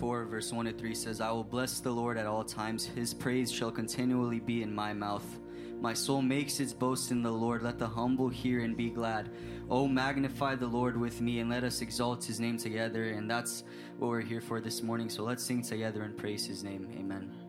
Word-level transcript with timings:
4, 0.00 0.24
verse 0.24 0.52
1 0.52 0.66
to 0.66 0.72
3 0.72 0.94
says, 0.94 1.20
I 1.20 1.30
will 1.30 1.44
bless 1.44 1.80
the 1.80 1.90
Lord 1.90 2.16
at 2.16 2.26
all 2.26 2.44
times. 2.44 2.86
His 2.86 3.14
praise 3.14 3.50
shall 3.50 3.70
continually 3.70 4.40
be 4.40 4.62
in 4.62 4.74
my 4.74 4.92
mouth. 4.92 5.24
My 5.80 5.92
soul 5.92 6.22
makes 6.22 6.60
its 6.60 6.72
boast 6.72 7.10
in 7.10 7.22
the 7.22 7.30
Lord. 7.30 7.62
Let 7.62 7.78
the 7.78 7.86
humble 7.86 8.28
hear 8.28 8.60
and 8.60 8.76
be 8.76 8.90
glad. 8.90 9.30
Oh, 9.70 9.86
magnify 9.86 10.54
the 10.54 10.66
Lord 10.66 10.96
with 10.96 11.20
me 11.20 11.40
and 11.40 11.50
let 11.50 11.64
us 11.64 11.82
exalt 11.82 12.24
his 12.24 12.40
name 12.40 12.56
together. 12.56 13.04
And 13.10 13.30
that's 13.30 13.64
what 13.98 14.08
we're 14.08 14.20
here 14.20 14.40
for 14.40 14.60
this 14.60 14.82
morning. 14.82 15.10
So 15.10 15.24
let's 15.24 15.44
sing 15.44 15.62
together 15.62 16.02
and 16.02 16.16
praise 16.16 16.46
his 16.46 16.64
name. 16.64 16.88
Amen. 16.98 17.43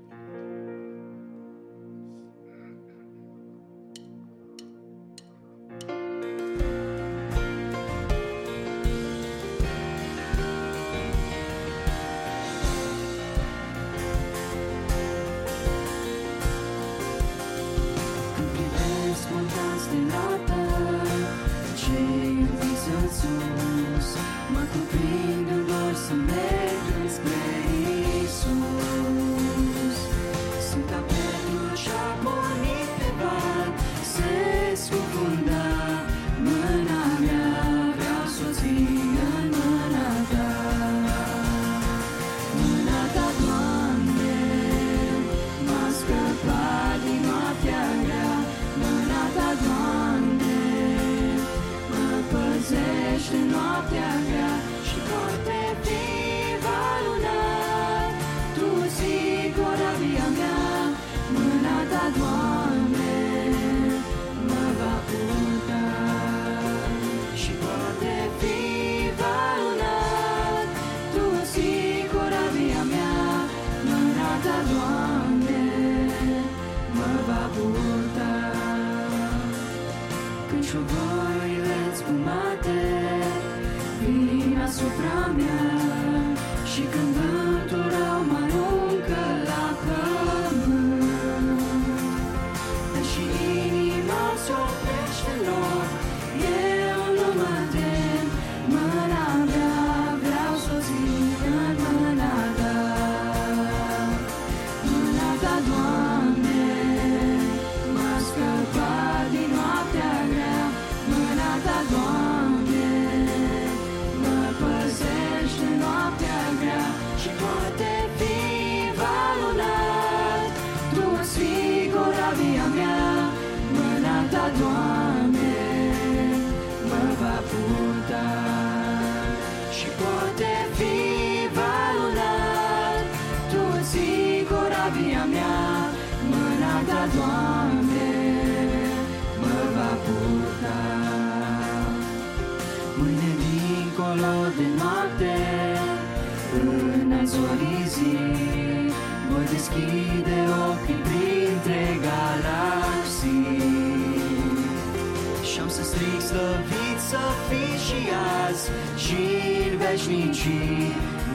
slăvit 156.30 157.00
să 157.12 157.24
fii 157.48 157.78
și 157.86 158.00
azi 158.44 158.66
și 159.04 159.22
în 159.70 159.74
veșnicii. 159.84 160.92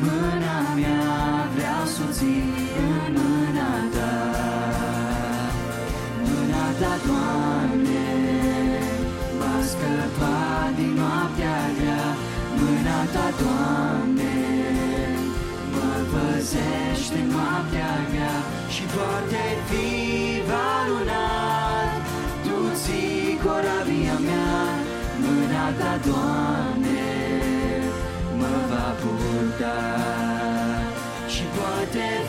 Mâna 0.06 0.58
mea 0.78 1.08
vreau 1.54 1.84
să 1.94 2.04
țin 2.16 2.52
în 2.88 3.12
mâna 3.18 3.72
ta, 3.94 4.14
mâna 6.28 6.66
ta, 6.80 6.92
Doamne, 7.06 8.08
m-a 9.38 9.56
scăpat 9.70 10.70
din 10.78 10.92
noaptea 11.00 11.58
grea. 11.78 12.06
Mâna 12.58 13.00
ta, 13.14 13.26
Doamne, 13.40 14.36
mă 15.74 15.90
păzește 16.12 17.20
noaptea 17.32 17.92
grea 18.12 18.36
și 18.74 18.82
poate 18.94 19.44
fi 19.68 19.88
valunat, 20.50 22.02
tu 22.44 22.56
ții 22.82 23.38
corat 23.44 23.79
ta, 25.78 26.00
Doamne, 26.06 27.10
mă 28.38 28.54
va 28.70 28.94
purta 29.00 29.78
și 31.28 31.42
poate 31.56 32.19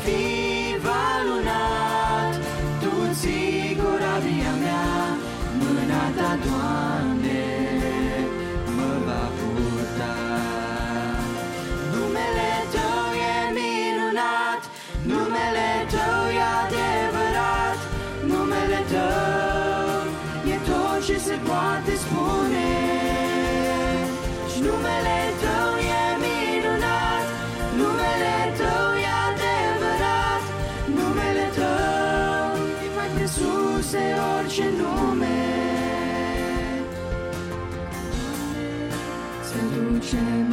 ocean 40.13 40.50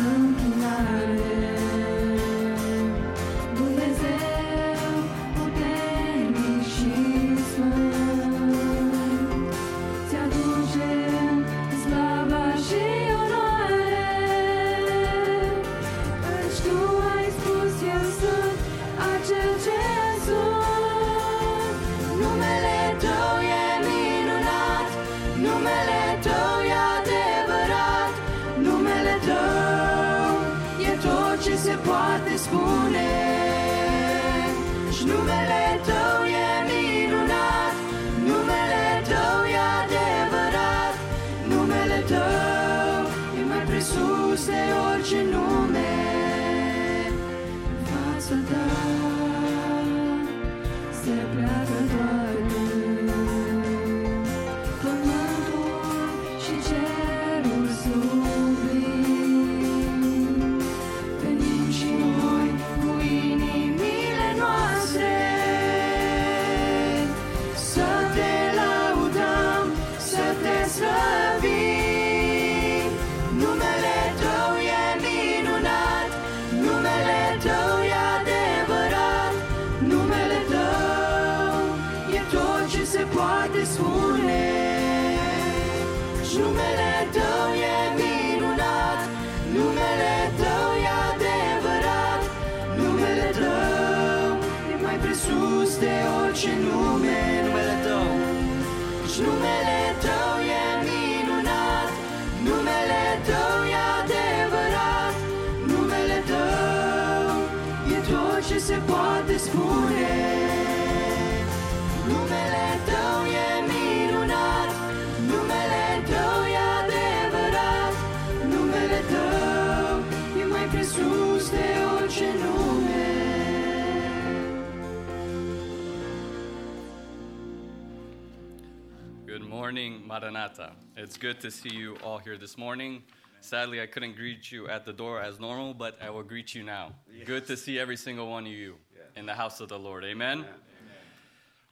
Maranatha. 130.21 130.73
It's 130.97 131.17
good 131.17 131.41
to 131.43 131.51
see 131.51 131.69
you 131.69 131.97
all 132.03 132.19
here 132.19 132.37
this 132.37 132.59
morning. 132.59 133.05
Sadly, 133.41 133.81
I 133.81 133.87
couldn't 133.87 134.17
greet 134.17 134.51
you 134.51 134.69
at 134.69 134.85
the 134.85 134.93
door 134.93 135.23
as 135.23 135.39
normal, 135.39 135.75
but 135.75 135.97
I 136.03 136.11
will 136.11 136.25
greet 136.25 136.57
you 136.57 136.65
now. 136.65 136.93
Good 137.25 137.47
to 137.47 137.57
see 137.57 137.79
every 137.79 137.97
single 137.97 138.29
one 138.29 138.45
of 138.45 138.51
you 138.51 138.75
in 139.15 139.27
the 139.27 139.35
house 139.35 139.61
of 139.61 139.69
the 139.69 139.79
Lord. 139.79 140.05
Amen? 140.05 140.45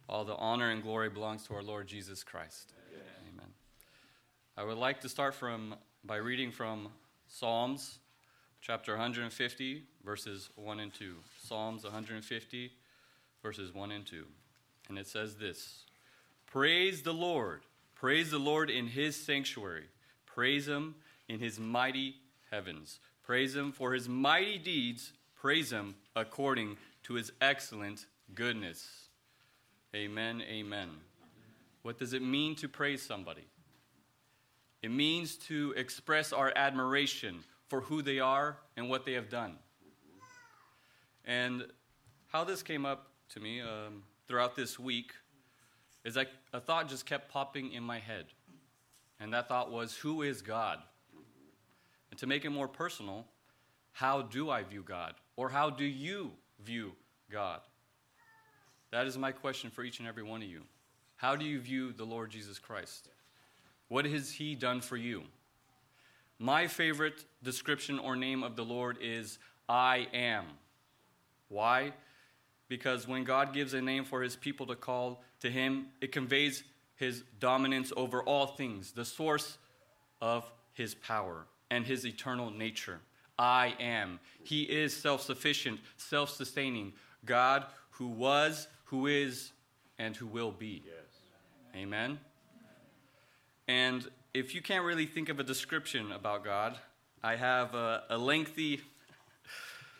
All 0.08 0.24
the 0.24 0.36
honor 0.36 0.70
and 0.70 0.80
glory 0.80 1.08
belongs 1.08 1.44
to 1.48 1.54
our 1.54 1.62
Lord 1.62 1.88
Jesus 1.88 2.22
Christ. 2.22 2.72
Amen. 3.32 3.48
I 4.56 4.62
would 4.62 4.78
like 4.78 5.00
to 5.00 5.08
start 5.08 5.34
from 5.34 5.74
by 6.04 6.16
reading 6.16 6.52
from 6.52 6.88
Psalms 7.26 7.98
chapter 8.60 8.92
150 8.92 9.82
verses 10.04 10.50
1 10.54 10.78
and 10.78 10.94
2. 10.94 11.14
Psalms 11.42 11.82
150 11.82 12.72
verses 13.42 13.74
1 13.74 13.90
and 13.90 14.06
2. 14.06 14.24
And 14.88 14.98
it 14.98 15.08
says 15.08 15.34
this: 15.34 15.84
Praise 16.46 17.02
the 17.02 17.14
Lord. 17.14 17.62
Praise 17.96 18.30
the 18.30 18.38
Lord 18.38 18.68
in 18.68 18.88
his 18.88 19.16
sanctuary. 19.16 19.84
Praise 20.26 20.68
him 20.68 20.96
in 21.30 21.40
his 21.40 21.58
mighty 21.58 22.16
heavens. 22.50 23.00
Praise 23.22 23.56
him 23.56 23.72
for 23.72 23.94
his 23.94 24.06
mighty 24.06 24.58
deeds. 24.58 25.14
Praise 25.34 25.72
him 25.72 25.94
according 26.14 26.76
to 27.04 27.14
his 27.14 27.32
excellent 27.40 28.04
goodness. 28.34 29.08
Amen. 29.94 30.42
Amen. 30.42 30.90
What 31.80 31.98
does 31.98 32.12
it 32.12 32.20
mean 32.20 32.54
to 32.56 32.68
praise 32.68 33.00
somebody? 33.00 33.46
It 34.82 34.90
means 34.90 35.36
to 35.48 35.72
express 35.74 36.34
our 36.34 36.52
admiration 36.54 37.44
for 37.68 37.80
who 37.80 38.02
they 38.02 38.20
are 38.20 38.58
and 38.76 38.90
what 38.90 39.06
they 39.06 39.14
have 39.14 39.30
done. 39.30 39.56
And 41.24 41.64
how 42.26 42.44
this 42.44 42.62
came 42.62 42.84
up 42.84 43.08
to 43.30 43.40
me 43.40 43.62
um, 43.62 44.02
throughout 44.28 44.54
this 44.54 44.78
week 44.78 45.12
is 46.06 46.14
like 46.14 46.30
a 46.52 46.60
thought 46.60 46.88
just 46.88 47.04
kept 47.04 47.30
popping 47.30 47.72
in 47.72 47.82
my 47.82 47.98
head. 47.98 48.26
And 49.18 49.34
that 49.34 49.48
thought 49.48 49.72
was, 49.72 49.96
who 49.96 50.22
is 50.22 50.40
God? 50.40 50.78
And 52.10 52.20
to 52.20 52.28
make 52.28 52.44
it 52.44 52.50
more 52.50 52.68
personal, 52.68 53.26
how 53.92 54.22
do 54.22 54.48
I 54.48 54.62
view 54.62 54.84
God? 54.86 55.14
Or 55.34 55.48
how 55.48 55.68
do 55.68 55.84
you 55.84 56.30
view 56.64 56.92
God? 57.30 57.60
That 58.92 59.08
is 59.08 59.18
my 59.18 59.32
question 59.32 59.68
for 59.68 59.82
each 59.82 59.98
and 59.98 60.06
every 60.06 60.22
one 60.22 60.42
of 60.42 60.48
you. 60.48 60.62
How 61.16 61.34
do 61.34 61.44
you 61.44 61.58
view 61.58 61.92
the 61.92 62.04
Lord 62.04 62.30
Jesus 62.30 62.60
Christ? 62.60 63.08
What 63.88 64.04
has 64.04 64.30
He 64.30 64.54
done 64.54 64.80
for 64.80 64.96
you? 64.96 65.24
My 66.38 66.68
favorite 66.68 67.24
description 67.42 67.98
or 67.98 68.14
name 68.14 68.44
of 68.44 68.54
the 68.54 68.64
Lord 68.64 68.98
is 69.00 69.38
I 69.68 70.06
am. 70.12 70.44
Why? 71.48 71.94
Because 72.68 73.08
when 73.08 73.24
God 73.24 73.52
gives 73.52 73.74
a 73.74 73.80
name 73.80 74.04
for 74.04 74.22
his 74.22 74.36
people 74.36 74.66
to 74.66 74.76
call 74.76 75.22
to 75.46 75.52
him, 75.52 75.86
it 76.00 76.10
conveys 76.10 76.64
his 76.96 77.22
dominance 77.38 77.92
over 77.96 78.22
all 78.22 78.46
things, 78.46 78.92
the 78.92 79.04
source 79.04 79.58
of 80.20 80.50
his 80.72 80.94
power 80.94 81.46
and 81.70 81.86
his 81.86 82.04
eternal 82.04 82.50
nature. 82.50 83.00
I 83.38 83.74
am. 83.78 84.18
He 84.42 84.62
is 84.62 84.96
self 84.96 85.22
sufficient, 85.22 85.78
self 85.96 86.30
sustaining 86.30 86.94
God 87.24 87.64
who 87.90 88.08
was, 88.08 88.66
who 88.86 89.06
is, 89.06 89.52
and 89.98 90.16
who 90.16 90.26
will 90.26 90.50
be. 90.50 90.82
Amen. 91.74 92.18
And 93.68 94.08
if 94.34 94.54
you 94.54 94.62
can't 94.62 94.84
really 94.84 95.06
think 95.06 95.28
of 95.28 95.38
a 95.38 95.44
description 95.44 96.12
about 96.12 96.44
God, 96.44 96.78
I 97.22 97.36
have 97.36 97.74
a, 97.74 98.04
a 98.10 98.18
lengthy 98.18 98.80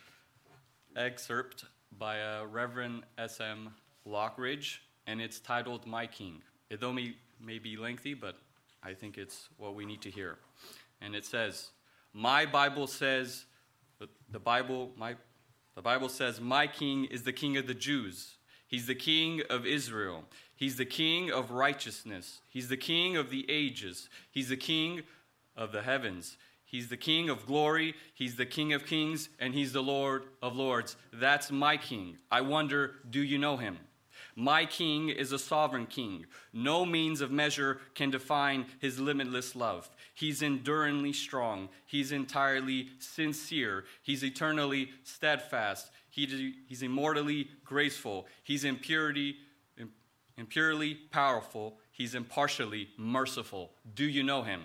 excerpt 0.96 1.64
by 1.98 2.22
uh, 2.22 2.46
Reverend 2.46 3.02
S.M. 3.18 3.74
Lockridge, 4.06 4.78
and 5.06 5.20
it's 5.20 5.40
titled 5.40 5.86
My 5.86 6.06
King. 6.06 6.42
It 6.70 6.80
though 6.80 6.92
may, 6.92 7.14
may 7.40 7.58
be 7.58 7.76
lengthy, 7.76 8.14
but 8.14 8.36
I 8.82 8.94
think 8.94 9.18
it's 9.18 9.48
what 9.56 9.74
we 9.74 9.84
need 9.84 10.02
to 10.02 10.10
hear. 10.10 10.38
And 11.00 11.14
it 11.14 11.24
says, 11.24 11.70
My 12.12 12.46
Bible 12.46 12.86
says, 12.86 13.44
the- 14.30 14.40
Bible, 14.40 14.92
my, 14.96 15.16
the 15.74 15.82
Bible 15.82 16.08
says, 16.08 16.40
My 16.40 16.66
King 16.66 17.06
is 17.06 17.22
the 17.22 17.32
King 17.32 17.56
of 17.56 17.66
the 17.66 17.74
Jews. 17.74 18.36
He's 18.68 18.86
the 18.86 18.94
King 18.94 19.42
of 19.48 19.64
Israel. 19.64 20.24
He's 20.56 20.76
the 20.76 20.84
King 20.84 21.30
of 21.30 21.50
righteousness. 21.50 22.40
He's 22.48 22.68
the 22.68 22.76
King 22.76 23.16
of 23.16 23.30
the 23.30 23.44
ages. 23.48 24.08
He's 24.30 24.48
the 24.48 24.56
King 24.56 25.02
of 25.56 25.72
the 25.72 25.82
heavens. 25.82 26.36
He's 26.64 26.88
the 26.88 26.96
King 26.96 27.30
of 27.30 27.46
glory. 27.46 27.94
He's 28.14 28.36
the 28.36 28.46
King 28.46 28.72
of 28.72 28.84
kings. 28.84 29.28
And 29.38 29.54
He's 29.54 29.72
the 29.72 29.82
Lord 29.82 30.24
of 30.42 30.56
lords. 30.56 30.96
That's 31.12 31.50
my 31.52 31.76
King. 31.76 32.18
I 32.30 32.40
wonder, 32.40 32.96
do 33.08 33.20
you 33.20 33.38
know 33.38 33.56
Him? 33.56 33.78
My 34.38 34.66
King 34.66 35.08
is 35.08 35.32
a 35.32 35.38
sovereign 35.38 35.86
King. 35.86 36.26
No 36.52 36.84
means 36.84 37.22
of 37.22 37.30
measure 37.30 37.80
can 37.94 38.10
define 38.10 38.66
His 38.78 39.00
limitless 39.00 39.56
love. 39.56 39.88
He's 40.14 40.42
enduringly 40.42 41.14
strong. 41.14 41.70
He's 41.86 42.12
entirely 42.12 42.90
sincere. 42.98 43.84
He's 44.02 44.22
eternally 44.22 44.90
steadfast. 45.04 45.90
He, 46.10 46.54
he's 46.68 46.82
immortally 46.82 47.48
graceful. 47.64 48.26
He's 48.44 48.64
in 48.64 48.76
purity, 48.76 49.36
in, 49.78 49.88
in 50.36 50.46
powerful. 51.10 51.78
He's 51.90 52.14
impartially 52.14 52.90
merciful. 52.98 53.72
Do 53.94 54.04
you 54.04 54.22
know 54.22 54.42
him? 54.42 54.60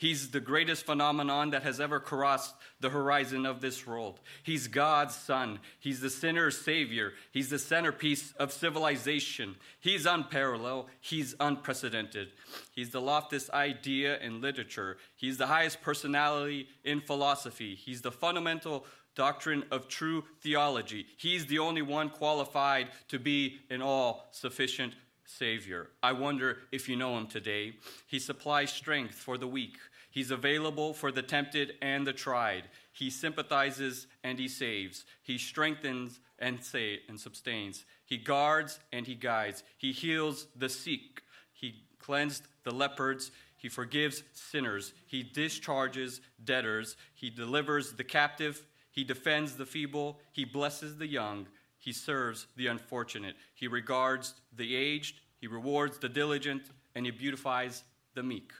He's 0.00 0.30
the 0.30 0.40
greatest 0.40 0.86
phenomenon 0.86 1.50
that 1.50 1.62
has 1.64 1.78
ever 1.78 2.00
crossed 2.00 2.54
the 2.80 2.88
horizon 2.88 3.44
of 3.44 3.60
this 3.60 3.86
world. 3.86 4.18
He's 4.42 4.66
God's 4.66 5.14
Son. 5.14 5.58
He's 5.78 6.00
the 6.00 6.08
sinner's 6.08 6.56
Savior. 6.56 7.12
He's 7.32 7.50
the 7.50 7.58
centerpiece 7.58 8.32
of 8.38 8.50
civilization. 8.50 9.56
He's 9.78 10.06
unparalleled. 10.06 10.86
He's 11.02 11.34
unprecedented. 11.38 12.28
He's 12.72 12.88
the 12.88 13.02
loftiest 13.02 13.50
idea 13.50 14.18
in 14.20 14.40
literature. 14.40 14.96
He's 15.16 15.36
the 15.36 15.48
highest 15.48 15.82
personality 15.82 16.68
in 16.82 17.02
philosophy. 17.02 17.74
He's 17.74 18.00
the 18.00 18.10
fundamental 18.10 18.86
doctrine 19.14 19.64
of 19.70 19.86
true 19.86 20.24
theology. 20.40 21.08
He's 21.18 21.44
the 21.44 21.58
only 21.58 21.82
one 21.82 22.08
qualified 22.08 22.88
to 23.08 23.18
be 23.18 23.58
an 23.68 23.82
all 23.82 24.30
sufficient 24.30 24.94
Savior. 25.26 25.90
I 26.02 26.12
wonder 26.12 26.58
if 26.72 26.88
you 26.88 26.96
know 26.96 27.16
him 27.16 27.26
today. 27.26 27.74
He 28.06 28.18
supplies 28.18 28.72
strength 28.72 29.14
for 29.14 29.38
the 29.38 29.46
weak. 29.46 29.76
He's 30.10 30.32
available 30.32 30.92
for 30.92 31.12
the 31.12 31.22
tempted 31.22 31.74
and 31.80 32.06
the 32.06 32.12
tried. 32.12 32.64
He 32.92 33.10
sympathizes 33.10 34.08
and 34.24 34.38
he 34.38 34.48
saves. 34.48 35.04
He 35.22 35.38
strengthens 35.38 36.20
and 36.38 36.62
say 36.62 37.00
and 37.08 37.18
sustains. 37.18 37.84
He 38.04 38.16
guards 38.16 38.80
and 38.92 39.06
he 39.06 39.14
guides. 39.14 39.62
He 39.78 39.92
heals 39.92 40.48
the 40.56 40.68
sick. 40.68 41.22
He 41.52 41.84
cleansed 42.00 42.44
the 42.64 42.72
leopards. 42.72 43.30
He 43.56 43.68
forgives 43.68 44.24
sinners. 44.32 44.92
He 45.06 45.22
discharges 45.22 46.20
debtors. 46.42 46.96
He 47.14 47.30
delivers 47.30 47.92
the 47.92 48.04
captive. 48.04 48.66
He 48.90 49.04
defends 49.04 49.56
the 49.56 49.66
feeble. 49.66 50.18
He 50.32 50.44
blesses 50.44 50.96
the 50.96 51.06
young. 51.06 51.46
He 51.78 51.92
serves 51.92 52.46
the 52.56 52.66
unfortunate. 52.66 53.36
He 53.54 53.68
regards 53.68 54.34
the 54.56 54.74
aged. 54.74 55.20
He 55.40 55.46
rewards 55.46 55.98
the 55.98 56.08
diligent. 56.08 56.62
And 56.96 57.06
he 57.06 57.12
beautifies 57.12 57.84
the 58.14 58.22
meek. 58.24 58.50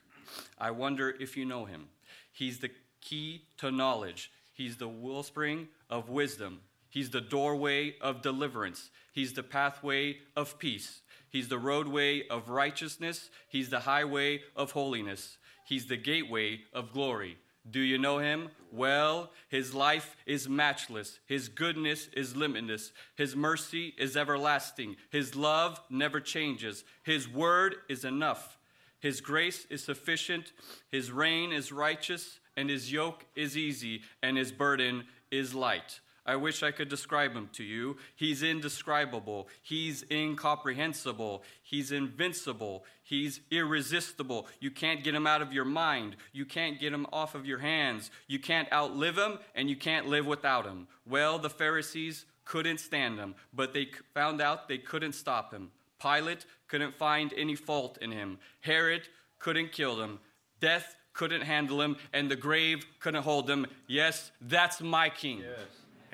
I 0.58 0.70
wonder 0.70 1.14
if 1.20 1.36
you 1.36 1.44
know 1.44 1.64
him. 1.64 1.88
He's 2.32 2.58
the 2.58 2.70
key 3.00 3.42
to 3.58 3.70
knowledge. 3.70 4.30
He's 4.52 4.76
the 4.76 4.88
wellspring 4.88 5.68
of 5.88 6.08
wisdom. 6.08 6.60
He's 6.88 7.10
the 7.10 7.20
doorway 7.20 7.96
of 8.00 8.22
deliverance. 8.22 8.90
He's 9.12 9.32
the 9.32 9.42
pathway 9.42 10.18
of 10.36 10.58
peace. 10.58 11.02
He's 11.30 11.48
the 11.48 11.58
roadway 11.58 12.26
of 12.28 12.48
righteousness. 12.48 13.30
He's 13.48 13.70
the 13.70 13.80
highway 13.80 14.42
of 14.56 14.72
holiness. 14.72 15.38
He's 15.64 15.86
the 15.86 15.96
gateway 15.96 16.62
of 16.72 16.92
glory. 16.92 17.38
Do 17.70 17.80
you 17.80 17.98
know 17.98 18.18
him? 18.18 18.48
Well, 18.72 19.30
his 19.48 19.74
life 19.74 20.16
is 20.26 20.48
matchless. 20.48 21.20
His 21.26 21.48
goodness 21.48 22.08
is 22.14 22.34
limitless. 22.34 22.92
His 23.16 23.36
mercy 23.36 23.94
is 23.98 24.16
everlasting. 24.16 24.96
His 25.10 25.36
love 25.36 25.80
never 25.90 26.20
changes. 26.20 26.84
His 27.02 27.28
word 27.28 27.76
is 27.88 28.04
enough. 28.04 28.58
His 29.00 29.20
grace 29.20 29.66
is 29.70 29.82
sufficient. 29.82 30.52
His 30.90 31.10
reign 31.10 31.52
is 31.52 31.72
righteous. 31.72 32.38
And 32.56 32.70
his 32.70 32.92
yoke 32.92 33.24
is 33.34 33.56
easy. 33.56 34.02
And 34.22 34.36
his 34.36 34.52
burden 34.52 35.04
is 35.30 35.54
light. 35.54 36.00
I 36.26 36.36
wish 36.36 36.62
I 36.62 36.70
could 36.70 36.88
describe 36.88 37.32
him 37.32 37.48
to 37.54 37.64
you. 37.64 37.96
He's 38.14 38.42
indescribable. 38.42 39.48
He's 39.62 40.04
incomprehensible. 40.10 41.42
He's 41.62 41.92
invincible. 41.92 42.84
He's 43.02 43.40
irresistible. 43.50 44.46
You 44.60 44.70
can't 44.70 45.02
get 45.02 45.14
him 45.14 45.26
out 45.26 45.42
of 45.42 45.52
your 45.52 45.64
mind. 45.64 46.16
You 46.32 46.44
can't 46.44 46.78
get 46.78 46.92
him 46.92 47.06
off 47.12 47.34
of 47.34 47.46
your 47.46 47.58
hands. 47.58 48.10
You 48.28 48.38
can't 48.38 48.72
outlive 48.72 49.16
him, 49.16 49.38
and 49.54 49.70
you 49.70 49.76
can't 49.76 50.06
live 50.06 50.26
without 50.26 50.66
him. 50.66 50.86
Well, 51.04 51.38
the 51.38 51.50
Pharisees 51.50 52.26
couldn't 52.44 52.78
stand 52.78 53.18
him, 53.18 53.34
but 53.52 53.72
they 53.72 53.88
found 54.14 54.40
out 54.40 54.68
they 54.68 54.78
couldn't 54.78 55.14
stop 55.14 55.52
him. 55.52 55.70
Pilate 56.00 56.44
couldn't 56.68 56.94
find 56.94 57.32
any 57.36 57.54
fault 57.54 57.98
in 58.00 58.10
him. 58.10 58.38
Herod 58.60 59.02
couldn't 59.38 59.72
kill 59.72 60.00
him. 60.02 60.18
Death 60.60 60.96
couldn't 61.12 61.42
handle 61.42 61.80
him, 61.80 61.96
and 62.12 62.30
the 62.30 62.36
grave 62.36 62.86
couldn't 63.00 63.22
hold 63.22 63.50
him. 63.50 63.66
Yes, 63.86 64.30
that's 64.40 64.80
my 64.80 65.08
king. 65.08 65.38
Yes. 65.40 65.58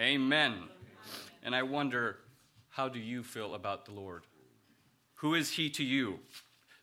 Amen. 0.00 0.54
And 1.42 1.54
I 1.54 1.62
wonder, 1.62 2.18
how 2.68 2.88
do 2.88 2.98
you 2.98 3.22
feel 3.22 3.54
about 3.54 3.84
the 3.84 3.92
Lord? 3.92 4.24
Who 5.16 5.34
is 5.34 5.50
He 5.50 5.70
to 5.70 5.84
you? 5.84 6.18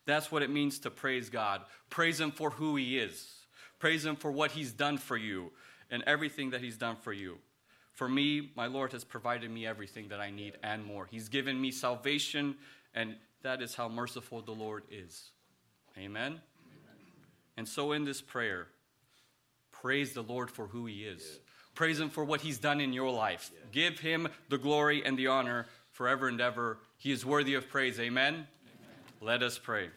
That's 0.06 0.32
what 0.32 0.42
it 0.42 0.50
means 0.50 0.80
to 0.80 0.90
praise 0.90 1.30
God. 1.30 1.62
Praise 1.90 2.20
Him 2.20 2.32
for 2.32 2.50
who 2.50 2.76
He 2.76 2.98
is, 2.98 3.32
praise 3.80 4.06
Him 4.06 4.16
for 4.16 4.32
what 4.32 4.52
He's 4.52 4.72
done 4.72 4.98
for 4.98 5.18
you 5.18 5.52
and 5.92 6.04
everything 6.08 6.50
that 6.52 6.62
He's 6.62 6.78
done 6.78 6.96
for 6.96 7.14
you. 7.14 7.38
For 7.92 8.10
me, 8.10 8.52
my 8.56 8.66
Lord 8.66 8.92
has 8.94 9.04
provided 9.04 9.52
me 9.52 9.68
everything 9.68 10.08
that 10.08 10.20
I 10.20 10.32
need 10.32 10.58
and 10.64 10.84
more. 10.84 11.06
He's 11.06 11.30
given 11.30 11.62
me 11.62 11.70
salvation, 11.70 12.56
and 12.94 13.16
that 13.42 13.62
is 13.62 13.76
how 13.76 13.90
merciful 13.90 14.42
the 14.42 14.52
Lord 14.52 14.84
is. 14.90 15.32
Amen? 15.98 16.32
Amen. 16.32 16.40
And 17.58 17.68
so, 17.68 17.92
in 17.92 18.06
this 18.06 18.22
prayer, 18.22 18.68
praise 19.72 20.14
the 20.14 20.24
Lord 20.24 20.50
for 20.50 20.68
who 20.68 20.86
He 20.86 21.04
is. 21.04 21.40
Praise 21.76 22.00
Him 22.00 22.10
for 22.10 22.24
what 22.24 22.42
He's 22.42 22.58
done 22.58 22.80
in 22.80 22.94
your 22.94 23.12
life. 23.12 23.52
Give 23.72 24.00
Him 24.00 24.28
the 24.50 24.58
glory 24.58 25.04
and 25.06 25.18
the 25.18 25.28
honor 25.28 25.68
forever 25.92 26.28
and 26.28 26.40
ever. 26.40 26.80
He 26.98 27.12
is 27.12 27.26
worthy 27.26 27.54
of 27.56 27.70
praise. 27.70 28.00
Amen? 28.00 28.34
Amen. 28.34 28.48
Let 29.22 29.44
us 29.44 29.58
pray. 29.58 29.90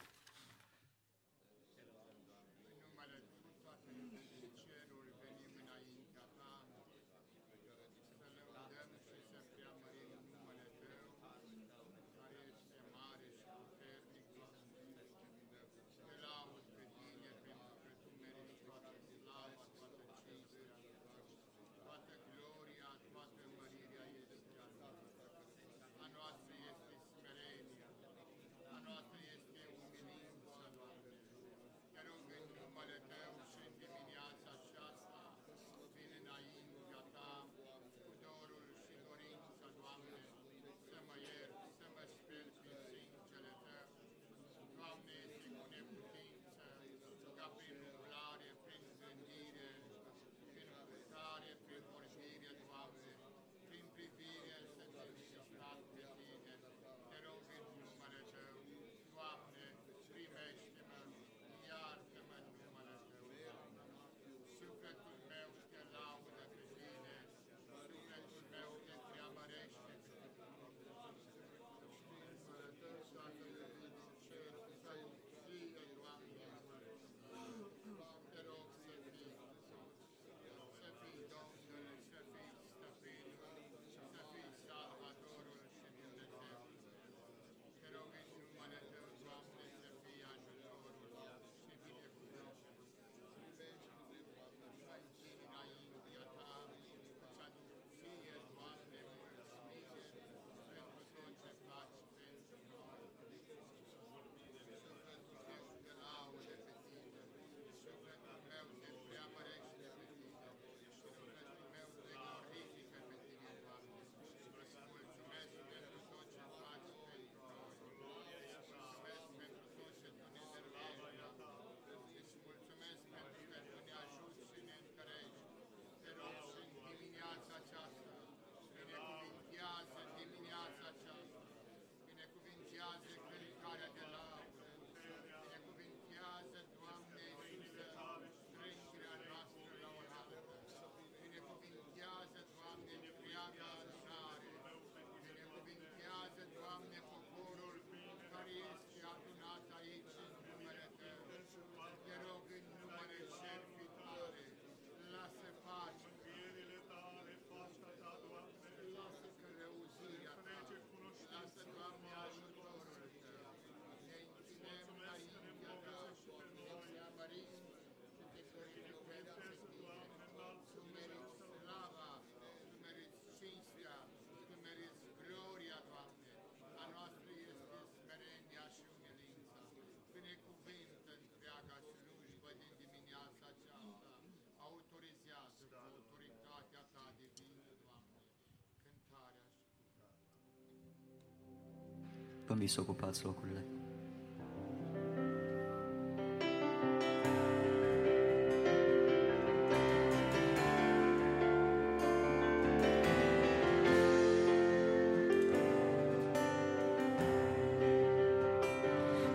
Vă 192.56 192.62
invit 192.62 192.70
să 192.70 192.80
ocupați 192.80 193.24
locurile. 193.24 193.64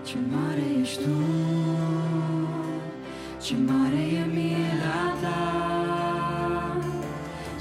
Ce 0.04 0.18
mare 0.30 0.80
ești 0.82 1.04
tu, 1.04 1.10
ce 3.42 3.56
mare 3.56 3.96
e 3.96 4.26
mila 4.26 5.16
ta, 5.22 5.42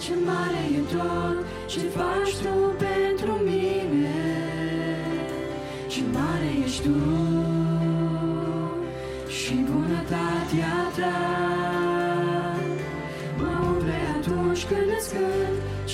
ce 0.01 0.15
mare 0.25 0.63
e 0.75 0.97
tot 0.97 1.45
ce 1.67 1.81
faci 1.81 2.37
tu 2.37 2.60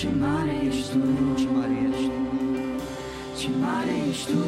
ce 0.07 0.13
mare 0.21 0.55
ești 0.67 0.91
tu, 0.93 0.99
Ce 1.39 1.47
mare 1.55 1.77
ești, 1.89 2.11
ce 3.39 3.49
mare 3.61 3.95
ești 4.09 4.33
tu, 4.33 4.43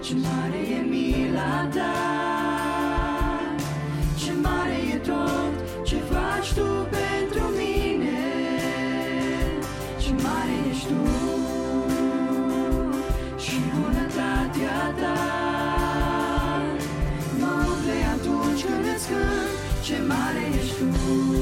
ce 0.00 0.14
mare 0.14 0.60
e 0.76 0.80
mila 0.90 1.68
ta, 1.74 1.94
ce 4.18 4.32
mare 4.42 4.76
e 4.94 4.96
tot 4.96 5.52
ce 5.84 5.96
faci 5.96 6.52
tu 6.52 6.66
pentru 6.96 7.42
mine, 7.58 8.18
ce 9.98 10.10
mare 10.22 10.54
ești 10.70 10.86
tu. 10.86 11.00
Și 13.38 13.56
bunătatea 13.74 14.94
ta. 15.00 15.16
Mă 17.38 17.52
umple 17.72 17.98
atunci 18.14 18.62
când 18.64 18.84
îți 18.94 19.06
cânt, 19.08 19.50
ce 19.82 19.96
mare 20.08 20.42
ești 20.58 20.78
tu. 20.78 21.35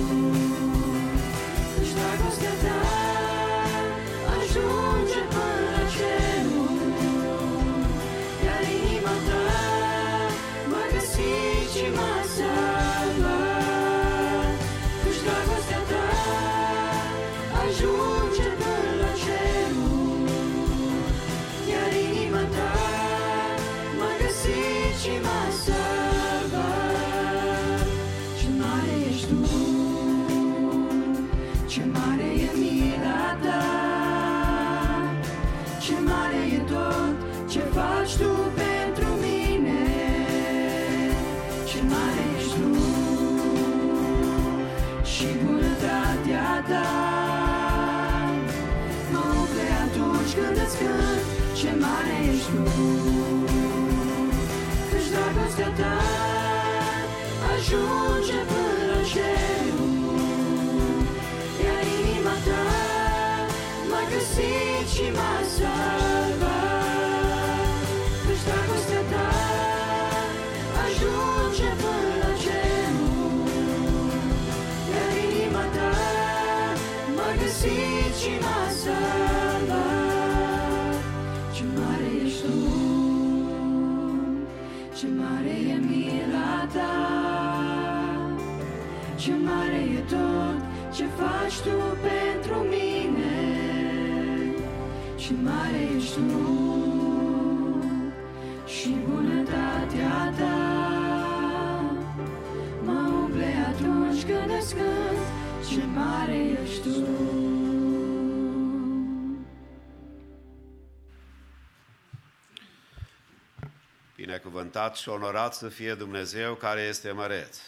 Binecuvântat 114.85 114.97
și 114.97 115.09
onorat 115.09 115.55
să 115.55 115.69
fie 115.69 115.95
Dumnezeu 115.95 116.55
care 116.55 116.81
este 116.81 117.11
măreț. 117.11 117.59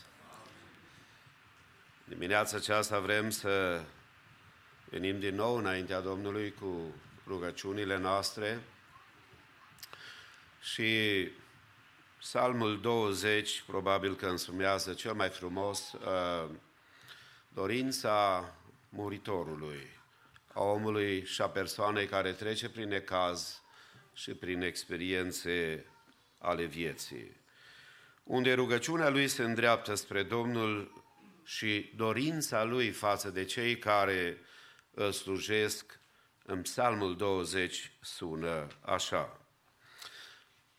Dimineața 2.05 2.57
aceasta 2.57 2.99
vrem 2.99 3.31
să 3.31 3.83
venim 4.91 5.19
din 5.19 5.35
nou 5.35 5.57
înaintea 5.57 6.01
Domnului 6.01 6.53
cu 6.53 6.95
rugăciunile 7.27 7.99
noastre 7.99 8.61
și 10.61 10.89
Psalmul 12.19 12.81
20 12.81 13.63
probabil 13.67 14.17
că 14.17 14.27
însumează 14.27 14.93
cel 14.93 15.13
mai 15.13 15.29
frumos 15.29 15.93
uh, 15.93 16.51
dorința 17.49 18.45
muritorului, 18.89 20.01
a 20.53 20.63
omului 20.63 21.25
și 21.25 21.43
a 21.43 21.49
persoanei 21.49 22.07
care 22.07 22.33
trece 22.33 22.69
prin 22.69 22.89
necaz 22.89 23.63
și 24.13 24.35
prin 24.35 24.63
experiențe 24.63 25.87
ale 26.39 26.65
vieții, 26.65 27.41
unde 28.23 28.53
rugăciunea 28.55 29.09
lui 29.09 29.29
se 29.29 29.43
îndreaptă 29.43 29.95
spre 29.95 30.23
Domnul 30.23 31.03
și 31.45 31.93
dorința 31.97 32.65
lui 32.65 32.91
față 32.91 33.31
de 33.31 33.45
cei 33.45 33.79
care 33.79 34.39
îl 34.91 35.13
slujesc, 35.13 36.01
în 36.45 36.63
Psalmul 36.63 37.17
20 37.17 37.93
sună 38.01 38.67
așa. 38.81 39.41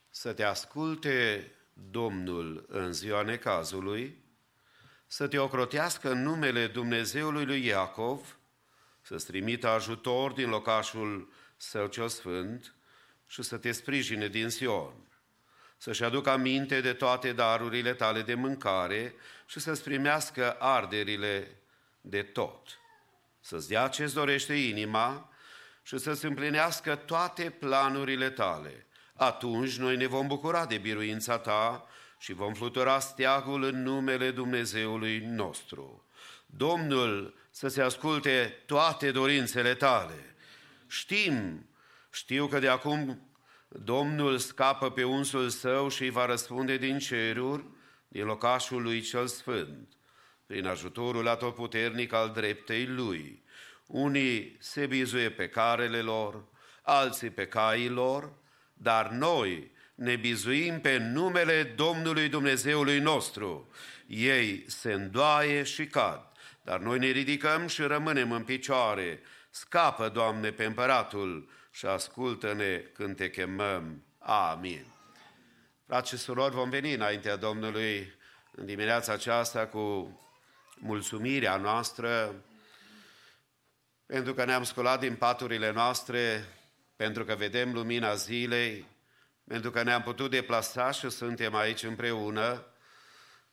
Să 0.10 0.34
te 0.34 0.44
asculte 0.44 1.52
Domnul 1.74 2.66
în 2.68 2.94
ziua 2.94 3.22
necazului, 3.22 4.24
să 5.08 5.28
te 5.28 5.38
ocrotească 5.38 6.12
în 6.12 6.22
numele 6.22 6.68
Dumnezeului 6.68 7.46
lui 7.46 7.66
Iacov, 7.66 8.40
să-ți 9.02 9.26
trimită 9.26 9.68
ajutor 9.68 10.32
din 10.32 10.50
locașul 10.50 11.34
său 11.58 11.88
cel 11.88 12.08
sfânt 12.08 12.76
și 13.28 13.42
să 13.42 13.58
te 13.58 13.72
sprijine 13.72 14.28
din 14.28 14.50
Sion 14.50 15.07
să-și 15.78 16.04
aducă 16.04 16.30
aminte 16.30 16.82
de 16.82 16.94
toate 16.94 17.34
darurile 17.34 17.94
tale 17.94 18.22
de 18.22 18.34
mâncare 18.34 19.16
și 19.46 19.60
să-ți 19.60 19.84
primească 19.84 20.56
arderile 20.60 21.62
de 22.02 22.22
tot. 22.22 22.80
Să-ți 23.40 23.68
dea 23.68 23.88
ce-ți 23.88 24.14
dorește 24.14 24.54
inima 24.54 25.30
și 25.84 25.98
să-ți 25.98 26.26
împlinească 26.26 26.96
toate 26.96 27.50
planurile 27.50 28.30
tale. 28.30 28.86
Atunci 29.14 29.78
noi 29.78 29.98
ne 29.98 30.08
vom 30.08 30.28
bucura 30.28 30.66
de 30.66 30.78
biruința 30.78 31.38
ta 31.38 31.88
și 32.18 32.34
vom 32.34 32.54
flutura 32.54 33.00
steagul 33.00 33.64
în 33.64 33.84
numele 33.84 34.32
Dumnezeului 34.32 35.20
nostru. 35.20 36.06
Domnul 36.46 37.36
să 37.50 37.68
se 37.68 37.82
asculte 37.82 38.64
toate 38.66 39.12
dorințele 39.12 39.74
tale. 39.74 40.36
Știm, 40.88 41.66
știu 42.10 42.48
că 42.48 42.60
de 42.60 42.68
acum 42.68 43.27
Domnul 43.68 44.38
scapă 44.38 44.92
pe 44.92 45.04
unsul 45.04 45.50
său 45.50 45.90
și 45.90 46.04
îi 46.04 46.10
va 46.10 46.26
răspunde 46.26 46.78
din 46.78 47.00
ceruri, 47.00 47.66
din 48.08 48.26
locașul 48.26 48.82
lui 48.82 49.02
cel 49.02 49.28
sfânt, 49.28 49.88
prin 50.46 50.66
ajutorul 50.66 51.28
atotputernic 51.28 52.14
al 52.14 52.30
dreptei 52.30 52.86
lui. 52.86 53.44
Unii 53.88 54.58
se 54.60 54.86
bizuie 54.86 55.30
pe 55.30 55.48
carele 55.48 56.02
lor, 56.02 56.44
alții 56.82 57.30
pe 57.30 57.48
caii 57.48 57.90
lor, 57.90 58.34
dar 58.74 59.10
noi 59.10 59.72
ne 59.96 60.16
bizuim 60.16 60.82
pe 60.82 60.98
numele 60.98 61.64
Domnului 61.64 62.30
Dumnezeului 62.30 63.00
nostru. 63.00 63.70
Ei 64.08 64.64
se 64.68 64.94
îndoaie 64.94 65.64
și 65.64 65.86
cad, 65.86 66.32
dar 66.62 66.80
noi 66.80 67.00
ne 67.00 67.08
ridicăm 67.08 67.68
și 67.68 67.82
rămânem 67.82 68.32
în 68.32 68.44
picioare, 68.44 69.22
Scapă, 69.50 70.10
Doamne, 70.10 70.52
pe 70.52 70.64
împăratul 70.64 71.50
și 71.78 71.86
ascultă-ne 71.86 72.78
când 72.78 73.16
te 73.16 73.30
chemăm. 73.30 74.06
Amin. 74.18 74.86
Frați 75.86 76.10
și 76.10 76.18
surori, 76.18 76.56
vom 76.56 76.70
veni 76.70 76.94
înaintea 76.94 77.36
Domnului 77.36 78.14
în 78.52 78.66
dimineața 78.66 79.14
aceasta 79.14 79.68
cu 79.68 80.20
mulțumirea 80.76 81.58
noastră 81.58 82.36
pentru 84.06 84.34
că 84.34 84.46
ne-am 84.46 84.64
sculat 84.64 85.00
din 85.00 85.16
paturile 85.16 85.72
noastre, 85.72 86.46
pentru 86.96 87.26
că 87.26 87.36
vedem 87.36 87.74
lumina 87.74 88.14
zilei, 88.14 88.86
pentru 89.48 89.72
că 89.72 89.84
ne-am 89.84 90.02
putut 90.02 90.32
deplasa 90.32 90.92
și 90.92 91.10
suntem 91.10 91.56
aici 91.56 91.84
împreună, 91.84 92.66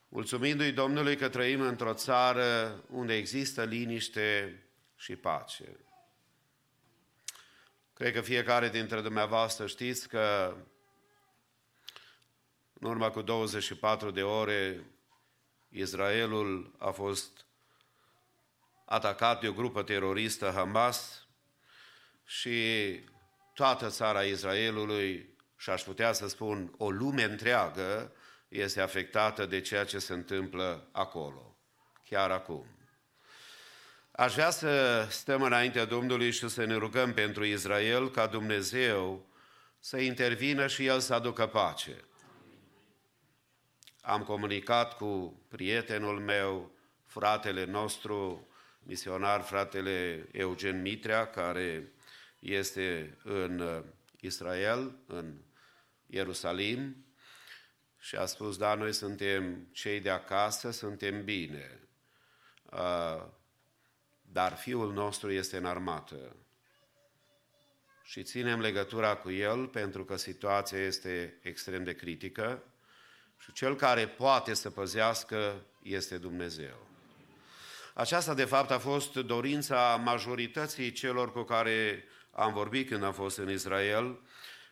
mulțumindu-i 0.09 0.73
Domnului 0.73 1.17
că 1.17 1.29
trăim 1.29 1.61
într-o 1.61 1.95
țară 1.95 2.83
unde 2.91 3.17
există 3.17 3.65
liniște 3.65 4.59
și 4.97 5.17
pace. 5.17 5.65
Cred 7.95 8.13
că 8.13 8.21
fiecare 8.21 8.69
dintre 8.69 9.01
dumneavoastră 9.01 9.67
știți 9.67 10.09
că 10.09 10.57
în 12.73 12.89
urmă 12.89 13.11
cu 13.11 13.23
24 13.23 14.11
de 14.11 14.23
ore 14.23 14.85
Israelul 15.69 16.75
a 16.79 16.91
fost 16.91 17.47
atacat 18.85 19.41
de 19.41 19.49
o 19.49 19.53
grupă 19.53 19.83
teroristă 19.83 20.51
Hamas 20.51 21.27
și 22.25 23.01
toată 23.55 23.89
țara 23.89 24.23
Israelului, 24.23 25.37
și 25.57 25.71
aș 25.71 25.83
putea 25.83 26.13
să 26.13 26.29
spun 26.29 26.75
o 26.77 26.91
lume 26.91 27.23
întreagă, 27.23 28.13
este 28.49 28.81
afectată 28.81 29.47
de 29.47 29.61
ceea 29.61 29.85
ce 29.85 29.99
se 29.99 30.13
întâmplă 30.13 30.89
acolo, 30.93 31.59
chiar 32.05 32.31
acum. 32.31 32.74
Aș 34.17 34.35
vrea 34.35 34.51
să 34.51 35.07
stăm 35.11 35.43
înaintea 35.43 35.85
Domnului 35.85 36.31
și 36.31 36.49
să 36.49 36.65
ne 36.65 36.75
rugăm 36.75 37.13
pentru 37.13 37.45
Israel 37.45 38.11
ca 38.11 38.27
Dumnezeu 38.27 39.27
să 39.79 39.97
intervină 39.97 40.67
și 40.67 40.87
El 40.87 41.01
să 41.01 41.15
aducă 41.15 41.47
pace. 41.47 42.05
Am 44.01 44.23
comunicat 44.23 44.97
cu 44.97 45.41
prietenul 45.49 46.21
meu, 46.21 46.71
fratele 47.05 47.65
nostru, 47.65 48.49
misionar, 48.83 49.41
fratele 49.41 50.29
Eugen 50.33 50.81
Mitrea, 50.81 51.27
care 51.27 51.93
este 52.39 53.19
în 53.23 53.85
Israel, 54.21 54.97
în 55.07 55.35
Ierusalim, 56.07 57.07
și 57.99 58.17
a 58.17 58.27
spus, 58.27 58.57
da, 58.57 58.75
noi 58.75 58.93
suntem 58.93 59.69
cei 59.73 60.01
de 60.01 60.11
acasă, 60.11 60.71
suntem 60.71 61.25
bine, 61.25 61.81
dar 64.35 64.57
fiul 64.57 64.93
nostru 64.93 65.31
este 65.33 65.57
în 65.57 65.65
armată. 65.65 66.37
Și 68.03 68.23
ținem 68.23 68.61
legătura 68.61 69.17
cu 69.17 69.31
el 69.31 69.67
pentru 69.67 70.05
că 70.05 70.17
situația 70.17 70.79
este 70.79 71.39
extrem 71.43 71.85
de 71.85 71.93
critică 71.93 72.63
și 73.39 73.53
cel 73.53 73.77
care 73.77 74.09
poate 74.09 74.55
să 74.55 74.71
păzească 74.71 75.65
este 75.83 76.19
Dumnezeu. 76.19 76.87
Aceasta, 77.95 78.35
de 78.35 78.45
fapt, 78.45 78.71
a 78.71 78.79
fost 78.79 79.15
dorința 79.15 80.01
majorității 80.05 80.93
celor 80.93 81.33
cu 81.33 81.43
care 81.43 82.05
am 82.31 82.53
vorbit 82.53 82.89
când 82.89 83.03
am 83.03 83.13
fost 83.13 83.39
în 83.39 83.51
Israel 83.51 84.21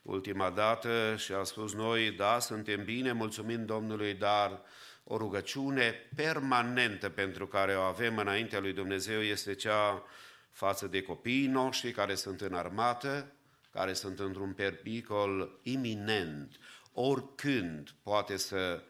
ultima 0.03 0.51
dată 0.51 1.14
și 1.18 1.33
am 1.33 1.44
spus 1.44 1.75
noi, 1.75 2.11
da, 2.11 2.38
suntem 2.38 2.85
bine, 2.85 3.12
mulțumim 3.12 3.66
Domnului, 3.66 4.14
dar 4.14 4.62
o 5.04 5.16
rugăciune 5.16 6.10
permanentă 6.14 7.10
pentru 7.10 7.46
care 7.46 7.76
o 7.76 7.80
avem 7.80 8.18
înaintea 8.18 8.60
lui 8.60 8.72
Dumnezeu 8.72 9.20
este 9.20 9.54
cea 9.54 10.02
față 10.50 10.86
de 10.86 11.02
copiii 11.02 11.46
noștri 11.46 11.90
care 11.92 12.14
sunt 12.14 12.40
în 12.40 12.54
armată, 12.54 13.32
care 13.70 13.92
sunt 13.92 14.18
într-un 14.18 14.52
pericol 14.52 15.58
iminent, 15.62 16.58
oricând 16.92 17.94
poate 18.02 18.36
să 18.36 18.82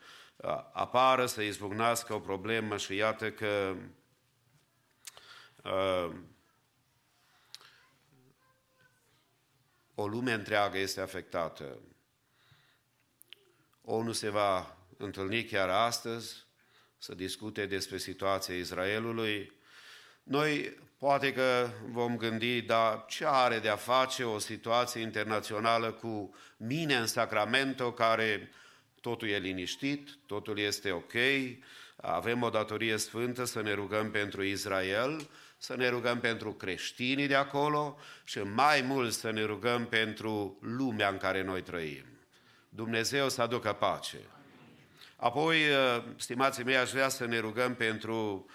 apară, 0.72 1.26
să 1.26 1.42
izbucnească 1.42 2.14
o 2.14 2.20
problemă 2.20 2.76
și 2.76 2.94
iată 2.94 3.30
că 3.30 3.76
uh, 5.64 6.10
o 9.94 10.06
lume 10.06 10.32
întreagă 10.32 10.78
este 10.78 11.00
afectată. 11.00 11.78
ONU 13.80 14.12
se 14.12 14.28
va 14.28 14.81
întâlni 15.04 15.44
chiar 15.44 15.68
astăzi 15.68 16.44
să 16.98 17.14
discute 17.14 17.66
despre 17.66 17.98
situația 17.98 18.54
Israelului. 18.54 19.52
Noi 20.22 20.78
poate 20.98 21.32
că 21.32 21.70
vom 21.90 22.16
gândi, 22.16 22.60
dar 22.60 23.04
ce 23.08 23.24
are 23.26 23.58
de 23.58 23.68
a 23.68 23.76
face 23.76 24.24
o 24.24 24.38
situație 24.38 25.00
internațională 25.00 25.92
cu 25.92 26.34
mine 26.56 26.96
în 26.96 27.06
Sacramento, 27.06 27.92
care 27.92 28.50
totul 29.00 29.28
e 29.28 29.38
liniștit, 29.38 30.18
totul 30.26 30.58
este 30.58 30.90
ok, 30.90 31.12
avem 31.96 32.42
o 32.42 32.50
datorie 32.50 32.96
sfântă 32.96 33.44
să 33.44 33.62
ne 33.62 33.72
rugăm 33.72 34.10
pentru 34.10 34.42
Israel, 34.42 35.28
să 35.58 35.76
ne 35.76 35.88
rugăm 35.88 36.20
pentru 36.20 36.52
creștinii 36.52 37.26
de 37.26 37.34
acolo 37.34 37.98
și 38.24 38.38
mai 38.38 38.80
mult 38.80 39.12
să 39.12 39.30
ne 39.30 39.44
rugăm 39.44 39.86
pentru 39.86 40.58
lumea 40.60 41.08
în 41.08 41.16
care 41.16 41.42
noi 41.42 41.62
trăim. 41.62 42.04
Dumnezeu 42.68 43.28
să 43.28 43.42
aducă 43.42 43.72
pace. 43.72 44.18
Apoi, 45.22 45.56
uh, 45.56 46.04
stimații 46.16 46.64
mei, 46.64 46.76
aș 46.76 46.90
vrea 46.90 47.08
să 47.08 47.26
ne 47.26 47.38
rugăm 47.38 47.74
pentru 47.74 48.46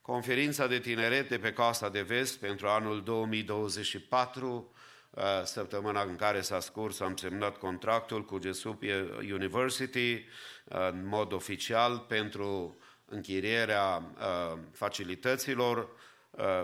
conferința 0.00 0.66
de 0.66 0.78
tineret 0.78 1.28
de 1.28 1.38
pe 1.38 1.52
Coasta 1.52 1.88
de 1.88 2.02
Vest 2.02 2.38
pentru 2.38 2.68
anul 2.68 3.02
2024, 3.02 4.72
uh, 5.10 5.22
săptămâna 5.44 6.02
în 6.02 6.16
care 6.16 6.40
s-a 6.40 6.60
scurs, 6.60 7.00
am 7.00 7.16
semnat 7.16 7.56
contractul 7.56 8.24
cu 8.24 8.38
Jesup 8.42 8.82
University 9.32 10.12
uh, 10.12 10.88
în 10.90 11.06
mod 11.08 11.32
oficial 11.32 11.98
pentru 11.98 12.78
închirierea 13.04 14.02
facilităților 14.72 15.88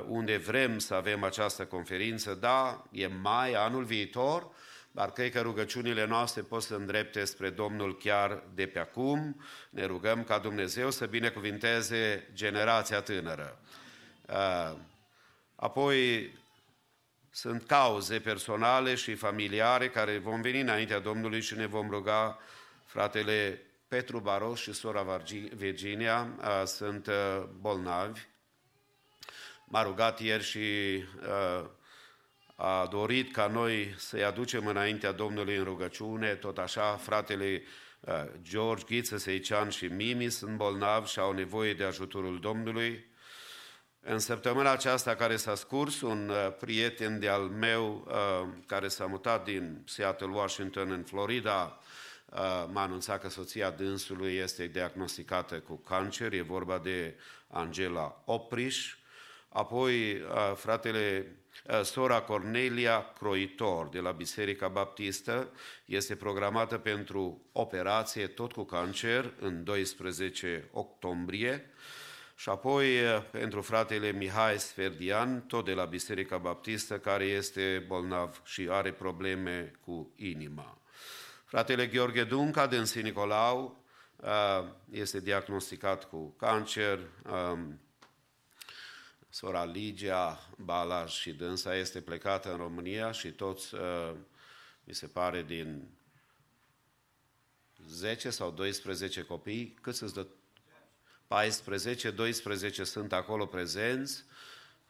unde 0.08 0.36
vrem 0.36 0.78
să 0.78 0.94
avem 0.94 1.24
această 1.24 1.66
conferință. 1.66 2.34
Da, 2.34 2.82
e 2.90 3.06
mai 3.06 3.52
anul 3.52 3.84
viitor, 3.84 4.50
dar 4.94 5.12
cred 5.12 5.32
că 5.32 5.40
rugăciunile 5.40 6.06
noastre 6.06 6.42
pot 6.42 6.62
să 6.62 6.74
îndrepte 6.74 7.24
spre 7.24 7.50
Domnul 7.50 7.96
chiar 7.96 8.42
de 8.54 8.66
pe 8.66 8.78
acum. 8.78 9.42
Ne 9.70 9.84
rugăm 9.84 10.24
ca 10.24 10.38
Dumnezeu 10.38 10.90
să 10.90 11.06
binecuvinteze 11.06 12.30
generația 12.32 13.00
tânără. 13.00 13.60
Uh, 14.28 14.76
apoi 15.54 16.30
sunt 17.30 17.66
cauze 17.66 18.20
personale 18.20 18.94
și 18.94 19.14
familiare 19.14 19.88
care 19.88 20.18
vom 20.18 20.40
veni 20.40 20.60
înaintea 20.60 20.98
Domnului 20.98 21.40
și 21.40 21.54
ne 21.54 21.66
vom 21.66 21.90
ruga 21.90 22.38
fratele 22.84 23.62
Petru 23.88 24.20
Baros 24.20 24.60
și 24.60 24.72
sora 24.72 25.22
Virginia 25.54 26.28
uh, 26.38 26.62
sunt 26.66 27.06
uh, 27.06 27.44
bolnavi. 27.60 28.20
M-a 29.64 29.82
rugat 29.82 30.20
ieri 30.20 30.42
și 30.42 30.60
a 32.64 32.86
dorit 32.86 33.32
ca 33.32 33.46
noi 33.46 33.94
să-i 33.96 34.24
aducem 34.24 34.66
înaintea 34.66 35.12
Domnului 35.12 35.56
în 35.56 35.64
rugăciune, 35.64 36.34
tot 36.34 36.58
așa 36.58 36.96
fratele 36.96 37.62
uh, 38.00 38.24
George 38.42 38.84
Ghiță, 38.88 39.16
Seician 39.16 39.68
și 39.68 39.86
Mimi 39.86 40.30
sunt 40.30 40.56
bolnavi 40.56 41.10
și 41.10 41.18
au 41.18 41.32
nevoie 41.32 41.74
de 41.74 41.84
ajutorul 41.84 42.40
Domnului. 42.40 43.10
În 44.00 44.18
săptămâna 44.18 44.70
aceasta 44.70 45.14
care 45.14 45.36
s-a 45.36 45.54
scurs, 45.54 46.00
un 46.00 46.28
uh, 46.28 46.54
prieten 46.58 47.18
de-al 47.18 47.42
meu 47.42 48.06
uh, 48.08 48.48
care 48.66 48.88
s-a 48.88 49.06
mutat 49.06 49.44
din 49.44 49.82
Seattle, 49.86 50.26
Washington, 50.26 50.90
în 50.90 51.02
Florida, 51.02 51.78
m-a 52.72 52.82
anunțat 52.82 53.20
că 53.20 53.28
soția 53.28 53.70
dânsului 53.70 54.34
este 54.34 54.66
diagnosticată 54.66 55.60
cu 55.60 55.76
cancer, 55.76 56.32
e 56.32 56.42
vorba 56.42 56.78
de 56.78 57.18
Angela 57.48 58.22
Opriș. 58.24 58.96
Apoi 59.48 60.22
fratele 60.54 61.26
Eh, 61.26 61.41
sora 61.82 62.20
Cornelia 62.20 63.12
Croitor 63.18 63.88
de 63.88 63.98
la 63.98 64.10
Biserica 64.10 64.68
Baptistă 64.68 65.50
este 65.84 66.16
programată 66.16 66.78
pentru 66.78 67.42
operație 67.52 68.26
tot 68.26 68.52
cu 68.52 68.64
cancer 68.64 69.34
în 69.40 69.64
12 69.64 70.68
octombrie 70.72 71.70
și 72.42 72.48
apoi 72.48 72.98
eh, 72.98 73.22
pentru 73.30 73.60
fratele 73.60 74.12
Mihai 74.12 74.58
Sferdian, 74.58 75.40
tot 75.46 75.64
de 75.64 75.72
la 75.72 75.84
Biserica 75.84 76.38
Baptistă, 76.38 76.98
care 76.98 77.24
este 77.24 77.84
bolnav 77.86 78.40
și 78.44 78.68
are 78.70 78.92
probleme 78.92 79.72
cu 79.84 80.12
inima. 80.16 80.78
Fratele 81.44 81.86
Gheorghe 81.86 82.24
Dunca 82.24 82.66
din 82.66 82.84
Sinicolau 82.84 83.84
eh, 84.22 84.64
este 84.90 85.20
diagnosticat 85.20 86.08
cu 86.08 86.34
cancer, 86.38 86.98
sora 89.32 89.64
Ligia 89.64 90.48
Balaj 90.56 91.12
și 91.12 91.32
dânsa 91.32 91.76
este 91.76 92.00
plecată 92.00 92.50
în 92.50 92.56
România 92.56 93.12
și 93.12 93.30
toți, 93.30 93.74
uh, 93.74 94.14
mi 94.84 94.94
se 94.94 95.06
pare, 95.06 95.42
din 95.42 95.88
10 97.88 98.30
sau 98.30 98.50
12 98.50 99.22
copii, 99.22 99.78
cât 99.80 99.94
să-ți 99.94 100.14
dă? 100.14 100.26
14, 101.26 102.10
12 102.10 102.84
sunt 102.84 103.12
acolo 103.12 103.46
prezenți, 103.46 104.24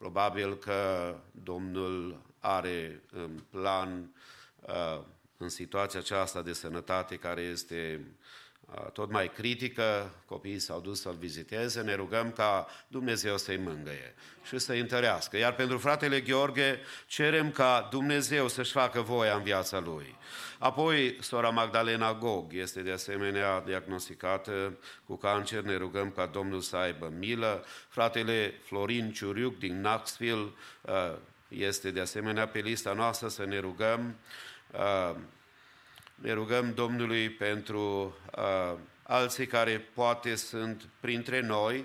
Probabil 0.03 0.57
că 0.57 1.15
Domnul 1.31 2.23
are 2.39 3.03
în 3.11 3.43
plan, 3.51 4.15
uh, 4.61 5.01
în 5.37 5.49
situația 5.49 6.01
aceasta 6.01 6.43
de 6.43 6.53
sănătate 6.53 7.17
care 7.17 7.41
este 7.41 8.07
tot 8.93 9.11
mai 9.11 9.33
critică, 9.33 10.11
copiii 10.27 10.59
s-au 10.59 10.81
dus 10.81 11.01
să-l 11.01 11.17
viziteze, 11.19 11.81
ne 11.81 11.95
rugăm 11.95 12.33
ca 12.33 12.67
Dumnezeu 12.89 13.37
să-i 13.37 13.57
mângăie 13.57 14.15
și 14.43 14.59
să-i 14.59 14.81
întărească. 14.81 15.37
Iar 15.37 15.55
pentru 15.55 15.79
fratele 15.79 16.21
Gheorghe 16.21 16.81
cerem 17.07 17.51
ca 17.51 17.89
Dumnezeu 17.91 18.49
să-și 18.49 18.73
facă 18.73 19.01
voia 19.01 19.35
în 19.35 19.43
viața 19.43 19.81
lui. 19.81 20.17
Apoi, 20.59 21.17
sora 21.21 21.49
Magdalena 21.49 22.15
Gog 22.15 22.55
este 22.55 22.81
de 22.81 22.91
asemenea 22.91 23.61
diagnosticată 23.61 24.79
cu 25.07 25.17
cancer, 25.17 25.63
ne 25.63 25.77
rugăm 25.77 26.11
ca 26.11 26.27
Domnul 26.27 26.61
să 26.61 26.77
aibă 26.77 27.13
milă. 27.19 27.65
Fratele 27.89 28.55
Florin 28.65 29.13
Ciuriuc 29.13 29.59
din 29.59 29.83
Knoxville 29.83 30.49
este 31.49 31.91
de 31.91 32.01
asemenea 32.01 32.49
pe 32.49 32.59
lista 32.59 32.93
noastră 32.93 33.29
să 33.29 33.45
ne 33.45 33.59
rugăm. 33.59 34.17
Ne 36.23 36.33
rugăm 36.33 36.73
Domnului 36.75 37.31
pentru 37.31 38.15
uh, 38.37 38.79
alții 39.03 39.47
care 39.47 39.89
poate 39.95 40.35
sunt 40.35 40.83
printre 41.01 41.41
noi. 41.41 41.85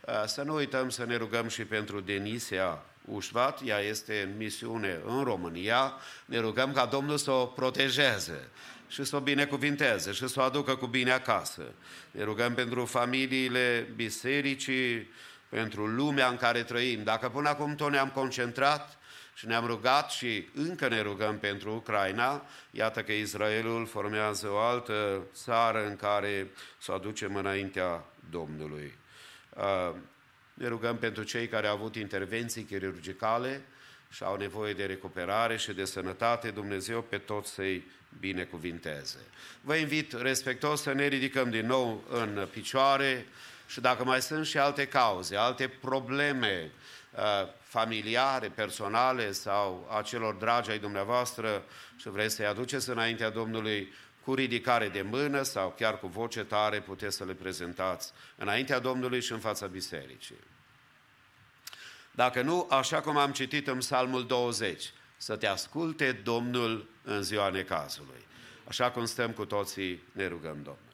Uh, 0.00 0.22
să 0.26 0.42
nu 0.42 0.54
uităm 0.54 0.88
să 0.88 1.04
ne 1.04 1.16
rugăm 1.16 1.48
și 1.48 1.64
pentru 1.64 2.00
Denisia 2.00 2.82
Ușvat, 3.04 3.60
ea 3.64 3.78
este 3.78 4.20
în 4.20 4.36
misiune 4.36 5.00
în 5.06 5.22
România. 5.22 5.92
Ne 6.24 6.38
rugăm 6.38 6.72
ca 6.72 6.86
Domnul 6.86 7.16
să 7.16 7.30
o 7.30 7.46
protejeze 7.46 8.48
și 8.88 9.04
să 9.04 9.16
o 9.16 9.20
binecuvinteze 9.20 10.12
și 10.12 10.28
să 10.28 10.40
o 10.40 10.42
aducă 10.42 10.74
cu 10.74 10.86
bine 10.86 11.10
acasă. 11.10 11.62
Ne 12.10 12.22
rugăm 12.22 12.54
pentru 12.54 12.84
familiile 12.84 13.92
bisericii, 13.96 15.10
pentru 15.48 15.86
lumea 15.86 16.28
în 16.28 16.36
care 16.36 16.62
trăim. 16.62 17.02
Dacă 17.02 17.28
până 17.28 17.48
acum 17.48 17.74
tot 17.74 17.90
ne-am 17.90 18.08
concentrat 18.08 18.98
și 19.34 19.46
ne-am 19.46 19.66
rugat 19.66 20.10
și 20.10 20.48
încă 20.54 20.88
ne 20.88 21.00
rugăm 21.00 21.38
pentru 21.38 21.74
Ucraina. 21.74 22.46
Iată 22.70 23.02
că 23.02 23.12
Israelul 23.12 23.86
formează 23.86 24.48
o 24.50 24.58
altă 24.58 25.26
țară 25.34 25.86
în 25.86 25.96
care 25.96 26.50
să 26.78 26.92
o 26.92 26.94
aducem 26.94 27.36
înaintea 27.36 28.04
Domnului. 28.30 28.94
Uh, 29.56 29.94
ne 30.54 30.68
rugăm 30.68 30.96
pentru 30.96 31.22
cei 31.22 31.48
care 31.48 31.66
au 31.66 31.74
avut 31.74 31.96
intervenții 31.96 32.62
chirurgicale 32.62 33.62
și 34.10 34.22
au 34.22 34.36
nevoie 34.36 34.72
de 34.72 34.84
recuperare 34.84 35.56
și 35.56 35.72
de 35.72 35.84
sănătate. 35.84 36.50
Dumnezeu 36.50 37.02
pe 37.02 37.18
toți 37.18 37.52
să-i 37.52 37.84
binecuvinteze. 38.20 39.18
Vă 39.60 39.74
invit 39.74 40.12
respectos 40.12 40.82
să 40.82 40.92
ne 40.92 41.06
ridicăm 41.06 41.50
din 41.50 41.66
nou 41.66 42.04
în 42.08 42.48
picioare 42.50 43.26
și 43.66 43.80
dacă 43.80 44.04
mai 44.04 44.22
sunt 44.22 44.46
și 44.46 44.58
alte 44.58 44.86
cauze, 44.86 45.36
alte 45.36 45.68
probleme, 45.68 46.70
Uh, 46.70 46.83
familiare, 47.62 48.48
personale 48.48 49.32
sau 49.32 49.88
a 49.90 50.02
celor 50.02 50.34
dragi 50.34 50.70
ai 50.70 50.78
dumneavoastră 50.78 51.64
și 51.96 52.08
vreți 52.08 52.34
să-i 52.34 52.46
aduceți 52.46 52.90
înaintea 52.90 53.30
Domnului 53.30 53.92
cu 54.24 54.34
ridicare 54.34 54.88
de 54.88 55.02
mână 55.02 55.42
sau 55.42 55.74
chiar 55.76 55.98
cu 55.98 56.06
voce 56.06 56.44
tare, 56.44 56.80
puteți 56.80 57.16
să 57.16 57.24
le 57.24 57.32
prezentați 57.32 58.12
înaintea 58.36 58.78
Domnului 58.78 59.20
și 59.20 59.32
în 59.32 59.38
fața 59.38 59.66
bisericii. 59.66 60.38
Dacă 62.10 62.42
nu, 62.42 62.66
așa 62.70 63.00
cum 63.00 63.16
am 63.16 63.32
citit 63.32 63.66
în 63.66 63.78
Psalmul 63.78 64.26
20, 64.26 64.92
să 65.16 65.36
te 65.36 65.46
asculte 65.46 66.12
Domnul 66.12 66.88
în 67.02 67.22
ziua 67.22 67.48
necazului. 67.48 68.26
Așa 68.68 68.90
cum 68.90 69.04
stăm 69.04 69.30
cu 69.30 69.44
toții, 69.44 70.02
ne 70.12 70.26
rugăm 70.26 70.54
Domnul. 70.62 70.93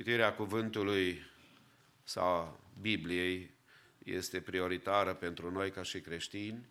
Citirea 0.00 0.34
cuvântului 0.34 1.22
sau 2.04 2.60
Bibliei 2.80 3.50
este 4.04 4.40
prioritară 4.40 5.14
pentru 5.14 5.50
noi 5.50 5.70
ca 5.70 5.82
și 5.82 6.00
creștini 6.00 6.68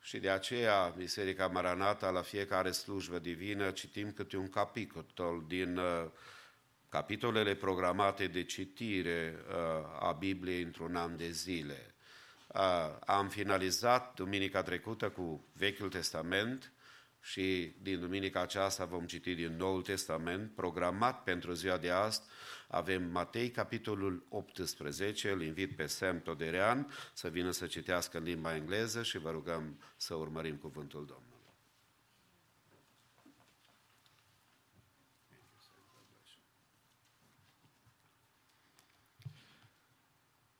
și 0.00 0.18
de 0.18 0.30
aceea 0.30 0.94
Biserica 0.96 1.46
Maranata 1.46 2.10
la 2.10 2.22
fiecare 2.22 2.70
slujbă 2.70 3.18
divină 3.18 3.70
citim 3.70 4.12
câte 4.12 4.36
un 4.36 4.48
capitol 4.48 5.44
din 5.46 5.76
uh, 5.76 6.10
capitolele 6.88 7.54
programate 7.54 8.26
de 8.26 8.44
citire 8.44 9.36
uh, 9.48 9.54
a 10.00 10.16
Bibliei 10.18 10.62
într-un 10.62 10.96
an 10.96 11.16
de 11.16 11.30
zile. 11.30 11.94
Uh, 12.46 12.96
am 13.06 13.28
finalizat 13.28 14.14
duminica 14.14 14.62
trecută 14.62 15.10
cu 15.10 15.44
Vechiul 15.52 15.88
Testament 15.88 16.72
și 17.24 17.74
din 17.80 18.00
duminica 18.00 18.40
aceasta 18.40 18.84
vom 18.84 19.06
citi 19.06 19.34
din 19.34 19.56
Noul 19.56 19.82
Testament, 19.82 20.54
programat 20.54 21.22
pentru 21.22 21.52
ziua 21.52 21.78
de 21.78 21.90
azi, 21.90 22.20
avem 22.68 23.02
Matei, 23.02 23.50
capitolul 23.50 24.26
18, 24.28 25.30
îl 25.30 25.42
invit 25.42 25.76
pe 25.76 25.86
Sam 25.86 26.20
Toderean 26.20 26.92
să 27.12 27.28
vină 27.28 27.50
să 27.50 27.66
citească 27.66 28.18
în 28.18 28.24
limba 28.24 28.54
engleză 28.54 29.02
și 29.02 29.18
vă 29.18 29.30
rugăm 29.30 29.80
să 29.96 30.14
urmărim 30.14 30.56
cuvântul 30.56 31.06
Domnului. 31.06 31.30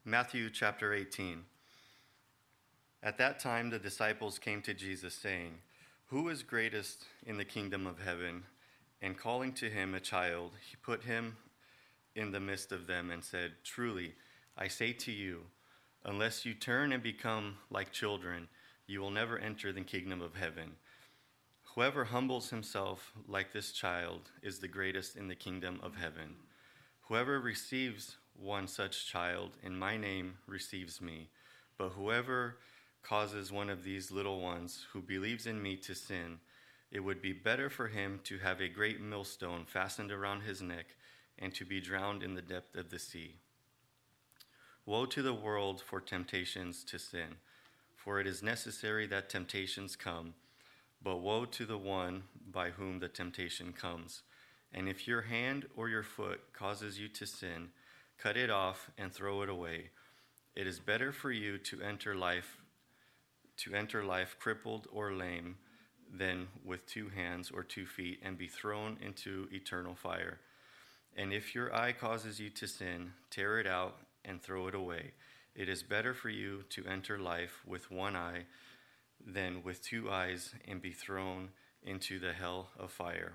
Matthew 0.04 0.48
chapter 0.58 0.90
18. 0.90 1.44
At 3.00 3.16
that 3.16 3.40
time, 3.40 3.68
the 3.68 3.78
disciples 3.78 4.38
came 4.38 4.60
to 4.60 4.72
Jesus, 4.76 5.14
saying, 5.14 5.52
Who 6.12 6.28
is 6.28 6.42
greatest 6.42 7.06
in 7.24 7.38
the 7.38 7.44
kingdom 7.46 7.86
of 7.86 7.98
heaven? 7.98 8.42
And 9.00 9.16
calling 9.16 9.54
to 9.54 9.70
him 9.70 9.94
a 9.94 9.98
child, 9.98 10.52
he 10.70 10.76
put 10.76 11.04
him 11.04 11.38
in 12.14 12.32
the 12.32 12.38
midst 12.38 12.70
of 12.70 12.86
them 12.86 13.10
and 13.10 13.24
said, 13.24 13.52
Truly, 13.64 14.12
I 14.54 14.68
say 14.68 14.92
to 14.92 15.10
you, 15.10 15.44
unless 16.04 16.44
you 16.44 16.52
turn 16.52 16.92
and 16.92 17.02
become 17.02 17.56
like 17.70 17.92
children, 17.92 18.48
you 18.86 19.00
will 19.00 19.10
never 19.10 19.38
enter 19.38 19.72
the 19.72 19.80
kingdom 19.80 20.20
of 20.20 20.34
heaven. 20.34 20.72
Whoever 21.74 22.04
humbles 22.04 22.50
himself 22.50 23.14
like 23.26 23.54
this 23.54 23.72
child 23.72 24.30
is 24.42 24.58
the 24.58 24.68
greatest 24.68 25.16
in 25.16 25.28
the 25.28 25.34
kingdom 25.34 25.80
of 25.82 25.96
heaven. 25.96 26.36
Whoever 27.08 27.40
receives 27.40 28.18
one 28.38 28.68
such 28.68 29.06
child 29.06 29.52
in 29.62 29.78
my 29.78 29.96
name 29.96 30.34
receives 30.46 31.00
me, 31.00 31.30
but 31.78 31.88
whoever 31.88 32.58
causes 33.02 33.50
one 33.50 33.68
of 33.68 33.84
these 33.84 34.10
little 34.10 34.40
ones 34.40 34.86
who 34.92 35.02
believes 35.02 35.46
in 35.46 35.62
me 35.62 35.76
to 35.76 35.94
sin, 35.94 36.38
it 36.90 37.00
would 37.00 37.20
be 37.20 37.32
better 37.32 37.68
for 37.68 37.88
him 37.88 38.20
to 38.24 38.38
have 38.38 38.60
a 38.60 38.68
great 38.68 39.00
millstone 39.00 39.64
fastened 39.64 40.12
around 40.12 40.42
his 40.42 40.62
neck 40.62 40.86
and 41.38 41.54
to 41.54 41.64
be 41.64 41.80
drowned 41.80 42.22
in 42.22 42.34
the 42.34 42.42
depth 42.42 42.76
of 42.76 42.90
the 42.90 42.98
sea. 42.98 43.36
Woe 44.84 45.06
to 45.06 45.22
the 45.22 45.34
world 45.34 45.80
for 45.80 46.00
temptations 46.00 46.84
to 46.84 46.98
sin, 46.98 47.36
for 47.96 48.20
it 48.20 48.26
is 48.26 48.42
necessary 48.42 49.06
that 49.06 49.28
temptations 49.28 49.96
come, 49.96 50.34
but 51.02 51.18
woe 51.18 51.44
to 51.44 51.64
the 51.64 51.78
one 51.78 52.24
by 52.50 52.70
whom 52.70 52.98
the 52.98 53.08
temptation 53.08 53.72
comes. 53.72 54.22
And 54.72 54.88
if 54.88 55.06
your 55.06 55.22
hand 55.22 55.66
or 55.76 55.88
your 55.88 56.02
foot 56.02 56.40
causes 56.52 56.98
you 56.98 57.08
to 57.08 57.26
sin, 57.26 57.68
cut 58.18 58.36
it 58.36 58.50
off 58.50 58.90
and 58.98 59.12
throw 59.12 59.42
it 59.42 59.48
away. 59.48 59.90
It 60.54 60.66
is 60.66 60.78
better 60.78 61.12
for 61.12 61.30
you 61.30 61.58
to 61.58 61.82
enter 61.82 62.14
life 62.14 62.58
to 63.62 63.74
enter 63.74 64.04
life 64.04 64.36
crippled 64.40 64.88
or 64.92 65.12
lame 65.12 65.56
than 66.12 66.48
with 66.64 66.84
two 66.86 67.08
hands 67.08 67.50
or 67.50 67.62
two 67.62 67.86
feet 67.86 68.20
and 68.22 68.36
be 68.36 68.48
thrown 68.48 68.98
into 69.00 69.48
eternal 69.52 69.94
fire. 69.94 70.40
And 71.16 71.32
if 71.32 71.54
your 71.54 71.74
eye 71.74 71.92
causes 71.92 72.40
you 72.40 72.50
to 72.50 72.66
sin, 72.66 73.12
tear 73.30 73.60
it 73.60 73.66
out 73.66 73.98
and 74.24 74.42
throw 74.42 74.66
it 74.66 74.74
away. 74.74 75.12
It 75.54 75.68
is 75.68 75.82
better 75.82 76.14
for 76.14 76.28
you 76.28 76.64
to 76.70 76.86
enter 76.86 77.18
life 77.18 77.62
with 77.66 77.90
one 77.90 78.16
eye 78.16 78.46
than 79.24 79.62
with 79.62 79.82
two 79.82 80.10
eyes 80.10 80.54
and 80.66 80.82
be 80.82 80.92
thrown 80.92 81.50
into 81.82 82.18
the 82.18 82.32
hell 82.32 82.70
of 82.78 82.90
fire. 82.90 83.34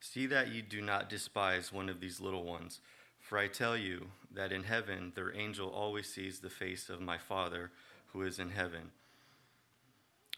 See 0.00 0.26
that 0.26 0.48
you 0.48 0.62
do 0.62 0.80
not 0.80 1.08
despise 1.08 1.72
one 1.72 1.88
of 1.88 2.00
these 2.00 2.20
little 2.20 2.44
ones, 2.44 2.80
for 3.20 3.38
I 3.38 3.46
tell 3.46 3.76
you 3.76 4.08
that 4.34 4.50
in 4.50 4.64
heaven 4.64 5.12
their 5.14 5.36
angel 5.36 5.68
always 5.68 6.12
sees 6.12 6.40
the 6.40 6.50
face 6.50 6.88
of 6.88 7.00
my 7.00 7.18
Father 7.18 7.70
who 8.12 8.22
is 8.22 8.38
in 8.38 8.50
heaven. 8.50 8.90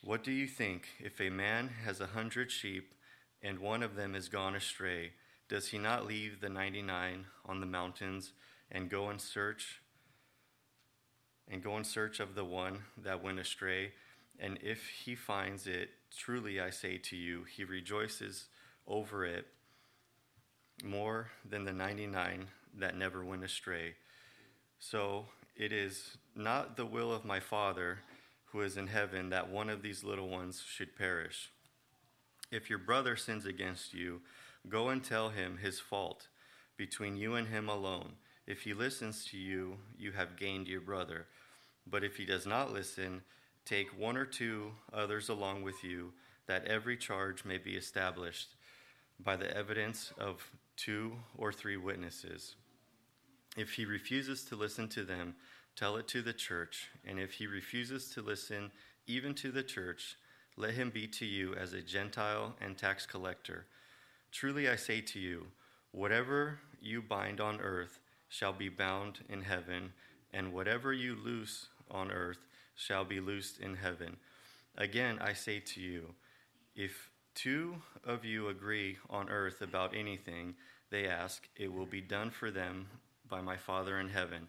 What 0.02 0.22
do 0.22 0.32
you 0.32 0.46
think 0.46 0.88
if 1.00 1.20
a 1.20 1.30
man 1.30 1.70
has 1.84 2.00
a 2.00 2.08
hundred 2.08 2.50
sheep 2.50 2.94
and 3.42 3.58
one 3.58 3.82
of 3.82 3.96
them 3.96 4.14
is 4.14 4.28
gone 4.28 4.54
astray? 4.54 5.12
Does 5.48 5.68
he 5.68 5.78
not 5.78 6.06
leave 6.06 6.40
the 6.40 6.48
99 6.48 7.26
on 7.46 7.60
the 7.60 7.66
mountains 7.66 8.32
and 8.70 8.90
go 8.90 9.10
in 9.10 9.18
search 9.18 9.80
and 11.48 11.62
go 11.62 11.76
in 11.76 11.84
search 11.84 12.20
of 12.20 12.34
the 12.34 12.44
one 12.44 12.84
that 13.02 13.22
went 13.22 13.38
astray? 13.38 13.92
And 14.38 14.58
if 14.62 14.88
he 15.04 15.14
finds 15.14 15.66
it, 15.66 15.90
truly 16.16 16.60
I 16.60 16.70
say 16.70 16.98
to 16.98 17.16
you, 17.16 17.44
he 17.44 17.64
rejoices 17.64 18.46
over 18.86 19.24
it 19.24 19.46
more 20.82 21.30
than 21.48 21.64
the 21.64 21.72
99 21.72 22.48
that 22.78 22.96
never 22.96 23.24
went 23.24 23.44
astray. 23.44 23.94
So 24.78 25.26
it 25.56 25.72
is 25.72 26.16
not 26.34 26.76
the 26.76 26.86
will 26.86 27.12
of 27.12 27.24
my 27.24 27.40
Father 27.40 27.98
who 28.46 28.60
is 28.60 28.76
in 28.76 28.86
heaven 28.86 29.30
that 29.30 29.48
one 29.48 29.68
of 29.68 29.82
these 29.82 30.04
little 30.04 30.28
ones 30.28 30.62
should 30.66 30.96
perish. 30.96 31.50
If 32.50 32.70
your 32.70 32.78
brother 32.78 33.16
sins 33.16 33.46
against 33.46 33.94
you, 33.94 34.20
Go 34.68 34.88
and 34.88 35.04
tell 35.04 35.28
him 35.28 35.58
his 35.58 35.78
fault 35.78 36.28
between 36.76 37.16
you 37.16 37.34
and 37.34 37.48
him 37.48 37.68
alone. 37.68 38.12
If 38.46 38.62
he 38.62 38.72
listens 38.72 39.24
to 39.26 39.36
you, 39.36 39.76
you 39.98 40.12
have 40.12 40.36
gained 40.36 40.68
your 40.68 40.80
brother. 40.80 41.26
But 41.86 42.02
if 42.02 42.16
he 42.16 42.24
does 42.24 42.46
not 42.46 42.72
listen, 42.72 43.22
take 43.66 43.98
one 43.98 44.16
or 44.16 44.24
two 44.24 44.72
others 44.92 45.28
along 45.28 45.62
with 45.62 45.84
you, 45.84 46.12
that 46.46 46.66
every 46.66 46.96
charge 46.96 47.44
may 47.44 47.58
be 47.58 47.76
established 47.76 48.54
by 49.20 49.36
the 49.36 49.54
evidence 49.54 50.12
of 50.18 50.50
two 50.76 51.12
or 51.36 51.52
three 51.52 51.76
witnesses. 51.76 52.54
If 53.56 53.72
he 53.72 53.84
refuses 53.84 54.44
to 54.46 54.56
listen 54.56 54.88
to 54.90 55.04
them, 55.04 55.34
tell 55.76 55.96
it 55.96 56.08
to 56.08 56.22
the 56.22 56.32
church. 56.32 56.88
And 57.04 57.18
if 57.18 57.32
he 57.32 57.46
refuses 57.46 58.10
to 58.10 58.22
listen 58.22 58.70
even 59.06 59.34
to 59.34 59.50
the 59.50 59.62
church, 59.62 60.16
let 60.56 60.74
him 60.74 60.90
be 60.90 61.06
to 61.08 61.26
you 61.26 61.54
as 61.54 61.72
a 61.72 61.82
Gentile 61.82 62.54
and 62.60 62.76
tax 62.78 63.06
collector. 63.06 63.66
Truly 64.30 64.68
I 64.68 64.76
say 64.76 65.00
to 65.00 65.18
you, 65.18 65.46
whatever 65.90 66.60
you 66.80 67.02
bind 67.02 67.40
on 67.40 67.60
earth 67.60 67.98
shall 68.28 68.52
be 68.52 68.68
bound 68.68 69.20
in 69.28 69.42
heaven, 69.42 69.92
and 70.32 70.52
whatever 70.52 70.92
you 70.92 71.16
loose 71.24 71.68
on 71.90 72.10
earth 72.10 72.46
shall 72.74 73.04
be 73.04 73.20
loosed 73.20 73.60
in 73.60 73.76
heaven. 73.76 74.16
Again, 74.76 75.18
I 75.20 75.32
say 75.32 75.60
to 75.60 75.80
you, 75.80 76.14
if 76.74 77.10
two 77.34 77.76
of 78.04 78.24
you 78.24 78.48
agree 78.48 78.96
on 79.08 79.28
earth 79.28 79.60
about 79.60 79.94
anything 79.94 80.54
they 80.90 81.06
ask, 81.06 81.48
it 81.56 81.72
will 81.72 81.86
be 81.86 82.00
done 82.00 82.30
for 82.30 82.50
them 82.50 82.86
by 83.28 83.40
my 83.40 83.56
Father 83.56 84.00
in 84.00 84.08
heaven. 84.08 84.48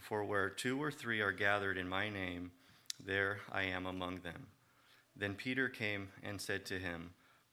For 0.00 0.24
where 0.24 0.48
two 0.48 0.82
or 0.82 0.90
three 0.90 1.20
are 1.20 1.32
gathered 1.32 1.76
in 1.76 1.88
my 1.88 2.08
name, 2.08 2.50
there 3.04 3.40
I 3.50 3.64
am 3.64 3.86
among 3.86 4.20
them. 4.20 4.46
Then 5.16 5.34
Peter 5.34 5.68
came 5.68 6.08
and 6.22 6.40
said 6.40 6.64
to 6.66 6.78
him, 6.78 7.10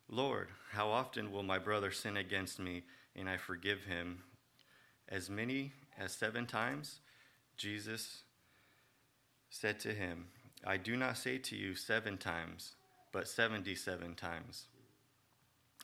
Lord, 0.07 0.49
how 0.71 0.89
often 0.89 1.31
will 1.31 1.43
my 1.43 1.59
brother 1.59 1.91
sin 1.91 2.17
against 2.17 2.59
me 2.59 2.83
and 3.15 3.29
I 3.29 3.37
forgive 3.37 3.83
him? 3.83 4.23
As 5.09 5.29
many 5.29 5.73
as 5.97 6.13
seven 6.13 6.45
times? 6.45 6.99
Jesus 7.57 8.23
said 9.49 9.79
to 9.81 9.93
him, 9.93 10.27
I 10.65 10.77
do 10.77 10.95
not 10.95 11.17
say 11.17 11.37
to 11.37 11.55
you 11.55 11.75
seven 11.75 12.17
times, 12.17 12.73
but 13.11 13.27
seventy 13.27 13.75
seven 13.75 14.15
times. 14.15 14.65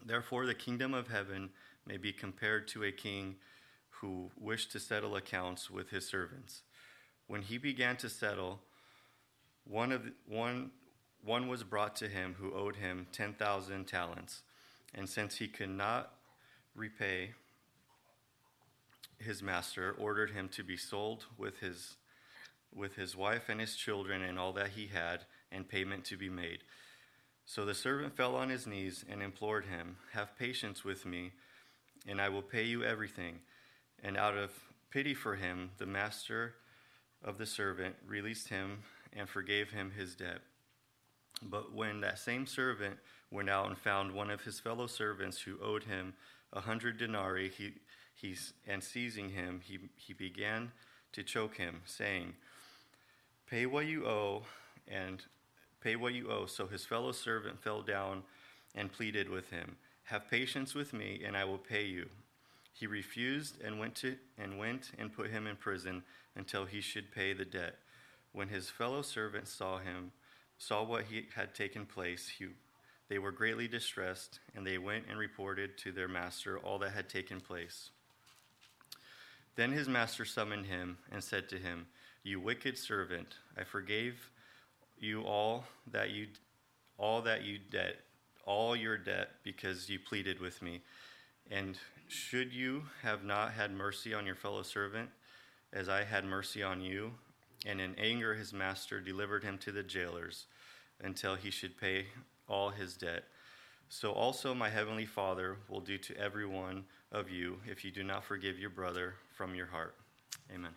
Therefore, 0.05 0.45
the 0.45 0.53
kingdom 0.53 0.93
of 0.93 1.07
heaven 1.07 1.49
may 1.85 1.97
be 1.97 2.11
compared 2.11 2.67
to 2.69 2.83
a 2.83 2.91
king 2.91 3.35
who 4.01 4.31
wished 4.39 4.71
to 4.71 4.79
settle 4.79 5.15
accounts 5.15 5.69
with 5.69 5.89
his 5.89 6.07
servants. 6.07 6.61
When 7.27 7.41
he 7.41 7.57
began 7.57 7.97
to 7.97 8.09
settle, 8.09 8.59
one, 9.65 9.91
of, 9.91 10.03
one 10.27 10.71
one 11.25 11.47
was 11.47 11.63
brought 11.63 11.95
to 11.97 12.07
him 12.07 12.35
who 12.39 12.53
owed 12.53 12.75
him 12.75 13.07
10,000 13.11 13.85
talents. 13.85 14.43
And 14.93 15.09
since 15.09 15.37
he 15.37 15.47
could 15.47 15.69
not 15.69 16.11
repay, 16.75 17.31
his 19.17 19.41
master 19.41 19.95
ordered 19.97 20.31
him 20.31 20.49
to 20.49 20.63
be 20.63 20.77
sold 20.77 21.25
with 21.37 21.59
his, 21.59 21.95
with 22.73 22.95
his 22.95 23.15
wife 23.15 23.49
and 23.49 23.59
his 23.59 23.75
children 23.75 24.21
and 24.21 24.37
all 24.37 24.53
that 24.53 24.69
he 24.69 24.87
had, 24.87 25.21
and 25.51 25.67
payment 25.67 26.05
to 26.05 26.17
be 26.17 26.29
made. 26.29 26.59
So 27.47 27.65
the 27.65 27.73
servant 27.73 28.15
fell 28.15 28.35
on 28.35 28.49
his 28.49 28.67
knees 28.67 29.03
and 29.09 29.23
implored 29.23 29.65
him, 29.65 29.97
Have 30.13 30.37
patience 30.37 30.83
with 30.83 31.05
me, 31.07 31.31
and 32.07 32.21
I 32.21 32.29
will 32.29 32.43
pay 32.43 32.63
you 32.63 32.83
everything. 32.83 33.39
And 34.05 34.17
out 34.17 34.37
of 34.37 34.51
pity 34.91 35.15
for 35.15 35.35
him, 35.35 35.71
the 35.79 35.87
master 35.87 36.53
of 37.23 37.39
the 37.39 37.45
servant 37.47 37.95
released 38.05 38.49
him 38.49 38.83
and 39.11 39.27
forgave 39.27 39.71
him 39.71 39.91
his 39.97 40.15
debt. 40.15 40.41
But 41.41 41.73
when 41.73 42.01
that 42.01 42.19
same 42.19 42.45
servant 42.45 42.97
went 43.31 43.49
out 43.49 43.67
and 43.67 43.77
found 43.77 44.13
one 44.13 44.29
of 44.29 44.43
his 44.43 44.59
fellow 44.59 44.85
servants 44.85 45.41
who 45.41 45.57
owed 45.59 45.85
him 45.85 46.13
a 46.53 46.61
hundred 46.61 46.99
denarii, 46.99 47.49
he, 47.49 47.73
he's, 48.13 48.53
and 48.67 48.83
seizing 48.83 49.29
him, 49.29 49.59
he, 49.63 49.79
he 49.95 50.13
began 50.13 50.71
to 51.13 51.23
choke 51.23 51.57
him, 51.57 51.81
saying, 51.85 52.33
Pay 53.49 53.65
what 53.65 53.87
you 53.87 54.05
owe, 54.05 54.43
and 54.87 55.23
pay 55.81 55.95
what 55.95 56.13
you 56.13 56.29
owe. 56.29 56.45
So 56.45 56.67
his 56.67 56.85
fellow 56.85 57.11
servant 57.11 57.59
fell 57.59 57.81
down 57.81 58.21
and 58.75 58.91
pleaded 58.91 59.29
with 59.29 59.49
him, 59.49 59.77
Have 60.03 60.29
patience 60.29 60.75
with 60.75 60.93
me, 60.93 61.23
and 61.25 61.35
I 61.35 61.43
will 61.43 61.57
pay 61.57 61.85
you. 61.85 62.07
He 62.75 62.87
refused 62.87 63.61
and 63.61 63.79
went 63.79 63.95
to 63.95 64.17
and 64.37 64.59
went 64.59 64.91
and 64.99 65.13
put 65.13 65.29
him 65.29 65.47
in 65.47 65.55
prison 65.55 66.03
until 66.35 66.65
he 66.65 66.81
should 66.81 67.09
pay 67.09 67.31
the 67.31 67.45
debt. 67.45 67.77
When 68.33 68.49
his 68.49 68.69
fellow 68.69 69.01
servants 69.01 69.49
saw 69.51 69.79
him, 69.79 70.11
saw 70.57 70.83
what 70.83 71.05
he 71.05 71.27
had 71.33 71.55
taken 71.55 71.85
place, 71.85 72.27
he, 72.27 72.47
they 73.07 73.17
were 73.17 73.31
greatly 73.31 73.69
distressed, 73.69 74.39
and 74.53 74.67
they 74.67 74.77
went 74.77 75.05
and 75.09 75.17
reported 75.17 75.77
to 75.79 75.93
their 75.93 76.09
master 76.09 76.59
all 76.59 76.77
that 76.79 76.91
had 76.91 77.07
taken 77.07 77.39
place. 77.39 77.91
Then 79.55 79.71
his 79.71 79.87
master 79.87 80.25
summoned 80.25 80.65
him 80.65 80.97
and 81.13 81.23
said 81.23 81.47
to 81.49 81.57
him, 81.57 81.87
"You 82.23 82.41
wicked 82.41 82.77
servant, 82.77 83.35
I 83.57 83.63
forgave 83.63 84.31
you 84.99 85.21
all 85.21 85.63
that 85.91 86.09
you 86.09 86.27
all 86.97 87.21
that 87.21 87.43
you 87.43 87.57
debt, 87.71 87.95
all 88.45 88.75
your 88.75 88.97
debt 88.97 89.29
because 89.43 89.89
you 89.89 89.97
pleaded 89.99 90.41
with 90.41 90.61
me. 90.61 90.81
And 91.51 91.77
should 92.07 92.53
you 92.53 92.83
have 93.01 93.23
not 93.23 93.51
had 93.51 93.71
mercy 93.71 94.13
on 94.13 94.25
your 94.25 94.35
fellow 94.35 94.63
servant, 94.63 95.09
as 95.73 95.89
I 95.89 96.03
had 96.03 96.25
mercy 96.25 96.63
on 96.63 96.81
you? 96.81 97.11
And 97.65 97.81
in 97.81 97.95
anger, 97.95 98.35
his 98.35 98.53
master 98.53 98.99
delivered 98.99 99.43
him 99.43 99.57
to 99.59 99.71
the 99.71 99.83
jailers 99.83 100.45
until 101.03 101.35
he 101.35 101.49
should 101.49 101.77
pay 101.77 102.05
all 102.47 102.69
his 102.69 102.95
debt. 102.95 103.23
So 103.89 104.11
also 104.11 104.53
my 104.53 104.69
heavenly 104.69 105.05
Father 105.05 105.57
will 105.69 105.81
do 105.81 105.97
to 105.97 106.17
every 106.17 106.45
one 106.45 106.85
of 107.11 107.29
you 107.29 107.57
if 107.65 107.83
you 107.83 107.91
do 107.91 108.03
not 108.03 108.23
forgive 108.23 108.59
your 108.59 108.69
brother 108.69 109.15
from 109.35 109.55
your 109.55 109.67
heart. 109.67 109.95
Amen. 110.53 110.73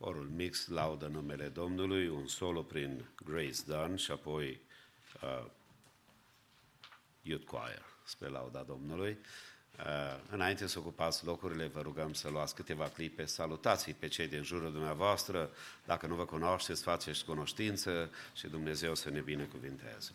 Corul 0.00 0.28
mix 0.36 0.68
laudă 0.68 1.06
numele 1.06 1.48
Domnului, 1.48 2.08
un 2.08 2.26
solo 2.26 2.62
prin 2.62 3.04
Grace 3.24 3.62
Dunn 3.66 3.96
și 3.96 4.10
apoi 4.10 4.60
uh, 5.22 5.44
Youth 7.28 7.44
Choir 7.44 7.82
spre 8.04 8.28
lauda 8.28 8.62
Domnului. 8.62 9.18
Uh, 9.78 9.84
înainte 10.30 10.66
să 10.66 10.78
ocupați 10.78 11.24
locurile, 11.24 11.66
vă 11.66 11.80
rugăm 11.80 12.12
să 12.12 12.28
luați 12.28 12.54
câteva 12.54 12.88
clipe, 12.88 13.24
salutați 13.24 13.90
pe 13.90 14.08
cei 14.08 14.28
din 14.28 14.42
jurul 14.42 14.72
dumneavoastră, 14.72 15.50
dacă 15.84 16.06
nu 16.06 16.14
vă 16.14 16.24
cunoașteți, 16.24 16.82
faceți 16.82 17.24
cunoștință 17.24 18.10
și 18.34 18.46
Dumnezeu 18.46 18.94
să 18.94 19.10
ne 19.10 19.20
binecuvinteze. 19.20 20.10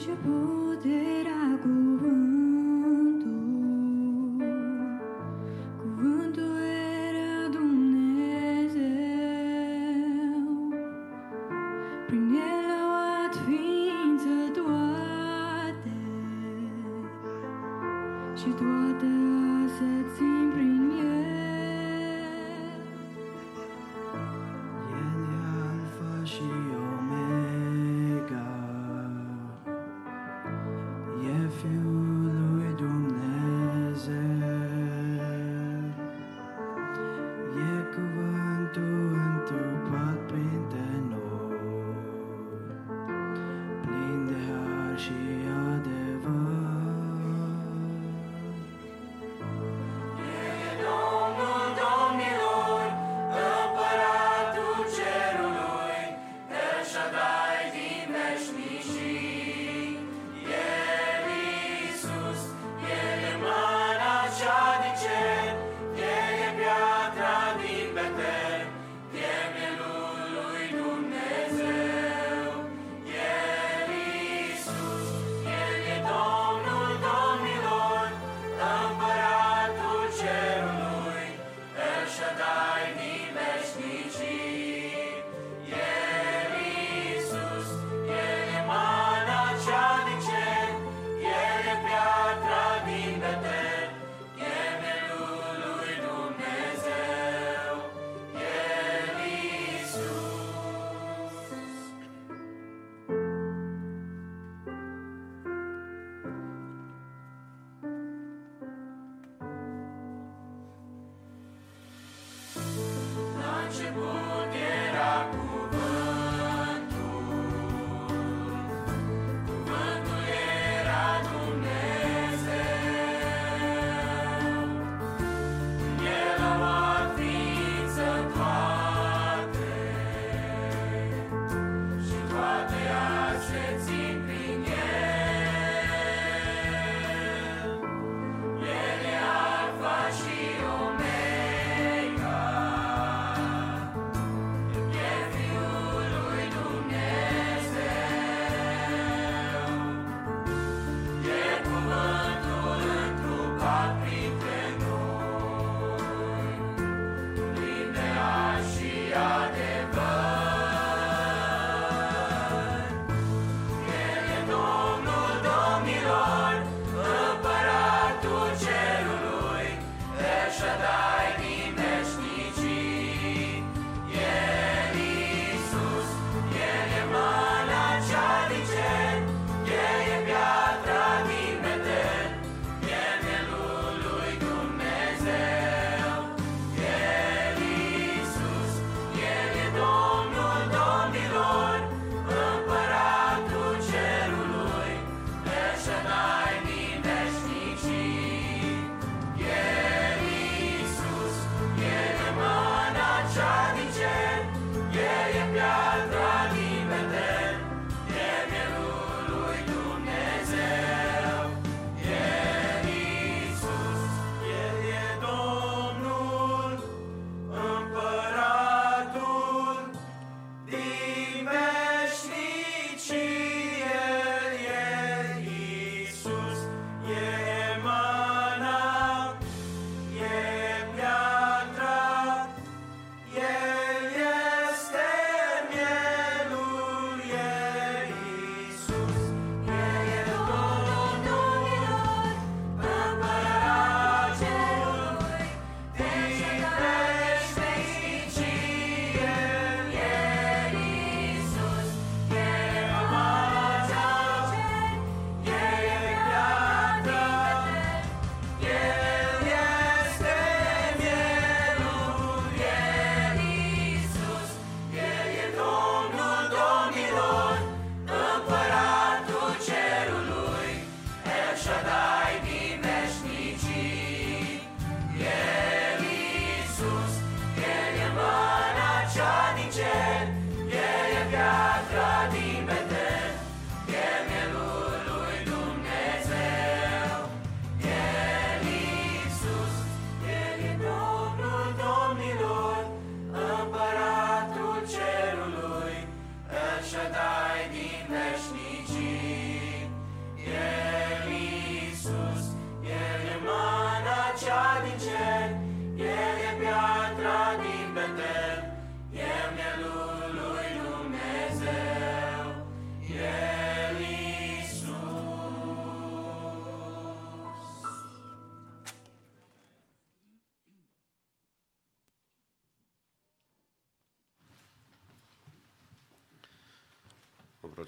La 0.00 0.12
început 0.12 0.84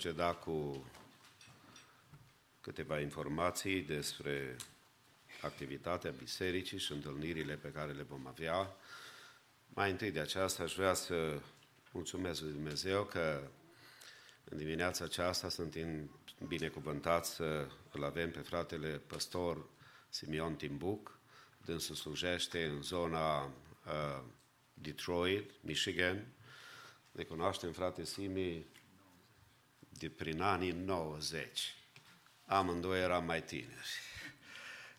proceda 0.02 0.34
cu 0.34 0.86
câteva 2.60 3.00
informații 3.00 3.80
despre 3.82 4.56
activitatea 5.42 6.10
bisericii 6.10 6.78
și 6.78 6.92
întâlnirile 6.92 7.54
pe 7.54 7.72
care 7.72 7.92
le 7.92 8.02
vom 8.02 8.26
avea. 8.26 8.76
Mai 9.68 9.90
întâi 9.90 10.10
de 10.10 10.20
aceasta 10.20 10.62
aș 10.62 10.74
vrea 10.74 10.94
să 10.94 11.40
mulțumesc 11.92 12.40
lui 12.40 12.52
Dumnezeu 12.52 13.04
că 13.04 13.50
în 14.44 14.56
dimineața 14.58 15.04
aceasta 15.04 15.48
suntem 15.48 16.20
binecuvântați 16.46 17.34
să 17.34 17.68
îl 17.92 18.04
avem 18.04 18.30
pe 18.30 18.40
fratele 18.40 18.88
păstor 19.06 19.68
Simeon 20.08 20.54
Timbuc, 20.54 21.18
dânsul 21.64 21.94
slujește 21.94 22.64
în 22.64 22.82
zona 22.82 23.44
uh, 23.44 24.22
Detroit, 24.74 25.50
Michigan. 25.60 26.26
Ne 27.12 27.22
cunoaștem, 27.22 27.72
frate 27.72 28.04
Simi, 28.04 28.66
de 30.02 30.08
prin 30.08 30.40
anii 30.40 30.70
90. 30.70 31.74
Amândoi 32.44 33.00
eram 33.00 33.24
mai 33.24 33.42
tineri. 33.42 33.88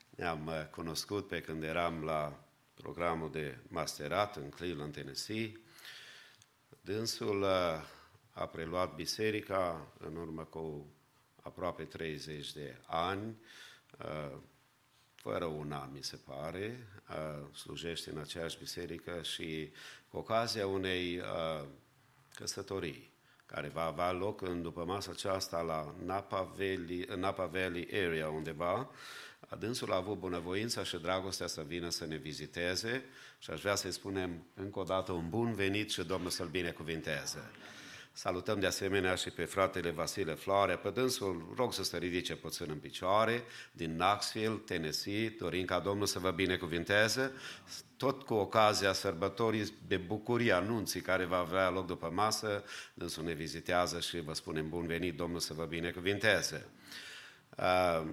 Ne-am 0.10 0.48
uh, 0.48 0.66
cunoscut 0.72 1.28
pe 1.28 1.42
când 1.42 1.64
eram 1.64 2.04
la 2.04 2.46
programul 2.74 3.32
de 3.32 3.58
masterat 3.68 4.36
în 4.36 4.50
Cleveland, 4.50 4.94
Tennessee. 4.94 5.60
Dânsul 6.82 7.42
uh, 7.42 7.48
a 8.32 8.48
preluat 8.52 8.96
biserica 8.96 9.94
în 10.00 10.16
urmă 10.16 10.44
cu 10.44 10.94
aproape 11.42 11.84
30 11.84 12.54
de 12.54 12.78
ani, 12.86 13.38
uh, 14.00 14.38
fără 15.16 15.46
un 15.46 15.72
an, 15.72 15.92
mi 15.92 16.04
se 16.04 16.16
pare, 16.16 16.88
slujește 17.54 18.10
în 18.10 18.18
aceeași 18.18 18.58
biserică 18.58 19.22
și 19.22 19.72
cu 20.10 20.18
ocazia 20.18 20.68
unei 20.68 21.22
căsătorii 22.36 23.13
care 23.54 23.72
va 23.74 23.84
avea 23.84 24.12
loc 24.12 24.42
în 24.42 24.62
după 24.62 24.84
masa 24.86 25.12
aceasta 25.12 25.62
la 25.62 25.96
Napa 26.06 26.54
Valley, 26.58 27.08
Napa 27.16 27.46
Valley 27.46 27.88
area 27.94 28.30
undeva, 28.30 28.90
Adânsul 29.50 29.92
a 29.92 29.96
avut 29.96 30.18
bunăvoința 30.18 30.84
și 30.84 30.98
dragostea 30.98 31.48
să 31.48 31.64
vină 31.68 31.90
să 31.90 32.06
ne 32.06 32.16
viziteze 32.16 33.04
și 33.40 33.52
aș 33.52 33.62
vrea 33.62 33.76
să-i 33.76 33.92
spunem 33.92 34.46
încă 34.54 34.80
o 34.80 34.84
dată 34.84 35.12
un 35.12 35.30
bun 35.30 35.54
venit 35.54 35.92
și 35.92 36.04
Domnul 36.04 36.30
să-l 36.30 36.48
binecuvinteze. 36.48 37.52
Salutăm 38.16 38.60
de 38.60 38.66
asemenea 38.66 39.16
și 39.16 39.30
pe 39.30 39.46
fratele 39.46 39.90
Vasile 39.90 40.34
Floare. 40.34 40.76
Pe 40.76 40.90
dânsul 40.90 41.54
rog 41.56 41.74
să 41.74 41.84
se 41.84 41.98
ridice 41.98 42.36
puțin 42.36 42.66
în 42.70 42.78
picioare, 42.78 43.44
din 43.72 43.98
Knoxville, 43.98 44.62
Tennessee. 44.66 45.30
Dorim 45.30 45.66
ca 45.66 45.80
Domnul 45.80 46.06
să 46.06 46.20
vă 46.20 46.32
binecuvinteze, 46.32 47.32
tot 47.98 48.24
cu 48.24 48.34
ocazia 48.34 48.94
sărbătorii 48.94 49.74
de 49.88 49.98
bucurie 49.98 50.52
anunții 50.52 51.02
care 51.02 51.26
va 51.26 51.38
avea 51.38 51.70
loc 51.70 51.86
după 51.86 52.10
masă. 52.10 52.64
Dânsul 52.94 53.24
ne 53.24 53.34
vizitează 53.34 54.00
și 54.00 54.20
vă 54.20 54.34
spunem 54.34 54.70
bun 54.70 54.88
venit, 54.88 55.16
Domnul 55.16 55.40
să 55.40 55.54
vă 55.54 55.66
binecuvinteze. 55.66 56.66
Uh, 57.58 58.08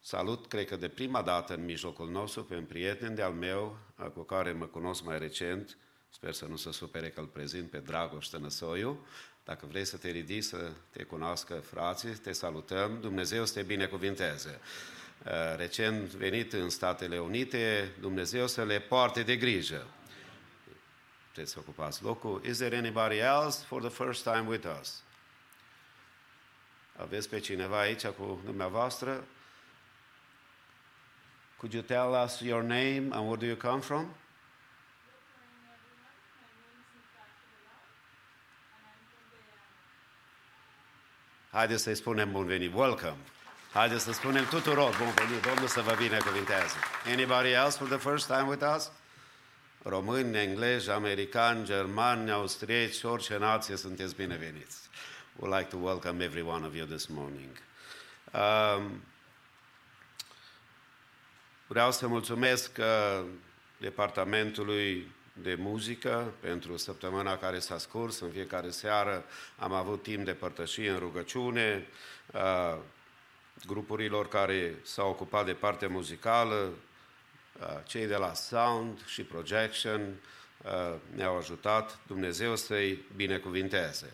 Salut, 0.00 0.46
cred 0.46 0.66
că 0.66 0.76
de 0.76 0.88
prima 0.88 1.22
dată 1.22 1.54
în 1.54 1.64
mijlocul 1.64 2.10
nostru, 2.10 2.44
pe 2.44 2.56
un 2.56 2.64
prieten 2.64 3.14
de-al 3.14 3.32
meu, 3.32 3.78
cu 4.14 4.22
care 4.22 4.52
mă 4.52 4.66
cunosc 4.66 5.04
mai 5.04 5.18
recent, 5.18 5.76
sper 6.16 6.32
să 6.32 6.44
nu 6.44 6.56
se 6.56 6.72
supere 6.72 7.10
că 7.10 7.20
îl 7.20 7.26
prezint 7.26 7.70
pe 7.70 7.78
Dragoș 7.78 8.26
Tănăsoiu. 8.26 9.06
Dacă 9.44 9.66
vrei 9.66 9.84
să 9.84 9.96
te 9.96 10.10
ridici, 10.10 10.44
să 10.44 10.72
te 10.90 11.02
cunoască 11.02 11.54
frații, 11.54 12.08
te 12.08 12.32
salutăm, 12.32 13.00
Dumnezeu 13.00 13.44
să 13.44 13.54
te 13.54 13.62
binecuvinteze. 13.62 14.60
Recent 15.56 16.14
venit 16.14 16.52
în 16.52 16.70
Statele 16.70 17.18
Unite, 17.18 17.92
Dumnezeu 18.00 18.46
să 18.46 18.64
le 18.64 18.80
poarte 18.80 19.22
de 19.22 19.36
grijă. 19.36 19.86
Puteți 21.28 21.52
să 21.52 21.58
ocupați 21.58 22.02
locul. 22.02 22.44
Is 22.44 22.56
there 22.56 22.76
anybody 22.76 23.16
else 23.16 23.64
for 23.64 23.80
the 23.80 24.04
first 24.04 24.22
time 24.22 24.44
with 24.48 24.66
us? 24.80 25.02
Aveți 26.96 27.28
pe 27.28 27.40
cineva 27.40 27.78
aici 27.78 28.06
cu 28.06 28.40
dumneavoastră? 28.44 29.24
Could 31.56 31.74
you 31.74 31.82
tell 31.82 32.24
us 32.24 32.40
your 32.40 32.62
name 32.62 33.06
and 33.10 33.28
where 33.28 33.36
do 33.36 33.46
you 33.46 33.56
come 33.56 33.80
from? 33.80 34.16
Haideți 41.56 41.82
să-i 41.82 41.94
spunem 41.94 42.32
bun 42.32 42.46
venit. 42.46 42.74
Welcome. 42.74 43.16
Haideți 43.72 44.04
să 44.04 44.12
spunem 44.12 44.44
tuturor 44.44 44.96
bun 44.96 45.26
venit. 45.26 45.46
Domnul 45.46 45.66
să 45.66 45.80
vă 45.80 45.94
binecuvinteze. 45.98 46.76
Anybody 47.06 47.48
else 47.48 47.78
for 47.78 47.88
the 47.88 48.08
first 48.08 48.26
time 48.26 48.42
with 48.48 48.64
us? 48.76 48.90
Români, 49.82 50.36
englezi, 50.38 50.90
americani, 50.90 51.64
germani, 51.64 52.30
austrieci, 52.30 53.02
orice 53.02 53.38
nație 53.38 53.76
sunteți 53.76 54.14
bineveniți. 54.14 54.78
We'd 55.36 55.58
like 55.58 55.68
to 55.68 55.76
welcome 55.76 56.24
every 56.24 56.42
one 56.42 56.66
of 56.66 56.74
you 56.74 56.86
this 56.86 57.06
morning. 57.06 57.50
Um, 58.32 59.02
Vreau 61.66 61.92
să 61.92 62.06
mulțumesc 62.06 62.70
uh, 62.78 63.24
departamentului 63.78 65.14
de 65.42 65.54
muzică 65.54 66.32
pentru 66.40 66.76
săptămâna 66.76 67.38
care 67.38 67.58
s-a 67.58 67.78
scurs. 67.78 68.20
În 68.20 68.30
fiecare 68.30 68.70
seară 68.70 69.24
am 69.58 69.72
avut 69.72 70.02
timp 70.02 70.24
de 70.24 70.32
părtășie 70.32 70.90
în 70.90 70.98
rugăciune, 70.98 71.86
uh, 72.32 72.78
grupurilor 73.66 74.28
care 74.28 74.74
s-au 74.82 75.08
ocupat 75.08 75.44
de 75.44 75.52
partea 75.52 75.88
muzicală, 75.88 76.54
uh, 77.60 77.66
cei 77.84 78.06
de 78.06 78.16
la 78.16 78.34
sound 78.34 79.06
și 79.06 79.22
projection 79.22 80.14
ne-au 81.14 81.36
ajutat, 81.36 81.98
Dumnezeu 82.06 82.56
să-i 82.56 83.04
binecuvinteze. 83.16 84.12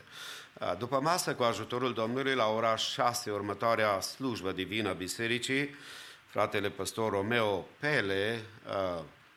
După 0.78 1.00
masă, 1.00 1.34
cu 1.34 1.42
ajutorul 1.42 1.92
Domnului, 1.92 2.34
la 2.34 2.46
ora 2.46 2.76
6, 2.76 3.30
următoarea 3.30 4.00
slujbă 4.00 4.52
divină 4.52 4.92
bisericii, 4.92 5.74
fratele 6.26 6.70
păstor 6.70 7.12
Romeo 7.12 7.66
Pele, 7.78 8.44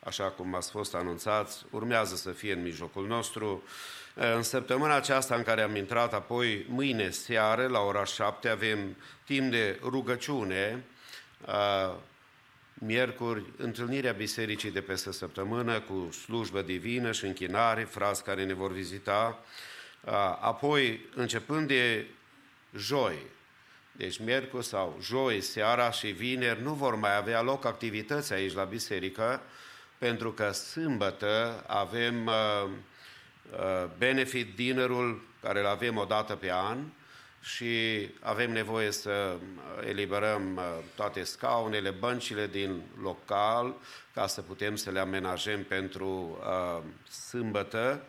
așa 0.06 0.24
cum 0.24 0.56
ați 0.56 0.72
fost 0.72 0.95
anunțați, 0.95 1.66
urmează 1.70 2.16
să 2.16 2.32
fie 2.32 2.53
în 2.53 2.62
mijlocul 2.62 3.08
nostru. 3.08 3.64
În 4.14 4.43
săptămâna 4.43 4.95
aceasta 4.95 5.36
în 5.36 5.43
care 5.43 5.62
am 5.62 5.76
intrat, 5.76 6.14
apoi 6.14 6.66
mâine 6.70 7.10
seară, 7.10 7.68
la 7.68 7.80
ora 7.80 8.03
7, 8.03 8.49
avem 8.49 8.95
timp 9.24 9.51
de 9.51 9.80
rugăciune, 9.84 10.84
miercuri, 12.74 13.43
întâlnirea 13.58 14.12
bisericii 14.12 14.72
de 14.72 14.82
peste 14.82 15.12
săptămână 15.12 15.80
cu 15.80 16.10
slujbă 16.12 16.62
divină 16.62 17.12
și 17.12 17.26
închinare, 17.26 17.84
frați 17.84 18.24
care 18.24 18.45
ne 18.45 18.53
vor 18.53 18.72
vizita. 18.72 19.39
Apoi, 20.39 21.10
începând 21.16 21.68
de 21.68 22.08
joi, 22.76 23.18
deci 23.91 24.20
miercuri 24.20 24.66
sau 24.66 24.97
joi, 25.01 25.41
seara 25.41 25.91
și 25.91 26.08
vineri 26.08 26.62
nu 26.62 26.74
vor 26.74 26.95
mai 26.95 27.16
avea 27.16 27.41
loc 27.41 27.66
activități 27.66 28.34
aici 28.34 28.53
la 28.53 28.64
biserică, 28.64 29.41
pentru 29.98 30.32
că 30.32 30.52
sâmbătă 30.52 31.64
avem 31.68 32.26
uh, 32.26 32.70
uh, 33.52 33.89
benefit 33.98 34.56
dinnerul 34.56 35.28
care 35.41 35.60
îl 35.60 35.66
avem 35.66 35.98
o 35.98 36.06
dată 36.06 36.36
pe 36.36 36.52
an 36.52 36.78
și 37.41 37.66
avem 38.20 38.52
nevoie 38.52 38.91
să 38.91 39.36
eliberăm 39.88 40.56
uh, 40.56 40.64
toate 40.96 41.24
scaunele, 41.24 41.89
băncile 41.89 42.48
din 42.48 42.82
local 43.02 43.76
ca 44.14 44.28
să 44.28 44.41
putem 44.41 44.76
să 44.76 44.91
le 44.91 45.00
amenajăm 45.00 45.64
pentru 45.64 46.39
uh, 46.39 46.84
sâmbătă. 47.10 48.06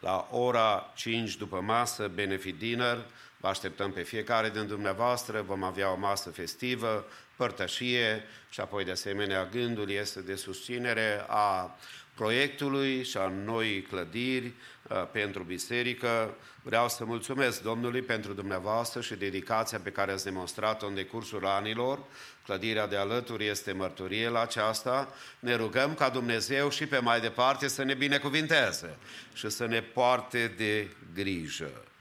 La 0.00 0.28
ora 0.30 0.92
5 0.94 1.36
după 1.36 1.60
masă, 1.60 2.10
benefit 2.14 2.58
dinner, 2.58 2.98
Vă 3.42 3.48
așteptăm 3.48 3.92
pe 3.92 4.02
fiecare 4.02 4.50
din 4.50 4.66
dumneavoastră, 4.66 5.40
vom 5.40 5.62
avea 5.62 5.92
o 5.92 5.96
masă 5.96 6.30
festivă, 6.30 7.04
părtășie 7.42 8.24
și 8.50 8.60
apoi 8.60 8.84
de 8.84 8.90
asemenea 8.90 9.48
gândul 9.52 9.90
este 9.90 10.20
de 10.20 10.34
susținere 10.34 11.24
a 11.28 11.78
proiectului 12.14 13.04
și 13.04 13.16
a 13.16 13.32
noi 13.44 13.86
clădiri 13.90 14.46
uh, 14.46 15.08
pentru 15.12 15.42
biserică. 15.42 16.36
Vreau 16.62 16.88
să 16.88 17.04
mulțumesc 17.04 17.62
Domnului 17.62 18.02
pentru 18.02 18.32
dumneavoastră 18.32 19.00
și 19.00 19.14
dedicația 19.14 19.78
pe 19.82 19.90
care 19.90 20.12
ați 20.12 20.24
demonstrat-o 20.24 20.86
în 20.86 20.94
decursul 20.94 21.46
anilor. 21.46 21.98
Clădirea 22.44 22.86
de 22.86 22.96
alături 22.96 23.46
este 23.46 23.72
mărturie 23.72 24.28
la 24.28 24.40
aceasta. 24.40 25.14
Ne 25.38 25.54
rugăm 25.54 25.94
ca 25.94 26.08
Dumnezeu 26.08 26.70
și 26.70 26.86
pe 26.86 26.98
mai 26.98 27.20
departe 27.20 27.68
să 27.68 27.82
ne 27.82 27.94
binecuvinteze 27.94 28.96
și 29.32 29.48
să 29.48 29.66
ne 29.66 29.80
poarte 29.80 30.54
de 30.56 30.88
grijă 31.14 31.91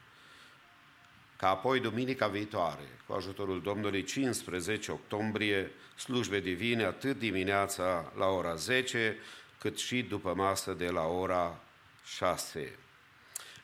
ca 1.42 1.50
apoi 1.50 1.80
duminica 1.80 2.28
viitoare, 2.28 3.00
cu 3.08 3.14
ajutorul 3.14 3.62
Domnului 3.62 4.04
15 4.04 4.92
octombrie, 4.92 5.72
slujbe 5.98 6.40
divine 6.40 6.84
atât 6.84 7.20
dimineața 7.20 8.12
la 8.18 8.26
ora 8.26 8.56
10, 8.56 9.18
cât 9.60 9.78
și 9.78 10.02
după 10.02 10.34
masă 10.36 10.72
de 10.72 10.90
la 10.90 11.08
ora 11.08 11.60
6. 12.06 12.76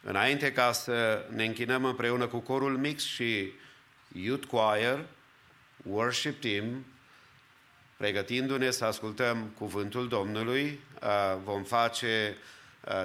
Înainte 0.02 0.52
ca 0.52 0.72
să 0.72 1.26
ne 1.30 1.46
închinăm 1.46 1.86
împreună 1.86 2.28
cu 2.28 2.40
corul 2.40 2.78
mix 2.78 3.04
și 3.04 3.52
youth 4.12 4.48
choir, 4.48 5.06
worship 5.84 6.42
team, 6.42 6.86
pregătindu-ne 7.98 8.72
să 8.72 8.86
ascultăm 8.86 9.52
cuvântul 9.58 10.08
Domnului, 10.08 10.80
vom 11.44 11.64
face 11.64 12.36
uh, 12.38 12.57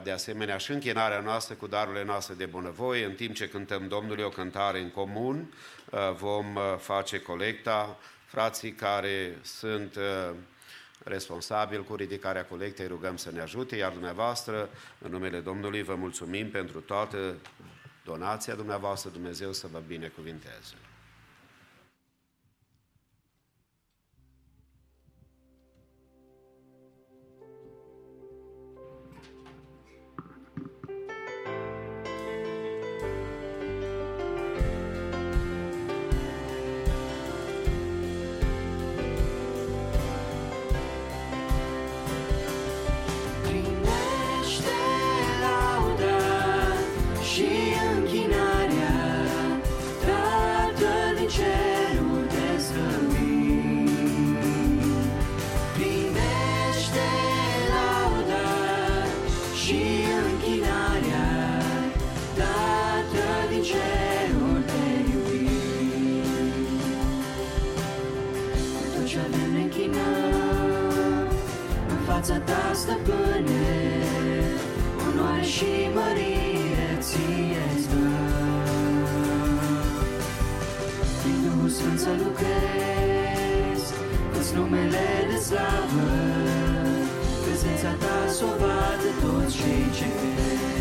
de 0.02 0.10
asemenea 0.10 0.56
și 0.56 0.70
închinarea 0.70 1.20
noastră 1.20 1.54
cu 1.54 1.66
darurile 1.66 2.04
noastre 2.04 2.34
de 2.34 2.46
bunăvoie. 2.46 3.04
În 3.04 3.14
timp 3.14 3.34
ce 3.34 3.48
cântăm 3.48 3.88
Domnului 3.88 4.24
o 4.24 4.28
cântare 4.28 4.80
în 4.80 4.90
comun, 4.90 5.52
uh, 5.90 6.12
vom 6.16 6.54
uh, 6.54 6.62
face 6.78 7.20
colecta. 7.20 7.98
Frații 8.26 8.72
care 8.72 9.38
sunt 9.42 9.96
uh, 9.96 10.34
responsabili 11.04 11.84
cu 11.84 11.94
ridicarea 11.94 12.44
colectei, 12.44 12.86
rugăm 12.86 13.16
să 13.16 13.30
ne 13.32 13.40
ajute, 13.40 13.76
iar 13.76 13.92
dumneavoastră, 13.92 14.68
în 14.98 15.10
numele 15.10 15.38
Domnului, 15.38 15.82
vă 15.82 15.94
mulțumim 15.94 16.50
pentru 16.50 16.80
toată 16.80 17.36
donația 18.04 18.54
dumneavoastră, 18.54 19.10
Dumnezeu 19.10 19.52
să 19.52 19.66
vă 19.72 19.82
binecuvinteze. 19.86 20.74
Prin 81.22 81.42
Duhul 81.44 81.68
Sfânt 81.68 81.98
să 81.98 82.08
lucrezi, 82.24 83.92
îți 84.38 84.54
numele 84.54 85.06
de 85.30 85.36
slavă, 85.36 86.08
prezența 87.44 87.92
ta 88.02 88.30
să 88.32 88.44
o 88.44 88.52
vadă 88.60 89.10
toți 89.20 89.56
cei 89.56 89.84
ce 89.96 90.06
cred. 90.18 90.71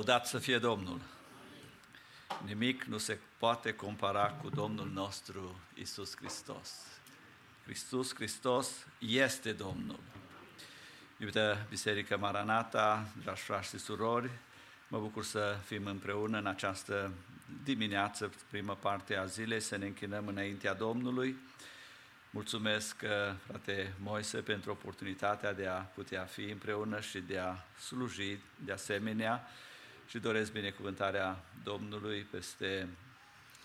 Lăudat 0.00 0.26
să 0.26 0.38
fie 0.38 0.58
Domnul! 0.58 1.00
Nimic 2.44 2.82
nu 2.84 2.98
se 2.98 3.18
poate 3.38 3.72
compara 3.72 4.26
cu 4.26 4.48
Domnul 4.48 4.90
nostru 4.92 5.60
Isus 5.74 6.16
Hristos. 6.16 6.70
Hristos 7.64 8.14
Hristos 8.14 8.86
este 8.98 9.52
Domnul. 9.52 9.98
Iubită 11.18 11.66
Biserică 11.68 12.18
Maranata, 12.18 13.06
dragi 13.22 13.40
frați 13.40 13.68
și 13.68 13.78
surori, 13.78 14.30
mă 14.88 14.98
bucur 14.98 15.24
să 15.24 15.58
fim 15.64 15.86
împreună 15.86 16.38
în 16.38 16.46
această 16.46 17.12
dimineață, 17.64 18.30
prima 18.50 18.74
parte 18.74 19.16
a 19.16 19.24
zilei, 19.24 19.60
să 19.60 19.76
ne 19.76 19.86
închinăm 19.86 20.26
înaintea 20.26 20.74
Domnului. 20.74 21.36
Mulțumesc, 22.30 22.96
uh, 23.02 23.34
frate 23.46 23.94
Moise, 23.98 24.38
pentru 24.38 24.70
oportunitatea 24.70 25.52
de 25.52 25.66
a 25.66 25.78
putea 25.78 26.24
fi 26.24 26.42
împreună 26.42 27.00
și 27.00 27.18
de 27.18 27.38
a 27.38 27.56
sluji 27.78 28.38
de 28.64 28.72
asemenea 28.72 29.48
și 30.10 30.18
doresc 30.18 30.52
binecuvântarea 30.52 31.44
Domnului 31.64 32.26
peste 32.30 32.88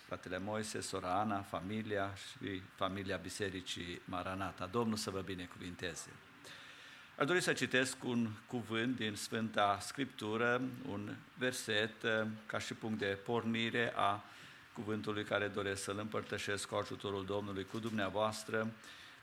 fratele 0.06 0.38
Moise, 0.38 0.82
sora 0.82 1.20
Ana, 1.20 1.42
familia 1.42 2.14
și 2.16 2.62
familia 2.76 3.18
Bisericii 3.18 4.02
Maranata. 4.06 4.66
Domnul 4.66 4.98
să 4.98 5.10
vă 5.10 5.20
binecuvinteze! 5.20 6.10
Aș 7.18 7.26
dori 7.26 7.42
să 7.42 7.54
citesc 7.54 8.04
un 8.04 8.30
cuvânt 8.48 8.96
din 8.96 9.16
Sfânta 9.16 9.78
Scriptură, 9.82 10.62
un 10.90 11.16
verset 11.38 12.04
eh, 12.04 12.28
ca 12.46 12.60
și 12.60 12.74
punct 12.74 13.00
de 13.00 13.18
pornire 13.26 13.94
a 13.96 14.24
cuvântului 14.74 15.24
care 15.24 15.48
doresc 15.48 15.84
să-l 15.84 15.98
împărtășesc 16.00 16.68
cu 16.68 16.76
ajutorul 16.76 17.26
Domnului 17.26 17.66
cu 17.66 17.80
dumneavoastră, 17.80 18.72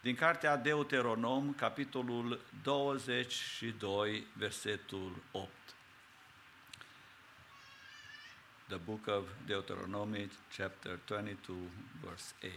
din 0.00 0.14
cartea 0.14 0.56
Deuteronom, 0.56 1.54
capitolul 1.54 2.40
22, 2.62 4.26
versetul 4.36 5.12
8 5.30 5.50
the 8.72 8.78
book 8.78 9.06
of 9.06 9.24
Deuteronomy, 9.46 10.30
chapter 10.56 10.98
22, 11.06 11.54
verse 12.00 12.32
8. 12.42 12.52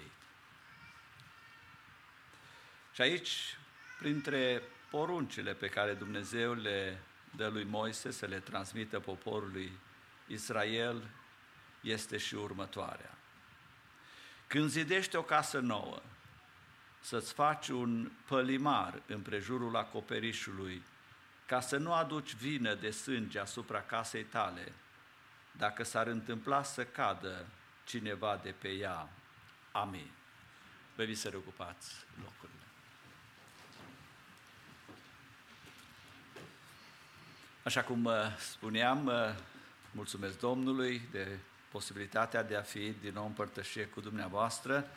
Și 2.94 3.02
aici, 3.02 3.58
printre 4.00 4.62
poruncile 4.90 5.54
pe 5.54 5.68
care 5.68 5.94
Dumnezeu 5.94 6.54
le 6.54 7.02
dă 7.36 7.48
lui 7.48 7.64
Moise 7.64 8.12
să 8.12 8.26
le 8.26 8.40
transmită 8.40 9.00
poporului 9.00 9.72
Israel, 10.28 11.10
este 11.82 12.18
și 12.18 12.36
următoarea. 12.36 13.18
Când 14.48 14.70
zidești 14.70 15.16
o 15.16 15.24
casă 15.24 15.60
nouă, 15.60 16.02
să-ți 17.00 17.34
faci 17.34 17.68
un 17.68 18.12
pălimar 18.28 19.02
împrejurul 19.08 19.76
acoperișului, 19.76 20.84
ca 21.46 21.60
să 21.60 21.78
nu 21.78 21.94
aduci 21.94 22.36
vină 22.36 22.74
de 22.74 22.92
sânge 22.92 23.40
asupra 23.40 23.82
casei 23.82 24.24
tale– 24.24 24.72
dacă 25.58 25.84
s-ar 25.84 26.08
întâmpla 26.08 26.64
să 26.64 26.86
cadă 26.86 27.46
cineva 27.86 28.40
de 28.44 28.54
pe 28.60 28.68
ea. 28.68 29.10
Amin. 29.72 30.12
Vă 30.96 31.04
vi 31.04 31.16
să 31.16 31.30
reocupați 31.30 31.94
locurile. 32.24 32.60
Așa 37.64 37.84
cum 37.84 38.06
uh, 38.06 38.14
spuneam, 38.40 39.06
uh, 39.06 39.36
mulțumesc 39.92 40.40
Domnului 40.40 41.02
de 41.12 41.38
posibilitatea 41.72 42.44
de 42.44 42.56
a 42.56 42.62
fi 42.62 42.94
din 43.02 43.14
nou 43.14 43.26
împărtășie 43.26 43.86
cu 43.86 44.02
dumneavoastră 44.02 44.88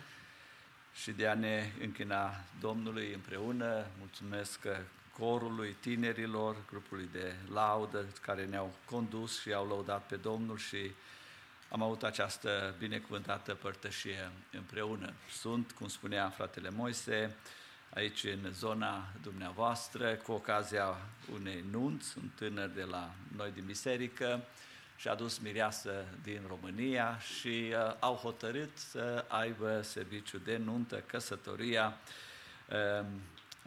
și 0.95 1.11
de 1.11 1.29
a 1.29 1.35
ne 1.35 1.73
închina 1.81 2.35
Domnului 2.61 3.13
împreună. 3.13 3.87
Mulțumesc 3.99 4.61
uh, 4.65 4.77
corului 5.19 5.77
tinerilor, 5.81 6.57
grupului 6.71 7.09
de 7.13 7.35
laudă 7.53 8.07
care 8.21 8.45
ne-au 8.45 8.75
condus 8.85 9.41
și 9.41 9.53
au 9.53 9.69
laudat 9.69 10.07
pe 10.07 10.17
Domnul 10.17 10.57
și 10.57 10.91
am 11.69 11.83
avut 11.83 12.03
această 12.03 12.75
binecuvântată 12.79 13.55
părtășie 13.55 14.31
împreună. 14.53 15.13
Sunt, 15.31 15.73
cum 15.73 15.89
spunea 15.89 16.31
fratele 16.31 16.71
Moise, 16.71 17.37
aici 17.95 18.25
în 18.25 18.53
zona 18.53 19.09
dumneavoastră, 19.23 20.15
cu 20.15 20.33
ocazia 20.33 20.97
unei 21.33 21.65
nunți, 21.71 22.19
un 22.19 22.29
tânăr 22.35 22.69
de 22.69 22.83
la 22.83 23.11
noi 23.37 23.51
din 23.51 23.65
biserică, 23.67 24.45
și-a 24.97 25.15
dus 25.15 25.39
mireasă 25.39 26.05
din 26.23 26.41
România 26.49 27.19
și 27.19 27.73
uh, 27.73 27.95
au 27.99 28.15
hotărât 28.15 28.71
să 28.75 29.25
aibă 29.29 29.83
serviciu 29.83 30.39
de 30.39 30.57
nuntă, 30.57 31.03
căsătoria, 31.07 31.97
uh, 33.01 33.07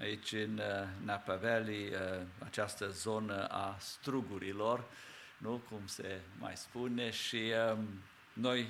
aici 0.01 0.31
în 0.31 0.57
uh, 0.57 0.87
Napa 1.03 1.35
Valley, 1.35 1.87
uh, 1.87 2.25
această 2.39 2.89
zonă 2.89 3.45
a 3.47 3.75
strugurilor, 3.79 4.83
nu? 5.37 5.61
Cum 5.69 5.81
se 5.85 6.21
mai 6.39 6.57
spune, 6.57 7.09
și 7.09 7.51
uh, 7.71 7.77
noi 8.33 8.67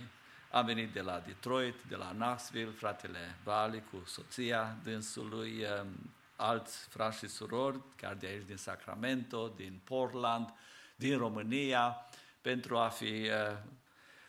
am 0.51 0.65
venit 0.65 0.93
de 0.93 1.01
la 1.01 1.19
Detroit, 1.25 1.83
de 1.83 1.95
la 1.95 2.11
Knoxville, 2.17 2.71
fratele 2.71 3.35
Valley 3.43 3.83
cu 3.91 4.03
soția 4.05 4.77
dânsului, 4.83 5.65
um, 5.81 5.87
alți 6.35 6.87
frați 6.89 7.17
și 7.17 7.27
surori, 7.27 7.79
chiar 7.95 8.13
de 8.13 8.27
aici 8.27 8.45
din 8.45 8.57
Sacramento, 8.57 9.53
din 9.55 9.81
Portland, 9.83 10.53
din 10.95 11.17
România, 11.17 12.05
pentru 12.41 12.77
a 12.77 12.87
fi 12.87 13.03
uh, 13.03 13.57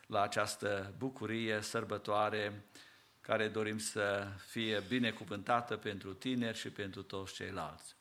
la 0.06 0.22
această 0.22 0.94
bucurie, 0.98 1.60
sărbătoare, 1.60 2.64
care 3.22 3.48
dorim 3.48 3.78
să 3.78 4.26
fie 4.46 4.82
binecuvântată 4.88 5.76
pentru 5.76 6.14
tineri 6.14 6.58
și 6.58 6.70
pentru 6.70 7.02
toți 7.02 7.34
ceilalți. 7.34 7.96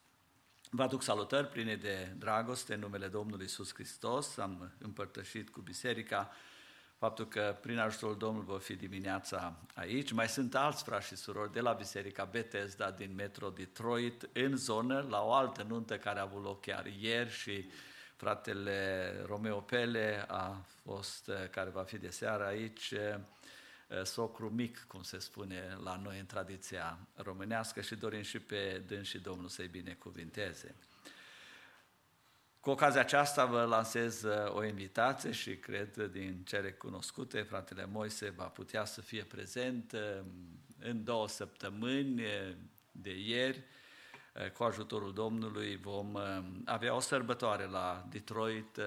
Vă 0.69 0.83
aduc 0.83 1.03
salutări 1.03 1.47
pline 1.47 1.75
de 1.75 2.15
dragoste 2.17 2.73
în 2.73 2.79
numele 2.79 3.07
Domnului 3.07 3.43
Iisus 3.43 3.73
Hristos. 3.73 4.37
Am 4.37 4.73
împărtășit 4.79 5.49
cu 5.49 5.61
biserica 5.61 6.31
faptul 6.97 7.27
că 7.27 7.57
prin 7.61 7.77
ajutorul 7.77 8.17
Domnului 8.17 8.51
vă 8.51 8.57
fi 8.57 8.75
dimineața 8.75 9.59
aici. 9.75 10.11
Mai 10.11 10.27
sunt 10.27 10.55
alți 10.55 10.83
frați 10.83 11.07
și 11.07 11.15
surori 11.15 11.51
de 11.51 11.59
la 11.59 11.73
Biserica 11.73 12.23
Bethesda 12.23 12.91
din 12.91 13.15
Metro 13.15 13.49
Detroit 13.49 14.29
în 14.33 14.57
zonă, 14.57 15.05
la 15.09 15.23
o 15.23 15.33
altă 15.33 15.63
nuntă 15.63 15.97
care 15.97 16.19
a 16.19 16.21
avut 16.21 16.43
loc 16.43 16.61
chiar 16.61 16.85
ieri 16.85 17.31
și 17.31 17.69
fratele 18.15 19.11
Romeo 19.25 19.59
Pele 19.59 20.25
a 20.27 20.65
fost, 20.83 21.31
care 21.51 21.69
va 21.69 21.83
fi 21.83 21.97
de 21.97 22.09
seară 22.09 22.45
aici, 22.45 22.93
socru 24.03 24.49
mic, 24.49 24.85
cum 24.87 25.01
se 25.01 25.19
spune 25.19 25.77
la 25.83 25.95
noi 25.95 26.19
în 26.19 26.25
tradiția 26.25 26.99
românească 27.15 27.81
și 27.81 27.95
dorim 27.95 28.21
și 28.21 28.39
pe 28.39 28.83
dâns 28.87 29.07
și 29.07 29.19
Domnul 29.19 29.49
să-i 29.49 29.67
binecuvinteze. 29.67 30.75
Cu 32.61 32.69
ocazia 32.69 32.99
aceasta 32.99 33.45
vă 33.45 33.63
lansez 33.63 34.23
uh, 34.23 34.53
o 34.53 34.65
invitație 34.65 35.31
și 35.31 35.55
cred 35.55 35.95
din 36.11 36.43
cele 36.45 36.71
cunoscute, 36.71 37.41
fratele 37.41 37.85
Moise 37.85 38.29
va 38.29 38.43
putea 38.43 38.85
să 38.85 39.01
fie 39.01 39.23
prezent 39.23 39.91
uh, 39.91 40.25
în 40.79 41.03
două 41.03 41.27
săptămâni 41.27 42.21
uh, 42.21 42.55
de 42.91 43.19
ieri. 43.19 43.63
Cu 44.53 44.63
ajutorul 44.63 45.13
Domnului 45.13 45.77
vom 45.77 46.17
avea 46.65 46.95
o 46.95 46.99
sărbătoare 46.99 47.65
la 47.65 48.05
Detroit, 48.09 48.79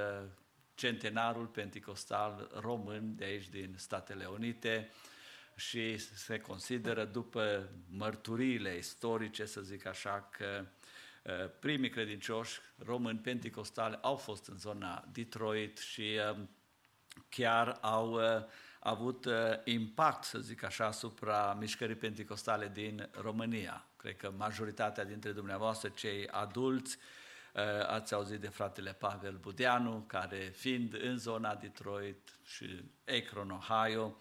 centenarul 0.75 1.47
penticostal 1.47 2.51
român 2.61 3.17
de 3.17 3.25
aici 3.25 3.49
din 3.49 3.75
Statele 3.77 4.27
Unite 4.27 4.91
și 5.57 5.99
se 5.99 6.41
consideră 6.41 7.05
după 7.05 7.69
mărturiile 7.91 8.77
istorice, 8.77 9.45
să 9.45 9.61
zic 9.61 9.87
așa, 9.87 10.29
că 10.31 10.67
Eh, 11.25 11.51
primii 11.59 11.89
credincioși 11.89 12.61
români 12.85 13.19
penticostali 13.19 13.99
au 14.01 14.17
fost 14.17 14.49
în 14.49 14.59
zona 14.59 15.05
Detroit 15.13 15.79
și 15.79 16.15
eh, 16.15 16.37
chiar 17.29 17.79
au 17.81 18.23
eh, 18.23 18.43
avut 18.81 19.27
impact, 19.65 20.25
să 20.25 20.39
zic 20.39 20.63
așa, 20.63 20.87
asupra 20.87 21.57
mișcării 21.61 21.95
penticostale 21.95 22.71
din 22.73 23.09
România. 23.21 23.87
Cred 23.97 24.17
că 24.17 24.33
majoritatea 24.37 25.05
dintre 25.05 25.33
dumneavoastră, 25.33 25.89
cei 25.89 26.29
adulți, 26.29 26.99
ați 27.87 28.15
auzit 28.15 28.41
de 28.41 28.49
fratele 28.49 28.93
Pavel 28.93 29.37
Budeanu, 29.41 30.05
care 30.07 30.53
fiind 30.57 30.99
în 31.03 31.19
zona 31.19 31.55
Detroit 31.55 32.39
și 32.45 32.83
Akron, 33.07 33.51
Ohio, 33.51 34.17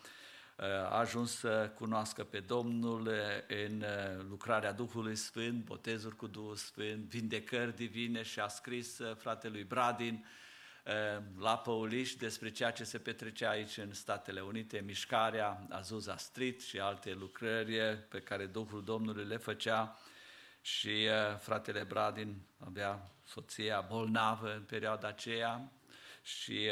a 0.89 0.97
ajuns 0.97 1.31
să 1.31 1.71
cunoască 1.75 2.23
pe 2.23 2.39
Domnul 2.39 3.11
în 3.47 3.81
uh, 3.81 4.25
lucrarea 4.29 4.71
Duhului 4.71 5.15
Sfânt, 5.15 5.65
botezuri 5.65 6.15
cu 6.15 6.27
Duhul 6.27 6.55
Sfânt, 6.55 7.09
vindecări 7.09 7.75
divine 7.75 8.23
și 8.23 8.39
a 8.39 8.47
scris 8.47 8.99
uh, 8.99 9.15
fratelui 9.15 9.63
Bradin 9.63 10.25
uh, 10.85 11.23
la 11.39 11.57
Păuliș 11.57 12.13
despre 12.13 12.51
ceea 12.51 12.71
ce 12.71 12.83
se 12.83 12.97
petrecea 12.97 13.49
aici 13.49 13.77
în 13.77 13.93
Statele 13.93 14.41
Unite, 14.41 14.83
mișcarea 14.85 15.67
Azusa 15.69 16.17
Street 16.17 16.61
și 16.61 16.79
alte 16.79 17.13
lucrări 17.13 17.97
pe 18.09 18.19
care 18.19 18.45
Duhul 18.45 18.83
Domnului 18.83 19.25
le 19.25 19.37
făcea 19.37 19.97
și 20.65 21.07
fratele 21.39 21.83
Bradin 21.83 22.41
avea 22.57 23.11
soția 23.25 23.85
bolnavă 23.89 24.53
în 24.53 24.63
perioada 24.63 25.07
aceea 25.07 25.71
și 26.21 26.69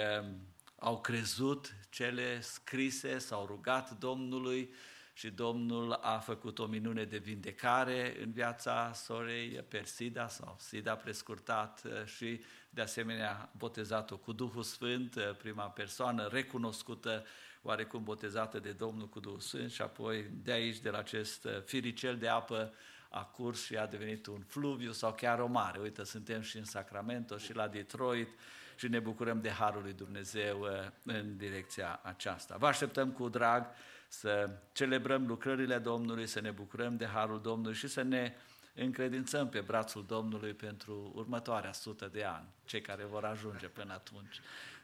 au 0.79 1.01
crezut 1.01 1.75
cele 1.89 2.41
scrise, 2.41 3.17
s-au 3.17 3.45
rugat 3.45 3.97
Domnului 3.99 4.73
și 5.13 5.29
Domnul 5.29 5.91
a 5.91 6.17
făcut 6.17 6.59
o 6.59 6.65
minune 6.65 7.03
de 7.03 7.17
vindecare 7.17 8.17
în 8.21 8.31
viața 8.31 8.91
sorei 8.93 9.49
Persida 9.49 10.27
sau 10.27 10.55
Sida 10.59 10.95
prescurtat 10.95 11.83
și 12.05 12.41
de 12.69 12.81
asemenea 12.81 13.51
botezat-o 13.57 14.17
cu 14.17 14.31
Duhul 14.31 14.63
Sfânt, 14.63 15.15
prima 15.37 15.63
persoană 15.69 16.27
recunoscută 16.31 17.25
oarecum 17.61 18.03
botezată 18.03 18.59
de 18.59 18.71
Domnul 18.71 19.09
cu 19.09 19.19
Duhul 19.19 19.39
Sfânt 19.39 19.71
și 19.71 19.81
apoi 19.81 20.29
de 20.31 20.51
aici, 20.51 20.79
de 20.79 20.89
la 20.89 20.97
acest 20.97 21.47
firicel 21.65 22.17
de 22.17 22.27
apă, 22.27 22.73
a 23.11 23.23
curs 23.23 23.63
și 23.63 23.77
a 23.77 23.85
devenit 23.85 24.25
un 24.25 24.41
fluviu 24.47 24.91
sau 24.91 25.13
chiar 25.13 25.39
o 25.39 25.47
mare. 25.47 25.79
Uite, 25.79 26.03
suntem 26.03 26.41
și 26.41 26.57
în 26.57 26.65
Sacramento 26.65 27.37
și 27.37 27.55
la 27.55 27.67
Detroit, 27.67 28.29
și 28.75 28.87
ne 28.87 28.99
bucurăm 28.99 29.41
de 29.41 29.49
Harul 29.49 29.81
lui 29.81 29.93
Dumnezeu 29.93 30.59
uh, 30.59 30.69
în 31.03 31.37
direcția 31.37 31.99
aceasta. 32.03 32.57
Vă 32.57 32.67
așteptăm 32.67 33.11
cu 33.11 33.29
drag 33.29 33.65
să 34.07 34.49
celebrăm 34.71 35.27
lucrările 35.27 35.77
Domnului, 35.77 36.27
să 36.27 36.41
ne 36.41 36.51
bucurăm 36.51 36.97
de 36.97 37.05
Harul 37.05 37.41
Domnului 37.41 37.75
și 37.75 37.87
să 37.87 38.01
ne 38.01 38.33
încredințăm 38.75 39.49
pe 39.49 39.59
brațul 39.59 40.05
Domnului 40.05 40.53
pentru 40.53 41.11
următoarea 41.15 41.73
sută 41.73 42.09
de 42.11 42.23
ani, 42.23 42.47
cei 42.65 42.81
care 42.81 43.03
vor 43.03 43.25
ajunge 43.25 43.67
până 43.67 43.93
atunci. 43.93 44.41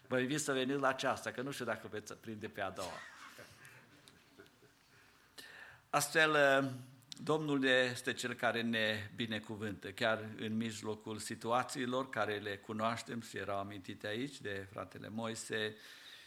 Vă 0.07 0.19
invit 0.19 0.39
să 0.39 0.53
veniți 0.53 0.79
la 0.79 0.87
aceasta, 0.87 1.31
că 1.31 1.41
nu 1.41 1.51
știu 1.51 1.65
dacă 1.65 1.87
veți 1.91 2.13
prinde 2.13 2.47
pe 2.47 2.61
a 2.61 2.69
doua. 2.69 2.99
Astfel, 5.89 6.31
uh, 6.31 6.69
Domnul 7.23 7.63
este 7.63 8.13
Cel 8.13 8.33
care 8.33 8.61
ne 8.61 9.11
binecuvântă, 9.15 9.91
chiar 9.91 10.29
în 10.39 10.57
mijlocul 10.57 11.17
situațiilor 11.17 12.09
care 12.09 12.37
le 12.37 12.57
cunoaștem 12.57 13.21
și 13.21 13.37
erau 13.37 13.59
amintite 13.59 14.07
aici 14.07 14.41
de 14.41 14.67
fratele 14.71 15.09
Moise, 15.09 15.75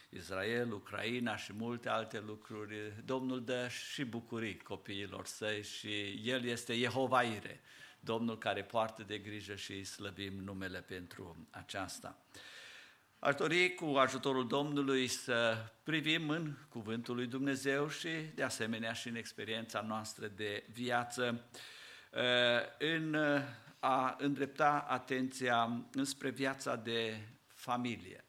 Israel, 0.09 0.71
Ucraina 0.71 1.35
și 1.35 1.53
multe 1.53 1.89
alte 1.89 2.19
lucruri. 2.19 2.93
Domnul 3.05 3.43
dă 3.43 3.67
și 3.67 4.05
bucurii 4.05 4.57
copiilor 4.57 5.25
săi 5.25 5.63
și 5.63 6.21
El 6.23 6.45
este 6.45 6.77
Jehova 6.77 7.21
Ire, 7.21 7.61
Domnul 7.99 8.37
care 8.37 8.63
poartă 8.63 9.03
de 9.03 9.17
grijă 9.17 9.55
și 9.55 9.71
îi 9.71 9.83
slăbim 9.83 10.33
numele 10.33 10.81
pentru 10.81 11.47
aceasta. 11.49 12.17
Aș 13.23 13.35
dori 13.35 13.73
cu 13.73 13.85
ajutorul 13.85 14.47
Domnului 14.47 15.07
să 15.07 15.57
privim 15.83 16.29
în 16.29 16.57
Cuvântul 16.69 17.15
lui 17.15 17.25
Dumnezeu 17.25 17.89
și 17.89 18.09
de 18.35 18.43
asemenea 18.43 18.93
și 18.93 19.07
în 19.07 19.15
experiența 19.15 19.81
noastră 19.81 20.27
de 20.27 20.65
viață 20.71 21.49
în 22.77 23.17
a 23.79 24.15
îndrepta 24.19 24.85
atenția 24.87 25.85
înspre 25.93 26.29
viața 26.29 26.75
de 26.75 27.17
familie. 27.47 28.25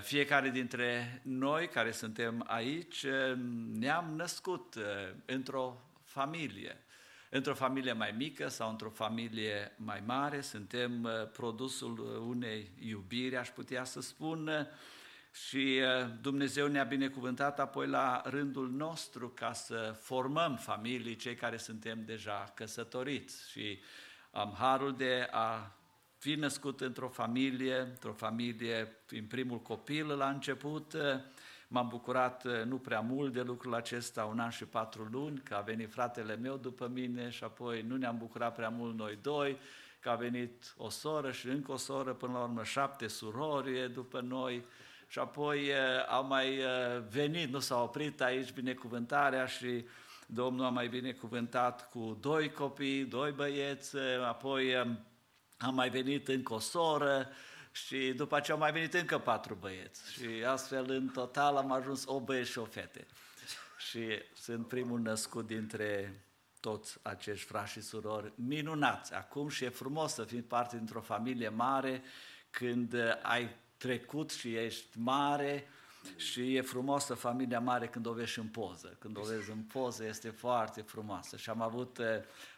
Fiecare 0.00 0.50
dintre 0.50 1.20
noi 1.24 1.68
care 1.68 1.90
suntem 1.90 2.44
aici 2.46 3.06
ne-am 3.72 4.14
născut 4.16 4.74
într-o 5.24 5.90
familie. 6.02 6.83
Într-o 7.36 7.54
familie 7.54 7.92
mai 7.92 8.14
mică 8.16 8.48
sau 8.48 8.70
într-o 8.70 8.90
familie 8.90 9.72
mai 9.76 10.02
mare, 10.06 10.40
suntem 10.40 11.08
produsul 11.32 12.22
unei 12.28 12.70
iubiri, 12.78 13.36
aș 13.36 13.48
putea 13.48 13.84
să 13.84 14.00
spun, 14.00 14.68
și 15.32 15.80
Dumnezeu 16.20 16.66
ne-a 16.66 16.84
binecuvântat 16.84 17.60
apoi 17.60 17.86
la 17.86 18.22
rândul 18.24 18.70
nostru 18.70 19.28
ca 19.28 19.52
să 19.52 19.98
formăm 20.00 20.56
familii, 20.56 21.16
cei 21.16 21.34
care 21.34 21.56
suntem 21.56 22.04
deja 22.04 22.52
căsătoriți. 22.54 23.50
Și 23.50 23.80
am 24.30 24.54
harul 24.58 24.96
de 24.96 25.28
a 25.30 25.76
fi 26.18 26.34
născut 26.34 26.80
într-o 26.80 27.08
familie, 27.08 27.78
într-o 27.78 28.12
familie, 28.12 28.84
prin 29.06 29.26
primul 29.26 29.62
copil 29.62 30.06
la 30.06 30.28
început, 30.28 30.96
m-am 31.74 31.88
bucurat 31.88 32.64
nu 32.64 32.78
prea 32.78 33.00
mult 33.00 33.32
de 33.32 33.42
lucrul 33.42 33.74
acesta, 33.74 34.24
un 34.24 34.38
an 34.38 34.50
și 34.50 34.64
patru 34.64 35.08
luni, 35.10 35.40
că 35.44 35.54
a 35.54 35.60
venit 35.60 35.92
fratele 35.92 36.36
meu 36.36 36.56
după 36.56 36.90
mine 36.92 37.30
și 37.30 37.44
apoi 37.44 37.82
nu 37.82 37.96
ne-am 37.96 38.18
bucurat 38.18 38.54
prea 38.54 38.68
mult 38.68 38.96
noi 38.96 39.18
doi, 39.22 39.58
că 40.00 40.10
a 40.10 40.14
venit 40.14 40.74
o 40.76 40.88
soră 40.88 41.30
și 41.30 41.48
încă 41.48 41.72
o 41.72 41.76
soră, 41.76 42.12
până 42.12 42.32
la 42.32 42.42
urmă 42.42 42.64
șapte 42.64 43.06
surori 43.06 43.92
după 43.92 44.20
noi, 44.20 44.64
și 45.08 45.18
apoi 45.18 45.70
au 46.08 46.26
mai 46.26 46.58
venit, 47.10 47.48
nu 47.48 47.58
s-au 47.58 47.82
oprit 47.82 48.20
aici 48.20 48.52
binecuvântarea 48.52 49.46
și 49.46 49.84
Domnul 50.26 50.64
a 50.64 50.68
mai 50.68 50.88
binecuvântat 50.88 51.90
cu 51.90 52.18
doi 52.20 52.50
copii, 52.50 53.04
doi 53.04 53.30
băieți, 53.30 53.96
apoi 54.26 54.76
a 55.58 55.70
mai 55.70 55.88
venit 55.88 56.28
încă 56.28 56.54
o 56.54 56.58
soră 56.58 57.28
și 57.74 58.12
după 58.16 58.36
aceea 58.36 58.56
au 58.56 58.62
mai 58.62 58.72
venit 58.72 58.94
încă 58.94 59.18
patru 59.18 59.54
băieți. 59.54 60.12
Și 60.12 60.44
astfel, 60.46 60.90
în 60.90 61.08
total, 61.08 61.56
am 61.56 61.72
ajuns 61.72 62.04
o 62.06 62.20
băieți 62.20 62.50
și 62.50 62.58
o 62.58 62.64
fete. 62.64 63.06
Și 63.88 64.22
sunt 64.34 64.68
primul 64.68 65.00
născut 65.00 65.46
dintre 65.46 66.20
toți 66.60 66.98
acești 67.02 67.46
frați 67.46 67.72
și 67.72 67.80
surori 67.80 68.32
minunați. 68.34 69.14
Acum 69.14 69.48
și 69.48 69.64
e 69.64 69.68
frumos 69.68 70.12
să 70.12 70.24
fii 70.24 70.42
parte 70.42 70.76
dintr-o 70.76 71.00
familie 71.00 71.48
mare 71.48 72.02
când 72.50 72.94
ai 73.22 73.56
trecut 73.76 74.30
și 74.30 74.54
ești 74.54 74.98
mare 74.98 75.68
și 76.16 76.56
e 76.56 76.60
frumoasă 76.60 77.14
familia 77.14 77.60
mare 77.60 77.86
când 77.86 78.06
o 78.06 78.12
vezi 78.12 78.38
în 78.38 78.46
poză. 78.46 78.96
Când 78.98 79.16
o 79.16 79.22
vezi 79.22 79.50
în 79.50 79.62
poză 79.62 80.04
este 80.04 80.28
foarte 80.28 80.80
frumoasă. 80.80 81.36
Și 81.36 81.50
am 81.50 81.60
avut 81.60 81.98
eh, 81.98 82.06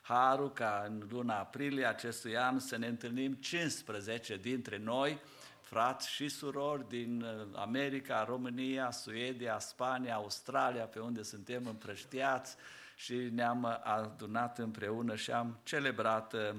harul 0.02 0.52
ca 0.52 0.85
în 0.89 1.06
luna 1.10 1.39
aprilie 1.39 1.85
acestui 1.85 2.36
an 2.36 2.59
să 2.59 2.77
ne 2.77 2.86
întâlnim 2.86 3.32
15 3.32 4.36
dintre 4.36 4.78
noi, 4.78 5.20
frați 5.60 6.10
și 6.10 6.28
surori 6.28 6.89
din 6.89 7.23
eh, 7.23 7.59
America, 7.60 8.24
România, 8.24 8.90
Suedia, 8.90 9.59
Spania, 9.59 10.14
Australia, 10.14 10.85
pe 10.85 10.98
unde 10.98 11.23
suntem 11.23 11.66
împrăștiați 11.66 12.56
și 12.97 13.14
ne-am 13.14 13.81
adunat 13.82 14.59
împreună 14.59 15.16
și 15.16 15.31
am 15.31 15.60
celebrat 15.62 16.35
eh, 16.35 16.55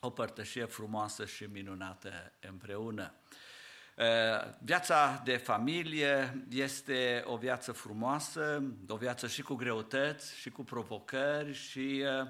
o 0.00 0.10
părtășie 0.10 0.64
frumoasă 0.64 1.24
și 1.24 1.44
minunată 1.44 2.32
împreună. 2.50 3.14
Eh, 3.96 4.04
viața 4.58 5.20
de 5.24 5.36
familie 5.36 6.44
este 6.50 7.22
o 7.26 7.36
viață 7.36 7.72
frumoasă, 7.72 8.62
o 8.88 8.96
viață 8.96 9.26
și 9.26 9.42
cu 9.42 9.54
greutăți, 9.54 10.36
și 10.36 10.50
cu 10.50 10.64
provocări, 10.64 11.52
și 11.52 11.98
eh, 11.98 12.26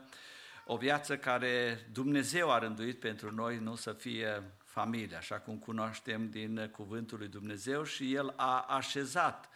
o 0.65 0.77
viață 0.77 1.17
care 1.17 1.87
Dumnezeu 1.93 2.53
a 2.53 2.59
rânduit 2.59 3.01
pentru 3.01 3.35
noi 3.35 3.59
nu 3.59 3.75
să 3.75 3.93
fie 3.93 4.43
familie, 4.65 5.17
așa 5.17 5.39
cum 5.39 5.59
cunoaștem 5.59 6.31
din 6.31 6.71
cuvântul 6.73 7.19
lui 7.19 7.29
Dumnezeu 7.29 7.85
și 7.85 8.15
El 8.15 8.33
a 8.37 8.61
așezat 8.61 9.49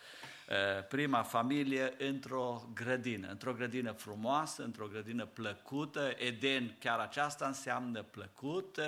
eh, 0.48 0.56
prima 0.88 1.22
familie 1.22 1.94
într-o 1.98 2.70
grădină, 2.74 3.28
într-o 3.28 3.52
grădină 3.52 3.92
frumoasă, 3.92 4.62
într-o 4.62 4.86
grădină 4.86 5.26
plăcută, 5.26 6.14
Eden 6.16 6.76
chiar 6.78 6.98
aceasta 6.98 7.46
înseamnă 7.46 8.02
plăcut, 8.02 8.80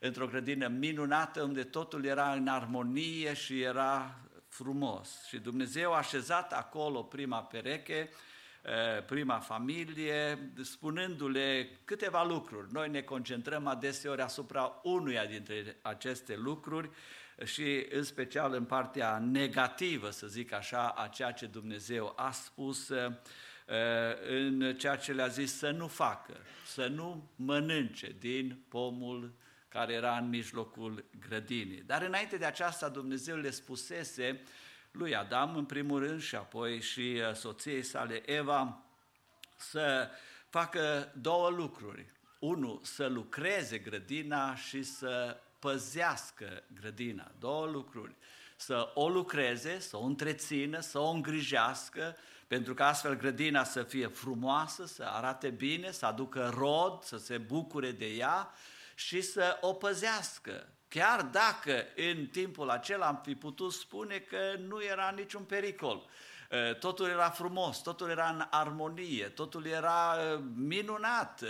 într-o 0.00 0.26
grădină 0.26 0.68
minunată 0.68 1.42
unde 1.42 1.64
totul 1.64 2.04
era 2.04 2.32
în 2.32 2.48
armonie 2.48 3.34
și 3.34 3.62
era 3.62 4.20
frumos. 4.48 5.24
Și 5.26 5.38
Dumnezeu 5.38 5.92
a 5.92 5.96
așezat 5.96 6.52
acolo 6.52 7.02
prima 7.02 7.42
pereche, 7.42 8.10
eh, 8.62 9.04
prima 9.06 9.38
familie, 9.38 10.52
spunându-le 10.62 11.68
câteva 11.84 12.24
lucruri. 12.24 12.72
Noi 12.72 12.88
ne 12.88 13.00
concentrăm 13.00 13.66
adeseori 13.66 14.20
asupra 14.20 14.80
unuia 14.82 15.26
dintre 15.26 15.76
aceste 15.82 16.36
lucruri 16.36 16.90
și 17.44 17.86
în 17.90 18.02
special 18.02 18.52
în 18.52 18.64
partea 18.64 19.18
negativă, 19.18 20.10
să 20.10 20.26
zic 20.26 20.52
așa, 20.52 20.88
a 20.88 21.06
ceea 21.06 21.32
ce 21.32 21.46
Dumnezeu 21.46 22.12
a 22.16 22.30
spus 22.30 22.90
eh, 22.90 23.12
în 24.28 24.76
ceea 24.76 24.96
ce 24.96 25.12
le-a 25.12 25.26
zis 25.26 25.56
să 25.56 25.70
nu 25.70 25.86
facă, 25.86 26.36
să 26.66 26.86
nu 26.86 27.30
mănânce 27.36 28.14
din 28.18 28.58
pomul 28.68 29.32
care 29.68 29.92
era 29.92 30.16
în 30.16 30.28
mijlocul 30.28 31.04
grădinii. 31.28 31.82
Dar 31.86 32.02
înainte 32.02 32.36
de 32.36 32.44
aceasta 32.44 32.88
Dumnezeu 32.88 33.36
le 33.36 33.50
spusese 33.50 34.42
lui 34.90 35.16
Adam 35.16 35.56
în 35.56 35.64
primul 35.64 35.98
rând 35.98 36.22
și 36.22 36.34
apoi 36.34 36.80
și 36.80 37.00
uh, 37.28 37.34
soției 37.34 37.82
sale 37.82 38.30
Eva 38.30 38.82
să 39.56 40.10
facă 40.48 41.12
două 41.20 41.48
lucruri. 41.48 42.06
Unu, 42.38 42.80
să 42.84 43.06
lucreze 43.06 43.78
grădina 43.78 44.56
și 44.56 44.82
să 44.82 45.40
păzească 45.58 46.62
grădina. 46.74 47.30
Două 47.38 47.66
lucruri. 47.66 48.14
Să 48.56 48.90
o 48.94 49.08
lucreze, 49.08 49.78
să 49.78 49.96
o 49.96 50.02
întrețină, 50.02 50.80
să 50.80 50.98
o 50.98 51.08
îngrijească, 51.08 52.16
pentru 52.46 52.74
că 52.74 52.82
astfel 52.82 53.16
grădina 53.16 53.64
să 53.64 53.82
fie 53.82 54.06
frumoasă, 54.06 54.86
să 54.86 55.04
arate 55.04 55.48
bine, 55.48 55.90
să 55.90 56.06
aducă 56.06 56.52
rod, 56.54 57.02
să 57.02 57.16
se 57.16 57.38
bucure 57.38 57.90
de 57.90 58.06
ea 58.06 58.52
și 58.98 59.20
să 59.20 59.58
o 59.60 59.72
păzească. 59.72 60.68
Chiar 60.88 61.22
dacă 61.22 61.84
în 61.96 62.26
timpul 62.26 62.70
acela 62.70 63.06
am 63.06 63.20
fi 63.24 63.34
putut 63.34 63.72
spune 63.72 64.18
că 64.18 64.38
nu 64.68 64.82
era 64.82 65.12
niciun 65.16 65.42
pericol. 65.42 66.08
Uh, 66.50 66.74
totul 66.74 67.08
era 67.08 67.30
frumos, 67.30 67.78
totul 67.78 68.10
era 68.10 68.28
în 68.28 68.46
armonie, 68.50 69.24
totul 69.24 69.66
era 69.66 70.14
uh, 70.14 70.40
minunat 70.54 71.40
uh, 71.42 71.48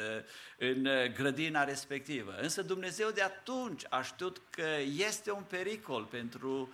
în 0.59 0.89
grădina 1.15 1.65
respectivă. 1.65 2.35
Însă 2.41 2.63
Dumnezeu 2.63 3.11
de 3.11 3.23
atunci 3.23 3.83
a 3.89 4.03
știut 4.03 4.41
că 4.51 4.69
este 4.97 5.31
un 5.31 5.43
pericol 5.43 6.05
pentru 6.05 6.73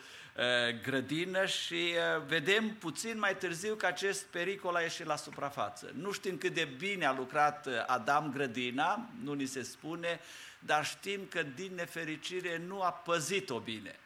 grădină 0.83 1.47
și 1.47 1.95
vedem 2.27 2.75
puțin 2.75 3.19
mai 3.19 3.37
târziu 3.37 3.75
că 3.75 3.87
acest 3.87 4.25
pericol 4.25 4.75
a 4.75 4.81
ieșit 4.81 5.07
la 5.07 5.17
suprafață. 5.17 5.91
Nu 5.95 6.13
știm 6.13 6.39
cât 6.39 6.55
de 6.55 6.69
bine 6.79 7.07
a 7.07 7.13
lucrat 7.13 7.69
Adam 7.87 8.31
grădina, 8.33 9.09
nu 9.23 9.33
ni 9.33 9.47
se 9.47 9.63
spune, 9.63 10.21
dar 10.67 10.85
știm 10.85 11.21
că 11.31 11.43
din 11.43 11.75
nefericire 11.75 12.63
nu 12.67 12.83
a 12.83 12.91
păzit-o 12.91 13.59
bine. 13.59 13.99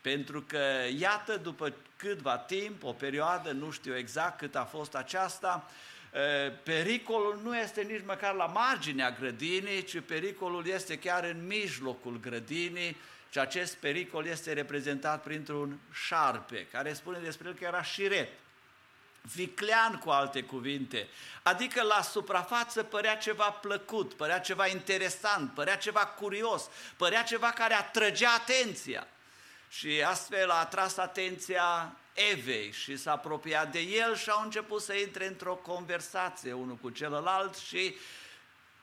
Pentru 0.00 0.42
că, 0.42 0.62
iată, 0.98 1.36
după 1.36 1.74
câtva 1.96 2.38
timp, 2.38 2.84
o 2.84 2.92
perioadă, 2.92 3.50
nu 3.50 3.70
știu 3.70 3.96
exact 3.96 4.38
cât 4.38 4.54
a 4.54 4.64
fost 4.64 4.94
aceasta, 4.94 5.70
pericolul 6.62 7.40
nu 7.42 7.58
este 7.58 7.82
nici 7.82 8.04
măcar 8.06 8.34
la 8.34 8.46
marginea 8.46 9.10
grădinii, 9.10 9.84
ci 9.84 10.00
pericolul 10.00 10.66
este 10.66 10.98
chiar 10.98 11.24
în 11.24 11.46
mijlocul 11.46 12.20
grădinii 12.20 12.96
și 13.30 13.38
acest 13.38 13.74
pericol 13.74 14.26
este 14.26 14.52
reprezentat 14.52 15.22
printr-un 15.22 15.78
șarpe, 15.92 16.66
care 16.72 16.92
spune 16.92 17.18
despre 17.18 17.48
el 17.48 17.54
că 17.54 17.64
era 17.64 17.82
șiret 17.82 18.28
viclean 19.34 19.98
cu 19.98 20.10
alte 20.10 20.42
cuvinte, 20.42 21.08
adică 21.42 21.82
la 21.82 22.02
suprafață 22.02 22.82
părea 22.82 23.16
ceva 23.16 23.50
plăcut, 23.50 24.14
părea 24.14 24.38
ceva 24.38 24.66
interesant, 24.66 25.54
părea 25.54 25.76
ceva 25.76 26.06
curios, 26.06 26.68
părea 26.96 27.22
ceva 27.22 27.50
care 27.50 27.74
atrăgea 27.74 28.34
atenția. 28.34 29.06
Și 29.68 30.02
astfel 30.06 30.50
a 30.50 30.54
atras 30.54 30.96
atenția 30.96 31.96
Evei 32.32 32.72
și 32.72 32.96
s-a 32.96 33.12
apropiat 33.12 33.72
de 33.72 33.80
el 33.80 34.16
și 34.16 34.30
au 34.30 34.42
început 34.42 34.82
să 34.82 34.92
intre 34.92 35.26
într-o 35.26 35.54
conversație 35.54 36.52
unul 36.52 36.76
cu 36.76 36.90
celălalt 36.90 37.56
și 37.56 37.96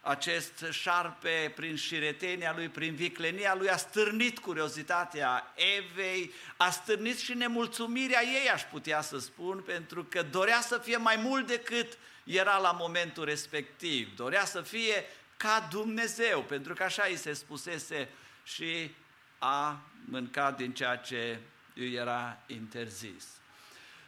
acest 0.05 0.65
șarpe, 0.71 1.51
prin 1.55 1.75
șiretenia 1.75 2.53
lui, 2.55 2.69
prin 2.69 2.95
viclenia 2.95 3.55
lui, 3.55 3.69
a 3.69 3.77
stârnit 3.77 4.39
curiozitatea 4.39 5.53
Evei, 5.77 6.33
a 6.57 6.69
stârnit 6.69 7.19
și 7.19 7.33
nemulțumirea 7.33 8.23
ei, 8.23 8.49
aș 8.49 8.61
putea 8.61 9.01
să 9.01 9.19
spun, 9.19 9.61
pentru 9.65 10.03
că 10.03 10.21
dorea 10.21 10.61
să 10.61 10.77
fie 10.77 10.97
mai 10.97 11.15
mult 11.15 11.47
decât 11.47 11.97
era 12.23 12.57
la 12.57 12.71
momentul 12.71 13.25
respectiv. 13.25 14.15
Dorea 14.15 14.45
să 14.45 14.61
fie 14.61 15.05
ca 15.37 15.67
Dumnezeu, 15.71 16.41
pentru 16.41 16.73
că 16.73 16.83
așa 16.83 17.03
îi 17.09 17.15
se 17.15 17.33
spusese 17.33 18.09
și 18.43 18.91
a 19.39 19.81
mâncat 20.05 20.57
din 20.57 20.73
ceea 20.73 20.95
ce 20.95 21.39
îi 21.75 21.93
era 21.93 22.43
interzis. 22.47 23.25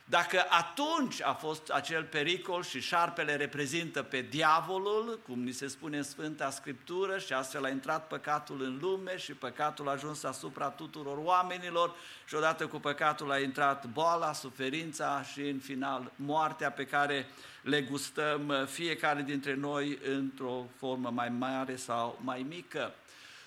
Dacă 0.08 0.46
atunci 0.50 1.22
a 1.22 1.34
fost 1.34 1.70
acel 1.70 2.04
pericol 2.04 2.64
și 2.64 2.82
șarpele 2.82 3.36
reprezintă 3.36 4.04
pe 4.04 4.22
diavolul, 4.22 5.20
cum 5.26 5.44
ni 5.44 5.52
se 5.52 5.68
spune 5.68 5.98
în 5.98 6.04
Sfânta 6.04 6.50
Scriptură, 6.50 7.18
și 7.18 7.34
astfel 7.34 7.66
a 7.66 7.70
intrat 7.70 8.08
păcatul 8.08 8.62
în 8.62 8.78
lume 8.82 9.18
și 9.18 9.34
păcatul 9.34 9.88
a 9.88 9.92
ajuns 9.92 10.24
asupra 10.24 10.70
tuturor 10.70 11.18
oamenilor 11.18 11.96
și 12.28 12.36
odată 12.36 12.68
cu 12.68 12.80
păcatul 12.80 13.32
a 13.32 13.40
intrat 13.40 13.86
boala, 13.86 14.34
suferința 14.34 15.24
și 15.34 15.42
în 15.42 15.60
final 15.60 16.12
moartea 16.16 16.72
pe 16.72 16.86
care 16.86 17.28
le 17.62 17.82
gustăm 17.82 18.68
fiecare 18.70 19.22
dintre 19.22 19.54
noi 19.54 20.00
într-o 20.04 20.66
formă 20.78 21.10
mai 21.10 21.30
mare 21.30 21.76
sau 21.76 22.20
mai 22.24 22.46
mică. 22.50 22.94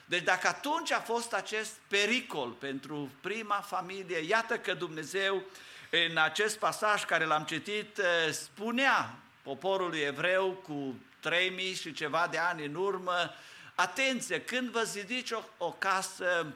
Deci 0.04 0.22
dacă 0.22 0.48
atunci 0.48 0.92
a 0.92 1.00
fost 1.00 1.32
acest 1.32 1.72
pericol 1.88 2.50
pentru 2.50 3.10
prima 3.20 3.64
familie, 3.66 4.18
iată 4.28 4.58
că 4.58 4.74
Dumnezeu 4.74 5.42
în 5.90 6.16
acest 6.16 6.58
pasaj 6.58 7.04
care 7.04 7.24
l-am 7.24 7.44
citit 7.44 7.98
eh, 7.98 8.32
spunea 8.32 9.14
poporului 9.42 9.98
evreu 9.98 10.50
cu 10.50 10.94
3000 11.20 11.74
și 11.74 11.92
ceva 11.92 12.28
de 12.30 12.38
ani 12.38 12.64
în 12.64 12.74
urmă, 12.74 13.34
atenție, 13.74 14.40
când 14.40 14.70
vă 14.70 14.82
zidiți 14.82 15.32
o, 15.32 15.42
o 15.58 15.72
casă, 15.72 16.46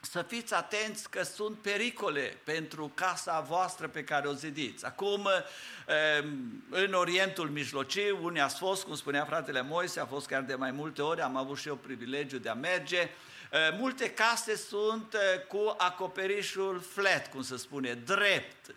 să 0.00 0.22
fiți 0.22 0.54
atenți 0.54 1.10
că 1.10 1.22
sunt 1.22 1.58
pericole 1.58 2.36
pentru 2.44 2.92
casa 2.94 3.40
voastră 3.40 3.88
pe 3.88 4.04
care 4.04 4.28
o 4.28 4.32
zidiți. 4.32 4.86
Acum, 4.86 5.28
eh, 5.86 6.24
în 6.70 6.92
Orientul 6.92 7.48
Mijlociu, 7.48 8.18
unii 8.22 8.40
ați 8.40 8.58
fost, 8.58 8.84
cum 8.84 8.94
spunea 8.94 9.24
fratele 9.24 9.62
Moise, 9.62 10.00
a 10.00 10.06
fost 10.06 10.26
chiar 10.26 10.42
de 10.42 10.54
mai 10.54 10.70
multe 10.70 11.02
ori, 11.02 11.20
am 11.20 11.36
avut 11.36 11.58
și 11.58 11.68
eu 11.68 11.76
privilegiu 11.76 12.38
de 12.38 12.48
a 12.48 12.54
merge, 12.54 12.98
Eh, 12.98 13.10
multe 13.78 14.10
case 14.10 14.56
sunt 14.56 15.14
eh, 15.14 15.46
cu 15.46 15.74
acoperișul 15.78 16.80
flat, 16.80 17.30
cum 17.30 17.42
se 17.42 17.56
spune, 17.56 17.94
drept. 17.94 18.74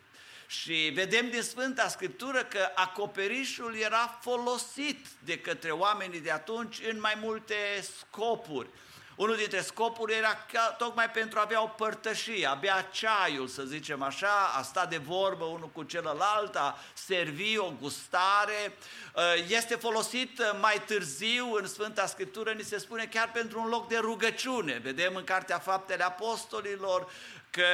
Și 0.47 0.91
vedem 0.93 1.29
din 1.29 1.41
Sfânta 1.41 1.87
Scriptură 1.87 2.43
că 2.43 2.71
acoperișul 2.75 3.75
era 3.75 4.19
folosit 4.21 5.07
de 5.23 5.39
către 5.39 5.71
oamenii 5.71 6.19
de 6.19 6.31
atunci 6.31 6.81
în 6.89 6.99
mai 6.99 7.17
multe 7.21 7.55
scopuri. 7.97 8.69
Unul 9.15 9.35
dintre 9.35 9.61
scopuri 9.61 10.13
era 10.13 10.37
tocmai 10.77 11.09
pentru 11.09 11.39
a 11.39 11.41
avea 11.41 11.63
o 11.63 11.67
părtășie, 11.67 12.45
a 12.47 12.53
bea 12.53 12.81
ceaiul, 12.81 13.47
să 13.47 13.63
zicem 13.63 14.01
așa, 14.01 14.51
a 14.57 14.61
sta 14.61 14.85
de 14.85 14.97
vorbă 14.97 15.43
unul 15.43 15.69
cu 15.73 15.83
celălalt, 15.83 16.55
a 16.55 16.77
servi 16.93 17.57
o 17.57 17.73
gustare. 17.81 18.77
Uh, 19.15 19.21
este 19.47 19.75
folosit 19.75 20.39
uh, 20.39 20.59
mai 20.61 20.81
târziu 20.85 21.53
în 21.53 21.67
Sfânta 21.67 22.05
Scriptură, 22.05 22.51
ni 22.51 22.63
se 22.63 22.77
spune 22.77 23.05
chiar 23.05 23.31
pentru 23.31 23.59
un 23.61 23.67
loc 23.67 23.87
de 23.87 23.97
rugăciune. 23.97 24.79
Vedem 24.83 25.15
în 25.15 25.23
Cartea 25.23 25.59
Faptele 25.59 26.03
Apostolilor 26.03 27.11
că 27.53 27.65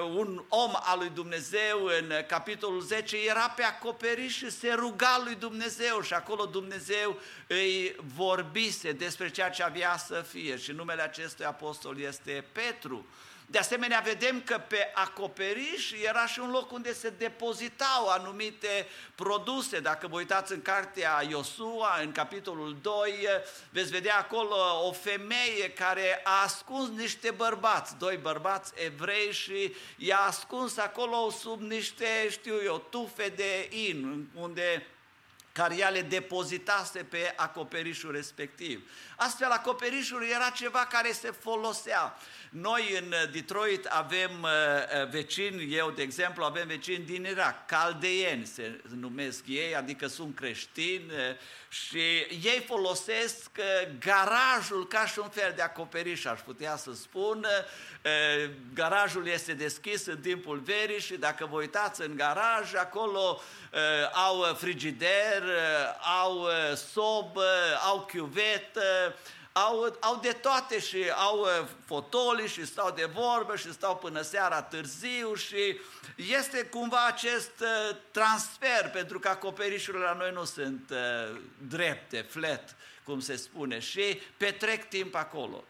uh, 0.00 0.14
un 0.16 0.44
om 0.48 0.70
al 0.74 0.98
lui 0.98 1.10
Dumnezeu 1.14 1.84
în 1.84 2.12
capitolul 2.26 2.80
10 2.80 3.16
era 3.28 3.48
pe 3.56 3.62
acoperiș 3.62 4.36
și 4.36 4.50
se 4.50 4.72
ruga 4.72 5.20
lui 5.24 5.34
Dumnezeu 5.34 6.00
și 6.00 6.14
acolo 6.14 6.44
Dumnezeu 6.44 7.18
îi 7.46 7.96
vorbise 8.14 8.92
despre 8.92 9.30
ceea 9.30 9.50
ce 9.50 9.62
avea 9.62 9.96
să 9.96 10.24
fie 10.28 10.56
și 10.56 10.72
numele 10.72 11.02
acestui 11.02 11.44
apostol 11.44 12.00
este 12.00 12.44
Petru. 12.52 13.06
De 13.48 13.58
asemenea, 13.58 14.00
vedem 14.04 14.40
că 14.40 14.58
pe 14.68 14.90
acoperiș 14.94 15.92
era 16.02 16.26
și 16.26 16.40
un 16.40 16.50
loc 16.50 16.72
unde 16.72 16.92
se 16.92 17.10
depozitau 17.10 18.08
anumite 18.08 18.86
produse. 19.14 19.80
Dacă 19.80 20.06
vă 20.06 20.16
uitați 20.16 20.52
în 20.52 20.62
cartea 20.62 21.22
Iosua, 21.28 21.98
în 22.02 22.12
capitolul 22.12 22.76
2, 22.82 23.26
veți 23.70 23.90
vedea 23.90 24.18
acolo 24.18 24.86
o 24.86 24.92
femeie 24.92 25.70
care 25.70 26.20
a 26.24 26.42
ascuns 26.42 26.88
niște 26.88 27.30
bărbați, 27.30 27.96
doi 27.96 28.16
bărbați 28.16 28.72
evrei 28.84 29.32
și 29.32 29.74
i-a 29.96 30.18
ascuns 30.18 30.76
acolo 30.76 31.30
sub 31.30 31.60
niște, 31.60 32.28
știu 32.30 32.54
eu, 32.64 32.86
tufe 32.90 33.28
de 33.28 33.68
in, 33.70 34.28
unde 34.34 34.86
care 35.56 35.76
ea 35.76 35.88
le 35.88 36.02
depozitase 36.02 36.98
pe 36.98 37.32
acoperișul 37.36 38.12
respectiv. 38.12 38.90
Astfel, 39.16 39.50
acoperișul 39.50 40.24
era 40.24 40.50
ceva 40.50 40.86
care 40.90 41.12
se 41.12 41.30
folosea. 41.30 42.16
Noi 42.60 42.98
în 43.00 43.14
Detroit 43.32 43.84
avem 43.84 44.30
uh, 44.42 44.48
uh, 44.48 45.08
vecini, 45.10 45.74
eu 45.74 45.90
de 45.90 46.02
exemplu 46.02 46.44
avem 46.44 46.66
vecini 46.66 47.04
din 47.04 47.24
Irak, 47.24 47.66
caldeieni 47.66 48.46
se 48.46 48.80
numesc 48.98 49.42
ei, 49.46 49.76
adică 49.76 50.06
sunt 50.06 50.36
creștini 50.36 51.04
uh, 51.10 51.36
și 51.68 51.98
ei 52.28 52.64
folosesc 52.66 53.50
garajul 53.98 54.86
ca 54.86 55.06
și 55.06 55.18
un 55.18 55.28
fel 55.28 55.52
de 55.56 55.62
acoperiș, 55.62 56.24
aș 56.24 56.40
putea 56.40 56.76
să 56.76 56.94
spun. 56.94 57.46
Garajul 58.74 59.26
este 59.26 59.52
deschis 59.52 60.06
în 60.06 60.18
timpul 60.18 60.58
verii 60.58 61.00
și 61.00 61.14
dacă 61.14 61.46
vă 61.50 61.56
uitați 61.56 62.00
în 62.00 62.16
garaj, 62.16 62.74
acolo 62.74 63.40
au 64.12 64.54
frigider, 64.54 65.42
au 66.20 66.48
sobă, 66.92 67.46
au 67.86 68.04
chiuvetă, 68.12 69.14
au, 69.58 69.96
au 70.00 70.18
de 70.22 70.32
toate 70.32 70.80
și 70.80 71.04
au 71.14 71.40
uh, 71.40 71.66
fotoli 71.84 72.48
și 72.48 72.66
stau 72.66 72.90
de 72.90 73.04
vorbă 73.04 73.56
și 73.56 73.72
stau 73.72 73.96
până 73.96 74.20
seara 74.22 74.62
târziu 74.62 75.34
și 75.34 75.80
este 76.16 76.64
cumva 76.64 77.06
acest 77.06 77.52
uh, 77.60 77.96
transfer, 78.10 78.90
pentru 78.92 79.18
că 79.18 79.28
acoperișurile 79.28 80.04
la 80.04 80.12
noi 80.12 80.30
nu 80.32 80.44
sunt 80.44 80.90
uh, 80.90 81.40
drepte, 81.68 82.20
flat, 82.20 82.76
cum 83.04 83.20
se 83.20 83.36
spune, 83.36 83.78
și 83.78 84.20
petrec 84.36 84.88
timp 84.88 85.14
acolo. 85.14 85.64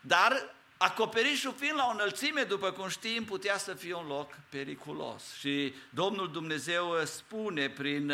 Dar 0.00 0.54
Acoperișul 0.76 1.54
fiind 1.58 1.76
la 1.76 1.86
o 1.86 1.90
înălțime, 1.90 2.42
după 2.42 2.70
cum 2.70 2.88
știm, 2.88 3.24
putea 3.24 3.58
să 3.58 3.74
fie 3.74 3.94
un 3.94 4.06
loc 4.06 4.32
periculos. 4.48 5.22
Și 5.38 5.74
Domnul 5.90 6.30
Dumnezeu 6.30 7.04
spune 7.04 7.68
prin 7.68 8.12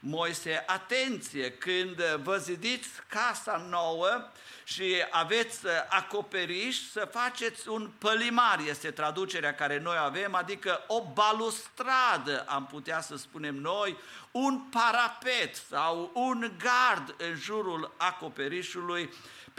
Moise, 0.00 0.64
atenție, 0.66 1.52
când 1.52 2.02
vă 2.22 2.36
zidiți 2.36 2.88
casa 3.08 3.66
nouă, 3.70 4.30
și 4.68 4.94
aveți 5.10 5.66
uh, 5.66 5.72
acoperiș, 5.88 6.76
să 6.76 7.08
faceți 7.12 7.68
un 7.68 7.90
pălimar, 7.98 8.60
este 8.66 8.90
traducerea 8.90 9.54
care 9.54 9.80
noi 9.80 9.96
avem, 10.00 10.34
adică 10.34 10.84
o 10.86 11.02
balustradă, 11.12 12.44
am 12.48 12.66
putea 12.66 13.00
să 13.00 13.16
spunem 13.16 13.54
noi, 13.54 13.96
un 14.30 14.58
parapet 14.58 15.54
sau 15.54 16.10
un 16.14 16.52
gard 16.58 17.14
în 17.18 17.36
jurul 17.36 17.94
acoperișului, 17.96 19.10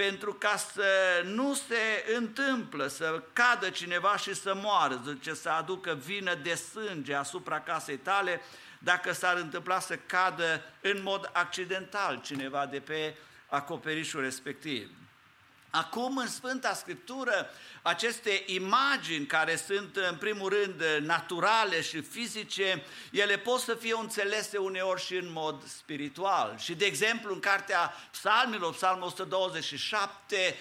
pentru 0.05 0.33
ca 0.33 0.55
să 0.73 1.21
nu 1.25 1.53
se 1.53 2.13
întâmplă 2.15 2.87
să 2.87 3.23
cadă 3.33 3.69
cineva 3.69 4.17
și 4.17 4.33
să 4.33 4.53
moară, 4.55 5.01
zice, 5.07 5.33
să 5.33 5.49
aducă 5.49 5.97
vină 6.05 6.35
de 6.35 6.53
sânge 6.53 7.13
asupra 7.15 7.59
casei 7.59 7.97
tale, 7.97 8.41
dacă 8.77 9.11
s-ar 9.11 9.37
întâmpla 9.37 9.79
să 9.79 9.95
cadă 9.95 10.61
în 10.81 10.99
mod 11.03 11.29
accidental 11.33 12.21
cineva 12.21 12.65
de 12.65 12.79
pe 12.79 13.15
acoperișul 13.47 14.21
respectiv. 14.21 14.89
Acum, 15.69 16.17
în 16.17 16.27
Sfânta 16.27 16.73
Scriptură, 16.73 17.49
aceste 17.89 18.43
imagini 18.45 19.25
care 19.25 19.55
sunt, 19.55 19.95
în 19.95 20.15
primul 20.15 20.49
rând, 20.49 20.83
naturale 21.05 21.81
și 21.81 22.01
fizice, 22.01 22.83
ele 23.11 23.37
pot 23.37 23.59
să 23.59 23.73
fie 23.73 23.95
înțelese 23.99 24.57
uneori 24.57 25.05
și 25.05 25.15
în 25.15 25.31
mod 25.31 25.67
spiritual. 25.67 26.55
Și, 26.57 26.75
de 26.75 26.85
exemplu, 26.85 27.33
în 27.33 27.39
cartea 27.39 27.93
Psalmilor, 28.11 28.73
Psalmul 28.73 29.05
127, 29.05 30.35
eh, 30.35 30.55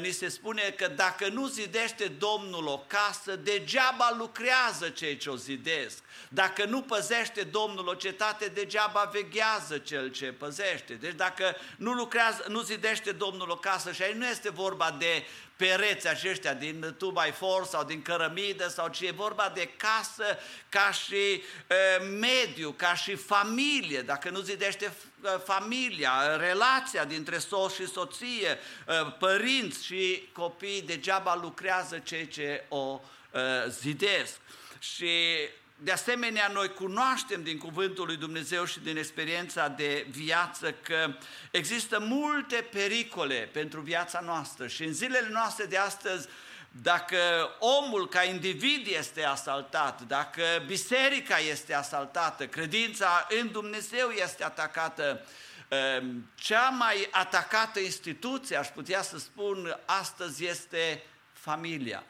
ni 0.00 0.10
se 0.10 0.28
spune 0.28 0.74
că 0.76 0.88
dacă 0.88 1.28
nu 1.28 1.46
zidește 1.46 2.04
Domnul 2.06 2.66
o 2.66 2.84
casă, 2.86 3.36
degeaba 3.36 4.14
lucrează 4.18 4.88
cei 4.88 5.16
ce 5.16 5.30
o 5.30 5.36
zidesc. 5.36 5.98
Dacă 6.28 6.64
nu 6.64 6.82
păzește 6.82 7.42
Domnul 7.42 7.88
o 7.88 7.94
cetate, 7.94 8.46
degeaba 8.46 9.10
veghează 9.12 9.78
cel 9.78 10.08
ce 10.08 10.26
păzește. 10.32 10.94
Deci 10.94 11.14
dacă 11.14 11.56
nu 11.76 11.92
lucrează, 11.92 12.44
nu 12.48 12.60
zidește 12.60 13.12
Domnul 13.12 13.50
o 13.50 13.56
casă 13.56 13.92
și 13.92 14.02
aici 14.02 14.16
nu 14.16 14.26
este 14.26 14.50
vorba 14.50 14.96
de 14.98 15.24
pereți 15.60 16.08
aceștia 16.08 16.54
din 16.54 16.96
2x4 16.96 17.68
sau 17.68 17.84
din 17.84 18.02
cărămidă 18.02 18.68
sau 18.68 18.88
ce 18.88 19.06
e 19.06 19.10
vorba 19.10 19.52
de 19.54 19.70
casă 19.76 20.38
ca 20.68 20.92
și 20.92 21.32
e, 21.32 21.42
mediu, 22.02 22.70
ca 22.70 22.94
și 22.94 23.14
familie, 23.14 24.02
dacă 24.02 24.30
nu 24.30 24.40
zidește 24.40 24.92
familia, 25.44 26.36
relația 26.36 27.04
dintre 27.04 27.38
soț 27.38 27.74
și 27.74 27.86
soție, 27.86 28.58
părinți 29.18 29.84
și 29.84 30.28
copii, 30.32 30.82
degeaba 30.82 31.38
lucrează 31.42 31.98
cei 31.98 32.28
ce 32.28 32.64
o 32.68 33.00
zidesc. 33.68 34.36
Și 34.78 35.08
de 35.82 35.92
asemenea, 35.92 36.50
noi 36.52 36.72
cunoaștem 36.72 37.42
din 37.42 37.58
Cuvântul 37.58 38.06
lui 38.06 38.16
Dumnezeu 38.16 38.64
și 38.64 38.80
din 38.80 38.96
experiența 38.96 39.68
de 39.68 40.06
viață 40.10 40.72
că 40.72 41.14
există 41.50 42.00
multe 42.00 42.68
pericole 42.72 43.48
pentru 43.52 43.80
viața 43.80 44.20
noastră 44.20 44.66
și 44.66 44.84
în 44.84 44.92
zilele 44.92 45.28
noastre 45.30 45.64
de 45.64 45.76
astăzi, 45.76 46.28
dacă 46.70 47.18
omul 47.58 48.08
ca 48.08 48.22
individ 48.22 48.86
este 48.86 49.24
asaltat, 49.24 50.02
dacă 50.02 50.42
biserica 50.66 51.38
este 51.38 51.74
asaltată, 51.74 52.46
credința 52.46 53.26
în 53.40 53.50
Dumnezeu 53.52 54.08
este 54.08 54.44
atacată, 54.44 55.26
ehm, 55.68 56.30
cea 56.34 56.68
mai 56.68 57.08
atacată 57.10 57.80
instituție, 57.80 58.56
aș 58.56 58.68
putea 58.68 59.02
să 59.02 59.18
spun 59.18 59.78
astăzi, 59.86 60.46
este 60.46 61.02
familia. 61.32 62.04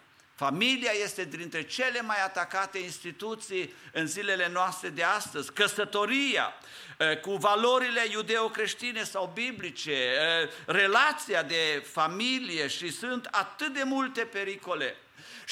Familia 0.47 0.91
este 1.03 1.25
dintre 1.25 1.63
cele 1.63 2.01
mai 2.01 2.23
atacate 2.25 2.79
instituții 2.79 3.75
în 3.93 4.07
zilele 4.07 4.49
noastre 4.53 4.89
de 4.89 5.03
astăzi. 5.03 5.53
Căsătoria, 5.53 6.55
eh, 6.99 7.21
cu 7.21 7.33
valorile 7.33 8.01
iudeo-creștine 8.11 9.05
sau 9.05 9.31
biblice, 9.35 9.93
eh, 9.93 10.49
relația 10.67 11.43
de 11.43 11.85
familie 11.93 12.69
și 12.69 12.93
sunt 12.93 13.29
atât 13.31 13.73
de 13.73 13.83
multe 13.83 14.21
pericole. 14.21 14.97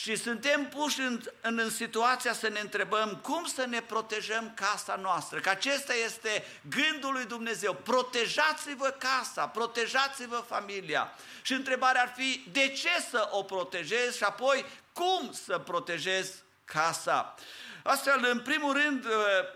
Și 0.02 0.16
suntem 0.16 0.68
puși 0.68 1.00
în, 1.00 1.20
în, 1.40 1.58
în 1.58 1.70
situația 1.70 2.32
să 2.32 2.48
ne 2.48 2.60
întrebăm 2.60 3.18
cum 3.22 3.44
să 3.44 3.66
ne 3.66 3.80
protejăm 3.80 4.52
casa 4.54 4.96
noastră. 4.96 5.40
Că 5.40 5.48
acesta 5.48 5.94
este 6.04 6.44
gândul 6.68 7.12
lui 7.12 7.24
Dumnezeu. 7.24 7.74
Protejați-vă 7.74 8.88
casa, 8.98 9.46
protejați-vă 9.46 10.44
familia. 10.48 11.12
Și 11.42 11.52
întrebarea 11.52 12.02
ar 12.02 12.12
fi 12.16 12.44
de 12.52 12.68
ce 12.68 12.88
să 13.10 13.28
o 13.30 13.42
protejez 13.42 14.16
și 14.16 14.22
apoi 14.22 14.64
cum 14.92 15.32
să 15.32 15.58
protejez 15.58 16.34
casa. 16.64 17.34
Astfel, 17.82 18.28
în 18.30 18.40
primul 18.40 18.72
rând, 18.72 19.04
uh, 19.04 19.12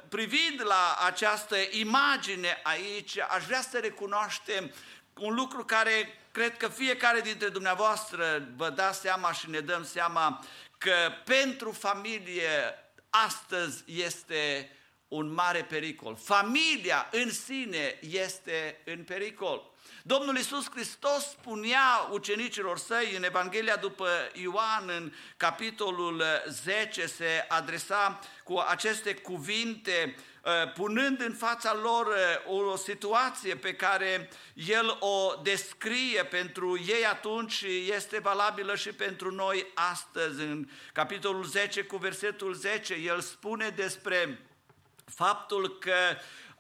privind 0.09 0.63
la 0.65 0.99
această 1.07 1.57
imagine 1.71 2.61
aici, 2.63 3.19
aș 3.19 3.45
vrea 3.45 3.63
să 3.71 3.79
recunoaștem 3.79 4.75
un 5.15 5.35
lucru 5.35 5.65
care 5.65 6.22
cred 6.33 6.57
că 6.57 6.69
fiecare 6.69 7.21
dintre 7.21 7.49
dumneavoastră 7.49 8.49
vă 8.57 8.71
dați 8.71 9.01
seama 9.01 9.33
și 9.33 9.51
ne 9.51 9.61
dăm 9.61 9.85
seama 9.85 10.45
că 10.79 11.13
pentru 11.25 11.71
familie 11.71 12.75
astăzi 13.11 13.83
este 13.87 14.71
un 15.09 15.33
mare 15.33 15.63
pericol. 15.65 16.17
Familia 16.17 17.09
în 17.11 17.31
sine 17.31 17.99
este 18.01 18.81
în 18.85 19.05
pericol. 19.05 19.71
Domnul 20.03 20.37
Iisus 20.37 20.71
Hristos 20.71 21.31
spunea 21.31 22.09
ucenicilor 22.11 22.79
săi 22.79 23.15
în 23.17 23.25
Evanghelia 23.25 23.77
după 23.77 24.09
Ioan, 24.33 24.89
în 24.89 25.13
capitolul 25.37 26.23
10, 26.49 27.07
se 27.07 27.45
adresa 27.49 28.19
cu 28.45 28.59
aceste 28.69 29.15
cuvinte, 29.15 30.15
uh, 30.17 30.32
punând 30.75 31.21
în 31.21 31.33
fața 31.33 31.75
lor 31.75 32.07
uh, 32.47 32.73
o 32.73 32.77
situație 32.77 33.57
pe 33.57 33.75
care 33.75 34.29
el 34.55 34.97
o 35.01 35.41
descrie 35.43 36.25
pentru 36.25 36.79
ei 36.79 37.07
atunci 37.07 37.53
și 37.53 37.91
este 37.93 38.19
valabilă 38.19 38.75
și 38.75 38.89
pentru 38.89 39.31
noi 39.31 39.67
astăzi. 39.75 40.41
În 40.41 40.69
capitolul 40.93 41.45
10 41.45 41.83
cu 41.83 41.97
versetul 41.97 42.55
10, 42.55 42.95
el 42.95 43.21
spune 43.21 43.69
despre 43.69 44.47
faptul 45.05 45.79
că 45.79 45.95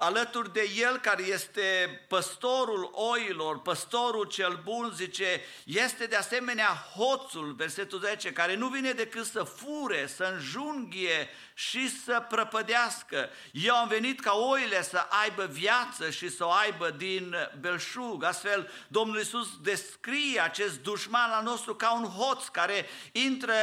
alături 0.02 0.52
de 0.52 0.70
el 0.76 0.98
care 0.98 1.22
este 1.22 2.00
păstorul 2.08 2.90
oilor, 2.92 3.60
păstorul 3.60 4.24
cel 4.24 4.60
bun, 4.64 4.92
zice, 4.94 5.40
este 5.64 6.06
de 6.06 6.16
asemenea 6.16 6.86
hoțul, 6.96 7.52
versetul 7.52 7.98
10, 7.98 8.32
care 8.32 8.54
nu 8.54 8.68
vine 8.68 8.92
decât 8.92 9.26
să 9.26 9.42
fure, 9.42 10.06
să 10.06 10.30
înjunghie 10.32 11.28
și 11.54 12.02
să 12.04 12.24
prăpădească. 12.28 13.30
Eu 13.52 13.74
am 13.76 13.88
venit 13.88 14.20
ca 14.20 14.32
oile 14.32 14.82
să 14.82 15.06
aibă 15.22 15.44
viață 15.44 16.10
și 16.10 16.30
să 16.30 16.44
o 16.44 16.50
aibă 16.50 16.90
din 16.90 17.34
belșug. 17.60 18.24
Astfel, 18.24 18.70
Domnul 18.88 19.18
Iisus 19.18 19.48
descrie 19.60 20.40
acest 20.40 20.78
dușman 20.78 21.30
al 21.30 21.42
nostru 21.42 21.74
ca 21.74 21.92
un 21.92 22.04
hoț 22.04 22.46
care 22.46 22.86
intră 23.12 23.54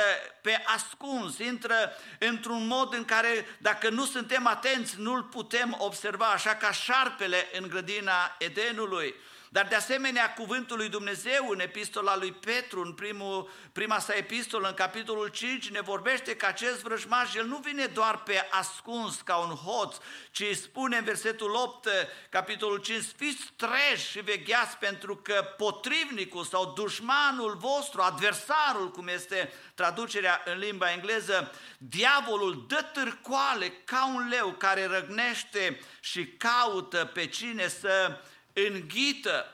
pe 0.41 0.63
ascuns, 0.65 1.37
intră 1.37 1.75
într-un 2.19 2.67
mod 2.67 2.93
în 2.93 3.05
care, 3.05 3.57
dacă 3.57 3.89
nu 3.89 4.05
suntem 4.05 4.47
atenți, 4.47 4.99
nu-l 4.99 5.23
putem 5.23 5.75
observa, 5.79 6.28
așa 6.29 6.55
ca 6.55 6.71
șarpele 6.71 7.47
în 7.57 7.67
grădina 7.67 8.35
Edenului. 8.37 9.15
Dar 9.51 9.67
de 9.67 9.75
asemenea, 9.75 10.33
cuvântul 10.33 10.77
lui 10.77 10.89
Dumnezeu 10.89 11.49
în 11.49 11.59
epistola 11.59 12.17
lui 12.17 12.31
Petru, 12.31 12.81
în 12.81 12.93
primul, 12.93 13.49
prima 13.71 13.99
sa 13.99 14.13
epistolă, 14.13 14.67
în 14.67 14.73
capitolul 14.73 15.27
5, 15.27 15.69
ne 15.69 15.81
vorbește 15.81 16.35
că 16.35 16.45
acest 16.45 16.81
vrăjmaș, 16.81 17.33
el 17.33 17.45
nu 17.45 17.57
vine 17.57 17.85
doar 17.85 18.23
pe 18.23 18.47
ascuns 18.49 19.21
ca 19.21 19.35
un 19.35 19.55
hoț, 19.55 19.95
ci 20.31 20.43
spune 20.55 20.97
în 20.97 21.03
versetul 21.03 21.55
8, 21.55 21.87
capitolul 22.29 22.77
5, 22.77 23.03
fiți 23.15 23.53
treji 23.55 24.09
și 24.09 24.19
vegheați 24.19 24.77
pentru 24.77 25.15
că 25.15 25.45
potrivnicul 25.57 26.43
sau 26.43 26.73
dușmanul 26.75 27.55
vostru, 27.59 28.01
adversarul, 28.01 28.91
cum 28.91 29.07
este 29.07 29.53
traducerea 29.75 30.41
în 30.45 30.57
limba 30.57 30.91
engleză, 30.91 31.51
diavolul 31.77 32.65
dă 32.67 32.85
târcoale 32.93 33.69
ca 33.69 34.11
un 34.15 34.27
leu 34.27 34.49
care 34.49 34.85
răgnește 34.85 35.79
și 35.99 36.27
caută 36.27 37.05
pe 37.13 37.27
cine 37.27 37.67
să 37.67 38.19
înghită. 38.67 39.45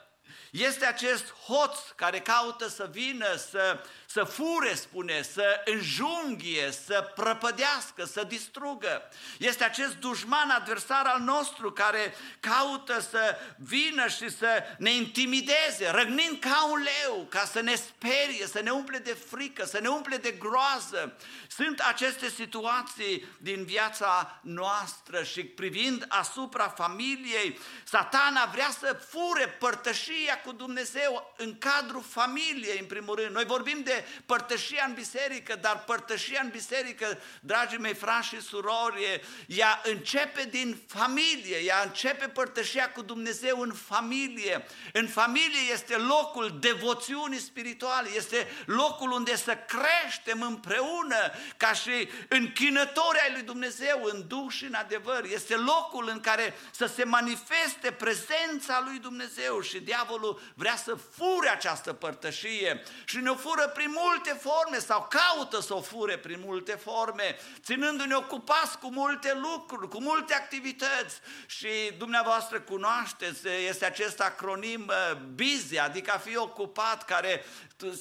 Este 0.52 0.86
acest 0.86 1.35
hoț 1.48 1.78
care 1.96 2.20
caută 2.20 2.68
să 2.68 2.90
vină, 2.92 3.36
să 3.36 3.80
să 4.16 4.24
fure, 4.24 4.74
spune, 4.74 5.22
să 5.22 5.62
înjunghie, 5.66 6.72
să 6.86 7.12
prăpădească, 7.16 8.06
să 8.06 8.24
distrugă. 8.24 9.10
Este 9.38 9.64
acest 9.64 9.96
dușman 9.96 10.50
adversar 10.50 11.06
al 11.06 11.20
nostru 11.20 11.72
care 11.72 12.16
caută 12.40 13.00
să 13.00 13.38
vină 13.58 14.08
și 14.08 14.30
să 14.30 14.64
ne 14.78 14.92
intimideze, 14.92 15.90
răgnind 15.92 16.40
ca 16.40 16.68
un 16.72 16.84
leu, 16.84 17.28
ca 17.30 17.46
să 17.46 17.62
ne 17.62 17.76
sperie, 17.76 18.48
să 18.48 18.62
ne 18.62 18.70
umple 18.70 18.98
de 18.98 19.18
frică, 19.30 19.66
să 19.66 19.80
ne 19.80 19.88
umple 19.88 20.18
de 20.18 20.32
groază. 20.32 21.18
Sunt 21.48 21.80
aceste 21.80 22.30
situații 22.30 23.28
din 23.38 23.66
viața 23.66 24.40
noastră 24.42 25.24
și 25.24 25.44
privind 25.44 26.06
asupra 26.08 26.68
familiei, 26.70 27.60
satana 27.84 28.46
vrea 28.46 28.70
să 28.80 29.00
fure 29.10 29.48
părtășia 29.48 30.42
cu 30.42 30.52
Dumnezeu 30.52 31.35
în 31.38 31.58
cadrul 31.58 32.04
familiei, 32.10 32.80
în 32.80 32.86
primul 32.86 33.16
rând. 33.16 33.34
Noi 33.34 33.46
vorbim 33.46 33.82
de 33.84 34.06
părtășia 34.26 34.86
în 34.88 34.94
biserică, 34.94 35.56
dar 35.56 35.84
părtășia 35.84 36.40
în 36.44 36.50
biserică, 36.50 37.20
dragii 37.42 37.78
mei 37.78 37.94
frați 37.94 38.28
și 38.28 38.42
surori, 38.42 39.22
ea 39.48 39.82
începe 39.84 40.44
din 40.44 40.78
familie, 40.88 41.58
ea 41.58 41.82
începe 41.84 42.28
părtășia 42.28 42.92
cu 42.92 43.02
Dumnezeu 43.02 43.60
în 43.60 43.74
familie. 43.74 44.66
În 44.94 45.08
familie 45.08 45.72
este 45.72 45.96
locul 45.96 46.58
devoțiunii 46.60 47.40
spirituale, 47.40 48.10
este 48.16 48.48
locul 48.66 49.12
unde 49.12 49.36
să 49.36 49.58
creștem 49.68 50.42
împreună 50.42 51.32
ca 51.58 51.74
și 51.74 52.10
închinători 52.28 53.20
ai 53.24 53.32
lui 53.32 53.42
Dumnezeu 53.42 54.04
în 54.04 54.28
duh 54.28 54.46
și 54.50 54.64
în 54.64 54.74
adevăr. 54.74 55.24
Este 55.24 55.56
locul 55.56 56.10
în 56.10 56.20
care 56.20 56.54
să 56.72 56.86
se 56.86 57.04
manifeste 57.04 57.92
prezența 57.92 58.84
lui 58.86 59.00
Dumnezeu 59.00 59.62
și 59.62 59.80
diavolul 59.80 60.42
vrea 60.56 60.76
să 60.76 60.96
fure 61.26 61.50
această 61.50 61.94
părtășie 61.94 62.84
și 63.06 63.18
ne 63.18 63.32
fură 63.32 63.68
prin 63.68 63.94
multe 63.96 64.40
forme 64.42 64.80
sau 64.80 65.08
caută 65.10 65.62
să 65.62 65.74
o 65.74 65.82
fure 65.82 66.18
prin 66.18 66.42
multe 66.46 66.72
forme, 66.72 67.38
ținându-ne 67.64 68.16
ocupați 68.16 68.78
cu 68.78 68.90
multe 68.92 69.34
lucruri, 69.34 69.90
cu 69.90 70.02
multe 70.02 70.34
activități. 70.34 71.20
Și 71.46 71.68
dumneavoastră 71.98 72.60
cunoașteți, 72.60 73.48
este 73.68 73.86
acest 73.86 74.22
acronim 74.22 74.86
uh, 74.88 75.18
busy, 75.34 75.78
adică 75.78 76.12
a 76.14 76.18
fi 76.18 76.38
ocupat, 76.38 77.06
care 77.06 77.46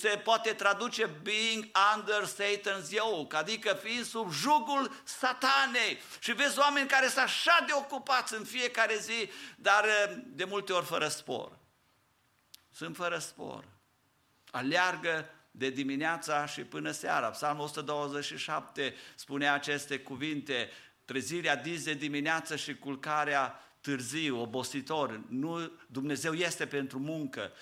se 0.01 0.09
poate 0.09 0.53
traduce 0.53 1.11
being 1.23 1.65
under 1.97 2.25
Satan's 2.27 2.91
yoke, 2.91 3.37
adică 3.37 3.79
fiind 3.83 4.05
sub 4.05 4.33
jugul 4.33 5.03
satanei. 5.05 6.03
Și 6.19 6.33
vezi 6.33 6.59
oameni 6.59 6.89
care 6.89 7.07
sunt 7.07 7.25
așa 7.25 7.65
de 7.67 7.73
ocupați 7.75 8.35
în 8.35 8.45
fiecare 8.45 8.97
zi, 8.97 9.31
dar 9.57 9.85
uh, 9.85 10.17
de 10.25 10.45
multe 10.45 10.73
ori 10.73 10.87
fără 10.87 11.09
spor. 11.09 11.63
Sunt 12.75 12.97
fără 12.97 13.19
spor. 13.19 13.65
Aleargă 14.51 15.27
de 15.51 15.71
dimineața 15.71 16.47
și 16.47 16.61
până 16.61 16.91
seara. 16.91 17.29
Psalmul 17.29 17.65
127 17.65 18.95
spune 19.15 19.49
aceste 19.49 19.99
cuvinte, 19.99 20.71
trezirea 21.05 21.57
dis 21.57 21.85
de 21.85 21.95
dimineață 21.95 22.57
și 22.57 22.75
culcarea 22.75 23.61
târziu, 23.81 24.41
obositor. 24.41 25.21
Nu, 25.29 25.71
Dumnezeu 25.87 26.33
este 26.33 26.67
pentru 26.67 26.99
muncă. 26.99 27.53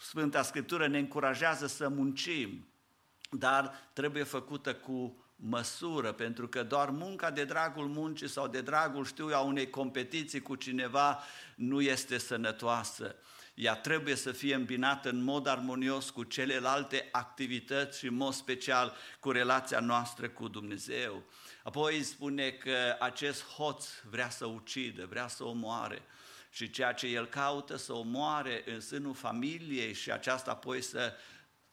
Sfânta 0.00 0.42
Scriptură 0.42 0.88
ne 0.88 0.98
încurajează 0.98 1.66
să 1.66 1.88
muncim, 1.88 2.68
dar 3.30 3.90
trebuie 3.92 4.22
făcută 4.22 4.74
cu 4.74 5.24
măsură, 5.36 6.12
pentru 6.12 6.48
că 6.48 6.62
doar 6.62 6.90
munca 6.90 7.30
de 7.30 7.44
dragul 7.44 7.86
muncii 7.86 8.28
sau 8.28 8.48
de 8.48 8.60
dragul, 8.60 9.04
știu 9.04 9.30
eu, 9.30 9.36
a 9.36 9.40
unei 9.40 9.70
competiții 9.70 10.40
cu 10.40 10.54
cineva 10.54 11.22
nu 11.54 11.80
este 11.80 12.18
sănătoasă 12.18 13.16
ea 13.54 13.74
trebuie 13.74 14.14
să 14.14 14.32
fie 14.32 14.54
îmbinată 14.54 15.08
în 15.08 15.22
mod 15.22 15.46
armonios 15.46 16.10
cu 16.10 16.22
celelalte 16.22 17.08
activități 17.12 17.98
și 17.98 18.06
în 18.06 18.14
mod 18.14 18.34
special 18.34 18.94
cu 19.20 19.30
relația 19.30 19.80
noastră 19.80 20.28
cu 20.28 20.48
Dumnezeu. 20.48 21.22
Apoi 21.62 22.02
spune 22.02 22.50
că 22.50 22.96
acest 22.98 23.44
hoț 23.44 23.86
vrea 24.10 24.30
să 24.30 24.46
ucidă, 24.46 25.06
vrea 25.06 25.28
să 25.28 25.44
omoare 25.44 26.02
și 26.50 26.70
ceea 26.70 26.92
ce 26.92 27.06
el 27.06 27.26
caută 27.26 27.76
să 27.76 27.92
omoare 27.92 28.62
în 28.66 28.80
sânul 28.80 29.14
familiei 29.14 29.92
și 29.92 30.10
aceasta 30.10 30.50
apoi 30.50 30.82
să 30.82 31.14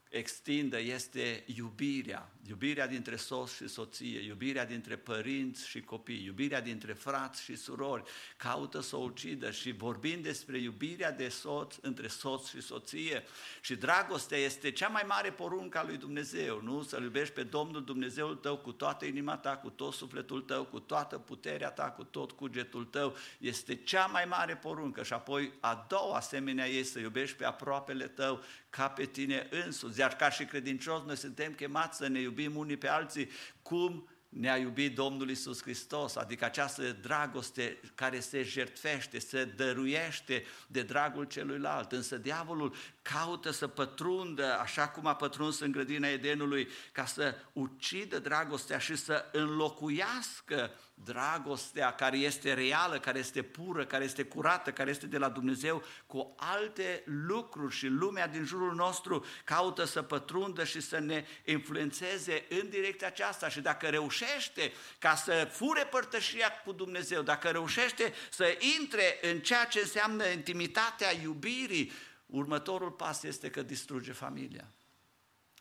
extindă 0.10 0.80
este 0.80 1.44
iubirea. 1.46 2.32
Iubirea 2.48 2.88
dintre 2.88 3.16
soț 3.16 3.52
și 3.56 3.68
soție, 3.68 4.20
iubirea 4.20 4.66
dintre 4.66 4.96
părinți 4.96 5.68
și 5.68 5.82
copii, 5.82 6.24
iubirea 6.26 6.62
dintre 6.62 6.94
frați 6.94 7.44
și 7.44 7.56
surori, 7.56 8.04
caută 8.38 8.82
să 8.82 8.96
o 8.96 9.00
ucidă 9.00 9.52
și 9.52 9.72
vorbind 9.72 10.24
despre 10.24 10.58
iubirea 10.58 11.12
de 11.12 11.28
soț 11.28 11.76
între 11.82 12.08
soț 12.08 12.48
și 12.48 12.62
soție 12.62 13.24
și 13.62 13.76
dragostea 13.76 14.38
este 14.38 14.72
cea 14.72 14.88
mai 14.88 15.04
mare 15.08 15.32
poruncă 15.32 15.78
a 15.78 15.84
lui 15.84 15.98
Dumnezeu, 15.98 16.62
nu? 16.62 16.82
Să-L 16.84 17.04
iubești 17.04 17.34
pe 17.34 17.44
Domnul 17.44 17.84
Dumnezeul 17.84 18.36
tău 18.36 18.58
cu 18.58 18.72
toată 18.72 19.06
inima 19.06 19.38
ta, 19.38 19.58
cu 19.58 19.70
tot 19.70 19.94
sufletul 19.94 20.42
tău, 20.42 20.64
cu 20.64 20.80
toată 20.80 21.18
puterea 21.18 21.70
ta, 21.70 21.84
cu 21.84 22.04
tot 22.04 22.32
cugetul 22.32 22.86
tău, 22.86 23.16
este 23.38 23.76
cea 23.76 24.06
mai 24.06 24.26
mare 24.26 24.56
poruncă 24.56 25.04
și 25.04 25.14
apoi 25.14 25.52
a 25.60 25.86
doua 25.90 26.16
asemenea 26.16 26.70
ei 26.70 26.84
să 26.84 27.00
iubești 27.00 27.36
pe 27.36 27.46
aproapele 27.46 28.08
tău 28.08 28.44
ca 28.70 28.90
pe 28.90 29.06
tine 29.06 29.48
însuți. 29.66 30.00
Iar 30.00 30.16
ca 30.16 30.30
și 30.30 30.46
credincioși 30.46 31.04
noi 31.06 31.18
suntem 31.18 31.54
chemați 31.54 31.98
să 31.98 32.08
ne 32.08 32.20
iubim 32.32 32.56
unii 32.56 32.78
pe 32.78 32.88
alții 32.88 33.30
cum 33.62 34.10
ne-a 34.30 34.58
iubit 34.58 34.96
Domnul 34.96 35.30
Isus 35.30 35.62
Hristos, 35.62 36.16
adică 36.16 36.46
această 36.46 36.92
dragoste 36.92 37.80
care 37.96 38.20
se 38.20 38.44
jertfește, 38.44 39.20
se 39.20 39.46
dăruiește 39.46 40.44
de 40.68 40.82
dragul 40.82 41.24
celuilalt. 41.24 41.92
Însă 41.92 42.18
diavolul 42.18 42.76
caută 43.02 43.52
să 43.52 43.68
pătrundă, 43.68 44.58
așa 44.60 44.88
cum 44.88 45.06
a 45.06 45.16
pătruns 45.16 45.60
în 45.60 45.72
grădina 45.72 46.08
Edenului, 46.08 46.68
ca 46.92 47.06
să 47.06 47.36
ucidă 47.54 48.20
dragostea 48.20 48.78
și 48.78 48.96
să 48.96 49.26
înlocuiască 49.32 50.72
dragostea 51.04 51.96
care 51.96 52.18
este 52.18 52.54
reală, 52.54 53.00
care 53.00 53.20
este 53.20 53.42
pură, 53.42 53.86
care 53.86 54.04
este 54.04 54.24
curată, 54.24 54.72
care 54.72 54.90
este 54.90 55.06
de 55.06 55.18
la 55.18 55.30
Dumnezeu, 55.30 55.84
cu 56.06 56.36
alte 56.38 57.04
lucruri 57.06 57.76
și 57.76 57.88
lumea 57.88 58.28
din 58.28 58.46
jurul 58.46 58.76
nostru 58.76 59.26
caută 59.44 59.84
să 59.84 60.02
pătrundă 60.02 60.64
și 60.64 60.82
să 60.82 61.00
ne 61.00 61.26
influențeze 61.46 62.46
în 62.50 62.70
direcția 62.70 63.08
aceasta 63.08 63.50
și 63.50 63.62
dacă 63.62 63.88
reușește 63.88 64.72
ca 65.00 65.16
să 65.16 65.50
fure 65.52 65.84
părtășia 65.84 66.52
cu 66.66 66.72
Dumnezeu, 66.72 67.22
dacă 67.22 67.50
reușește 67.50 68.14
să 68.30 68.58
intre 68.80 69.20
în 69.22 69.40
ceea 69.40 69.66
ce 69.66 69.80
înseamnă 69.80 70.26
intimitatea 70.28 71.12
iubirii, 71.22 71.92
următorul 72.26 72.92
pas 72.92 73.24
este 73.24 73.50
că 73.50 73.62
distruge 73.62 74.12
familia. 74.12 74.72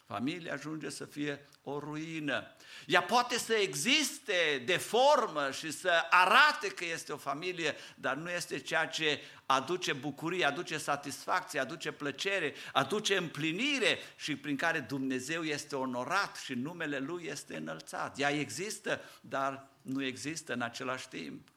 Familia 0.07 0.53
ajunge 0.53 0.89
să 0.89 1.05
fie 1.05 1.49
o 1.63 1.79
ruină. 1.79 2.57
Ea 2.91 3.03
poate 3.03 3.39
să 3.39 3.55
existe 3.55 4.63
de 4.67 4.77
formă 4.77 5.51
și 5.51 5.71
să 5.71 5.91
arate 6.11 6.69
că 6.69 6.85
este 6.85 7.13
o 7.13 7.17
familie, 7.17 7.75
dar 7.95 8.15
nu 8.15 8.31
este 8.31 8.59
ceea 8.59 8.87
ce 8.87 9.21
aduce 9.47 9.93
bucurie, 9.93 10.45
aduce 10.45 10.79
satisfacție, 10.79 11.61
aduce 11.61 11.93
plăcere, 11.93 12.55
aduce 12.73 13.17
împlinire 13.17 13.99
și 14.17 14.37
prin 14.37 14.57
care 14.57 14.79
Dumnezeu 14.79 15.43
este 15.43 15.77
onorat 15.77 16.37
și 16.37 16.55
numele 16.55 16.99
Lui 16.99 17.27
este 17.27 17.57
înălțat. 17.57 18.19
Ea 18.19 18.31
există, 18.31 19.01
dar 19.21 19.67
nu 19.83 20.05
există 20.05 20.53
în 20.53 20.61
același 20.61 21.09
timp. 21.09 21.49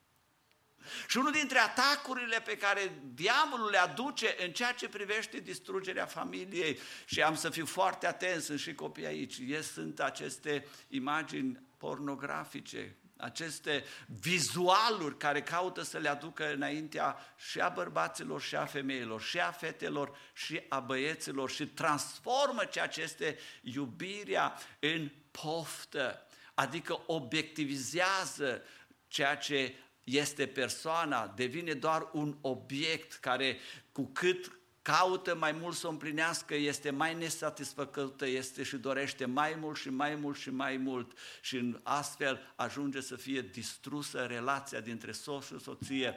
Și 1.07 1.17
unul 1.17 1.31
dintre 1.31 1.59
atacurile 1.59 2.39
pe 2.39 2.57
care 2.57 3.01
diavolul 3.13 3.69
le 3.69 3.77
aduce 3.77 4.35
în 4.45 4.51
ceea 4.51 4.71
ce 4.71 4.87
privește 4.87 5.39
distrugerea 5.39 6.05
familiei, 6.05 6.79
și 7.05 7.21
am 7.21 7.35
să 7.35 7.49
fiu 7.49 7.65
foarte 7.65 8.07
atent, 8.07 8.41
sunt 8.41 8.59
și 8.59 8.73
copii 8.73 9.05
aici, 9.05 9.41
sunt 9.73 9.99
aceste 9.99 10.67
imagini 10.87 11.61
pornografice, 11.77 12.97
aceste 13.17 13.83
vizualuri 14.21 15.17
care 15.17 15.41
caută 15.41 15.81
să 15.81 15.97
le 15.97 16.09
aducă 16.09 16.53
înaintea 16.53 17.17
și 17.35 17.59
a 17.59 17.69
bărbaților 17.69 18.41
și 18.41 18.55
a 18.55 18.65
femeilor, 18.65 19.21
și 19.21 19.39
a 19.39 19.51
fetelor 19.51 20.17
și 20.33 20.61
a 20.69 20.79
băieților 20.79 21.49
și 21.49 21.67
transformă 21.67 22.65
ceea 22.65 22.87
ce 22.87 23.01
este 23.01 23.39
iubirea 23.61 24.59
în 24.79 25.11
poftă, 25.31 26.27
adică 26.53 27.03
obiectivizează 27.05 28.61
ceea 29.07 29.35
ce 29.35 29.75
este 30.03 30.47
persoana, 30.47 31.27
devine 31.35 31.73
doar 31.73 32.09
un 32.11 32.37
obiect 32.41 33.13
care 33.13 33.57
cu 33.91 34.09
cât 34.13 34.57
caută 34.83 35.35
mai 35.35 35.51
mult 35.51 35.75
să 35.75 35.87
o 35.87 35.89
împlinească, 35.89 36.55
este 36.55 36.89
mai 36.89 37.13
nesatisfăcută, 37.15 38.27
este 38.27 38.63
și 38.63 38.77
dorește 38.77 39.25
mai 39.25 39.55
mult 39.59 39.77
și 39.77 39.89
mai 39.89 40.15
mult 40.15 40.37
și 40.37 40.49
mai 40.49 40.77
mult 40.77 41.17
și 41.41 41.55
în 41.55 41.79
astfel 41.83 42.53
ajunge 42.55 43.01
să 43.01 43.15
fie 43.15 43.41
distrusă 43.41 44.25
relația 44.25 44.79
dintre 44.79 45.11
soț 45.11 45.45
și 45.45 45.59
soție, 45.59 46.15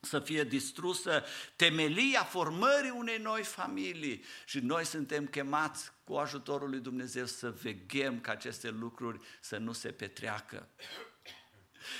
să 0.00 0.20
fie 0.20 0.44
distrusă 0.44 1.24
temelia 1.56 2.22
formării 2.22 2.92
unei 2.96 3.18
noi 3.18 3.42
familii 3.42 4.24
și 4.46 4.58
noi 4.58 4.84
suntem 4.84 5.26
chemați 5.26 5.92
cu 6.04 6.14
ajutorul 6.14 6.70
lui 6.70 6.80
Dumnezeu 6.80 7.26
să 7.26 7.50
veghem 7.50 8.20
ca 8.20 8.30
aceste 8.30 8.70
lucruri 8.70 9.20
să 9.40 9.56
nu 9.56 9.72
se 9.72 9.88
petreacă. 9.88 10.68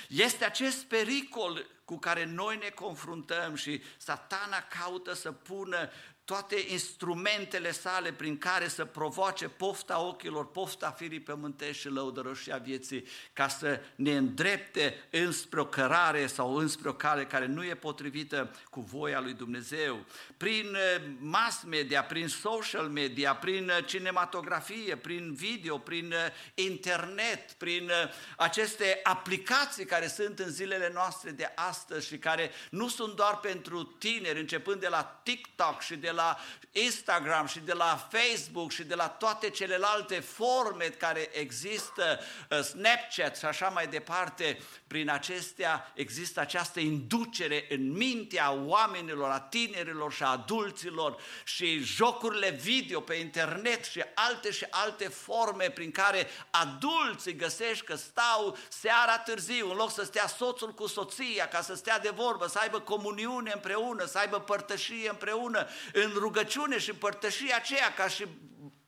Este 0.09 0.45
acest 0.45 0.83
pericol 0.83 1.67
cu 1.85 1.97
care 1.97 2.25
noi 2.25 2.57
ne 2.57 2.69
confruntăm 2.69 3.55
și 3.55 3.81
satana 3.97 4.61
caută 4.61 5.13
să 5.13 5.31
pună 5.31 5.89
toate 6.25 6.55
instrumentele 6.67 7.71
sale 7.71 8.11
prin 8.11 8.37
care 8.37 8.67
să 8.67 8.85
provoace 8.85 9.47
pofta 9.47 9.99
ochilor, 9.99 10.51
pofta 10.51 10.91
firii 10.91 11.19
pământești 11.19 11.81
și 11.81 11.87
lăudărășia 11.87 12.57
vieții, 12.57 13.07
ca 13.33 13.47
să 13.47 13.79
ne 13.95 14.17
îndrepte 14.17 15.07
înspre 15.09 15.59
o 15.59 15.65
cărare 15.65 16.27
sau 16.27 16.55
înspre 16.55 16.89
o 16.89 16.93
cale 16.93 17.25
care 17.25 17.45
nu 17.45 17.63
e 17.63 17.75
potrivită 17.75 18.55
cu 18.69 18.81
voia 18.81 19.19
lui 19.19 19.33
Dumnezeu. 19.33 20.05
Prin 20.37 20.75
eh, 20.75 21.01
mass 21.19 21.63
media, 21.63 22.03
prin 22.03 22.27
social 22.27 22.87
media, 22.87 23.35
prin 23.35 23.69
eh, 23.69 23.85
cinematografie, 23.85 24.97
prin 24.97 25.33
video, 25.33 25.77
prin 25.77 26.11
eh, 26.11 26.63
internet, 26.65 27.51
prin 27.51 27.91
aceste 28.37 28.99
aplicații 29.03 29.85
care 29.85 30.07
sunt 30.07 30.39
în 30.39 30.49
zilele 30.49 30.91
noastre 30.93 31.31
de 31.31 31.51
astăzi 31.55 32.07
și 32.07 32.17
care 32.17 32.51
nu 32.69 32.87
sunt 32.87 33.15
doar 33.15 33.39
pentru 33.39 33.83
tineri, 33.83 34.39
începând 34.39 34.79
de 34.79 34.87
la 34.87 35.21
TikTok 35.23 35.81
și 35.81 35.95
de 35.95 36.10
la 36.11 36.21
la 36.21 36.37
Instagram 36.71 37.45
și 37.45 37.59
de 37.59 37.73
la 37.73 38.07
Facebook 38.11 38.71
și 38.71 38.83
de 38.83 38.95
la 38.95 39.07
toate 39.07 39.49
celelalte 39.49 40.19
forme 40.19 40.85
care 40.85 41.29
există, 41.31 42.19
uh, 42.49 42.59
Snapchat 42.59 43.37
și 43.37 43.45
așa 43.45 43.67
mai 43.67 43.87
departe, 43.87 44.59
prin 44.87 45.09
acestea 45.09 45.91
există 45.95 46.39
această 46.39 46.79
inducere 46.79 47.65
în 47.69 47.91
mintea 47.91 48.51
oamenilor, 48.51 49.29
a 49.29 49.39
tinerilor 49.39 50.13
și 50.13 50.23
a 50.23 50.27
adulților 50.27 51.21
și 51.43 51.79
jocurile 51.79 52.49
video 52.49 52.99
pe 52.99 53.13
internet 53.13 53.85
și 53.85 54.03
alte 54.13 54.51
și 54.51 54.65
alte 54.69 55.07
forme 55.07 55.69
prin 55.69 55.91
care 55.91 56.27
adulții 56.49 57.35
găsești 57.35 57.85
că 57.85 57.95
stau 57.95 58.57
seara 58.69 59.17
târziu, 59.17 59.69
în 59.69 59.75
loc 59.75 59.91
să 59.91 60.03
stea 60.03 60.27
soțul 60.27 60.73
cu 60.73 60.87
soția, 60.87 61.47
ca 61.47 61.61
să 61.61 61.75
stea 61.75 61.99
de 61.99 62.11
vorbă, 62.15 62.47
să 62.47 62.59
aibă 62.59 62.79
comuniune 62.79 63.51
împreună, 63.53 64.05
să 64.05 64.17
aibă 64.17 64.39
părtășie 64.39 65.09
împreună, 65.09 65.67
în 66.03 66.11
rugăciune 66.15 66.79
și 66.79 66.93
părtășie 66.93 67.53
aceea 67.53 67.93
ca 67.93 68.07
și 68.07 68.25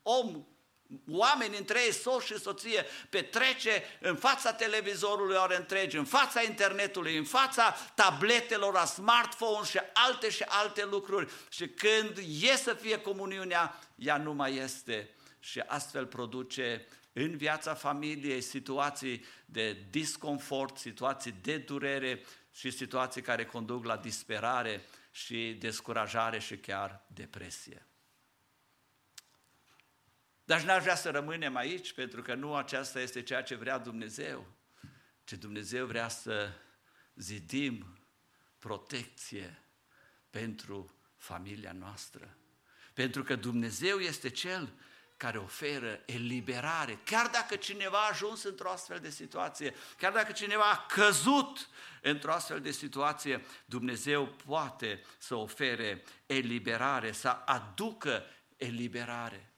om 0.01 0.45
oameni 1.07 1.57
între 1.57 1.79
ei, 1.85 1.93
soț 1.93 2.23
și 2.23 2.39
soție, 2.39 2.85
petrece 3.09 3.83
în 3.99 4.15
fața 4.15 4.53
televizorului 4.53 5.35
ore 5.35 5.55
întregi, 5.55 5.97
în 5.97 6.05
fața 6.05 6.41
internetului, 6.41 7.17
în 7.17 7.23
fața 7.23 7.75
tabletelor, 7.95 8.75
a 8.75 8.85
smartphone 8.85 9.65
și 9.65 9.79
alte 9.93 10.29
și 10.29 10.43
alte 10.47 10.85
lucruri. 10.85 11.31
Și 11.49 11.67
când 11.67 12.17
e 12.41 12.55
să 12.55 12.73
fie 12.73 13.01
comuniunea, 13.01 13.79
ea 13.95 14.17
nu 14.17 14.33
mai 14.33 14.55
este. 14.55 15.09
Și 15.39 15.59
astfel 15.59 16.05
produce 16.05 16.87
în 17.13 17.37
viața 17.37 17.73
familiei 17.73 18.41
situații 18.41 19.25
de 19.45 19.77
disconfort, 19.89 20.77
situații 20.77 21.35
de 21.41 21.57
durere 21.57 22.23
și 22.53 22.71
situații 22.71 23.21
care 23.21 23.45
conduc 23.45 23.85
la 23.85 23.97
disperare 23.97 24.85
și 25.15 25.53
descurajare 25.59 26.39
și 26.39 26.57
chiar 26.57 27.05
depresie. 27.07 27.87
Dar 30.43 30.61
n-aș 30.61 30.81
vrea 30.81 30.95
să 30.95 31.09
rămânem 31.09 31.55
aici, 31.55 31.93
pentru 31.93 32.21
că 32.21 32.33
nu 32.33 32.55
aceasta 32.55 32.99
este 32.99 33.23
ceea 33.23 33.43
ce 33.43 33.55
vrea 33.55 33.77
Dumnezeu, 33.77 34.47
ci 35.23 35.33
Dumnezeu 35.33 35.85
vrea 35.85 36.07
să 36.07 36.51
zidim 37.15 37.97
protecție 38.59 39.63
pentru 40.29 40.95
familia 41.15 41.71
noastră. 41.71 42.37
Pentru 42.93 43.23
că 43.23 43.35
Dumnezeu 43.35 43.99
este 43.99 44.29
Cel 44.29 44.73
care 45.17 45.37
oferă 45.37 45.99
eliberare. 46.05 46.99
Chiar 47.03 47.27
dacă 47.27 47.55
cineva 47.55 47.97
a 47.97 48.09
ajuns 48.09 48.43
într-o 48.43 48.69
astfel 48.69 48.99
de 48.99 49.09
situație, 49.09 49.75
chiar 49.97 50.11
dacă 50.11 50.31
cineva 50.31 50.63
a 50.63 50.85
căzut 50.85 51.69
într-o 52.01 52.31
astfel 52.31 52.61
de 52.61 52.71
situație, 52.71 53.45
Dumnezeu 53.65 54.27
poate 54.45 55.01
să 55.17 55.35
ofere 55.35 56.03
eliberare, 56.25 57.11
să 57.11 57.27
aducă 57.45 58.23
eliberare. 58.57 59.53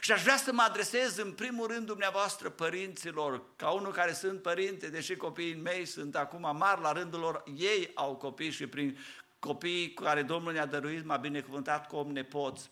Și 0.00 0.12
aș 0.12 0.22
vrea 0.22 0.36
să 0.36 0.52
mă 0.52 0.62
adresez 0.62 1.16
în 1.16 1.32
primul 1.32 1.66
rând 1.66 1.86
dumneavoastră 1.86 2.50
părinților, 2.50 3.56
ca 3.56 3.70
unul 3.70 3.92
care 3.92 4.12
sunt 4.12 4.42
părinte, 4.42 4.88
deși 4.88 5.16
copiii 5.16 5.54
mei 5.54 5.84
sunt 5.84 6.16
acum 6.16 6.56
mari 6.56 6.80
la 6.80 6.92
rândul 6.92 7.20
lor, 7.20 7.42
ei 7.56 7.90
au 7.94 8.16
copii 8.16 8.50
și 8.50 8.66
prin 8.66 8.98
copiii 9.38 9.94
cu 9.94 10.02
care 10.02 10.22
Domnul 10.22 10.52
ne-a 10.52 10.66
dăruit, 10.66 11.04
m-a 11.04 11.16
binecuvântat 11.16 11.86
cu 11.86 11.96
om 11.96 12.10
nepoți. 12.10 12.70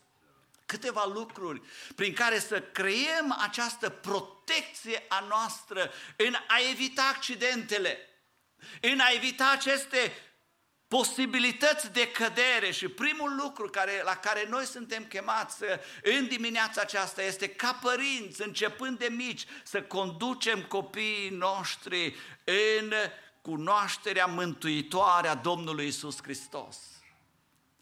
Câteva 0.66 1.04
lucruri 1.14 1.62
prin 1.94 2.12
care 2.12 2.38
să 2.38 2.62
creăm 2.62 3.36
această 3.40 3.88
protecție 3.88 5.04
a 5.08 5.24
noastră 5.28 5.92
în 6.16 6.34
a 6.34 6.56
evita 6.70 7.12
accidentele, 7.14 7.98
în 8.80 9.00
a 9.00 9.06
evita 9.14 9.50
aceste 9.50 10.12
posibilități 10.88 11.92
de 11.92 12.10
cădere 12.10 12.70
și 12.70 12.88
primul 12.88 13.34
lucru 13.36 13.68
care, 13.68 14.02
la 14.04 14.16
care 14.16 14.46
noi 14.48 14.64
suntem 14.64 15.04
chemați 15.04 15.56
în 16.02 16.26
dimineața 16.26 16.80
aceasta 16.80 17.22
este 17.22 17.48
ca 17.48 17.78
părinți, 17.82 18.42
începând 18.42 18.98
de 18.98 19.08
mici, 19.10 19.44
să 19.64 19.82
conducem 19.82 20.62
copiii 20.62 21.28
noștri 21.28 22.16
în 22.44 22.92
cunoașterea 23.42 24.26
mântuitoare 24.26 25.28
a 25.28 25.34
Domnului 25.34 25.86
Isus 25.86 26.22
Hristos. 26.22 26.93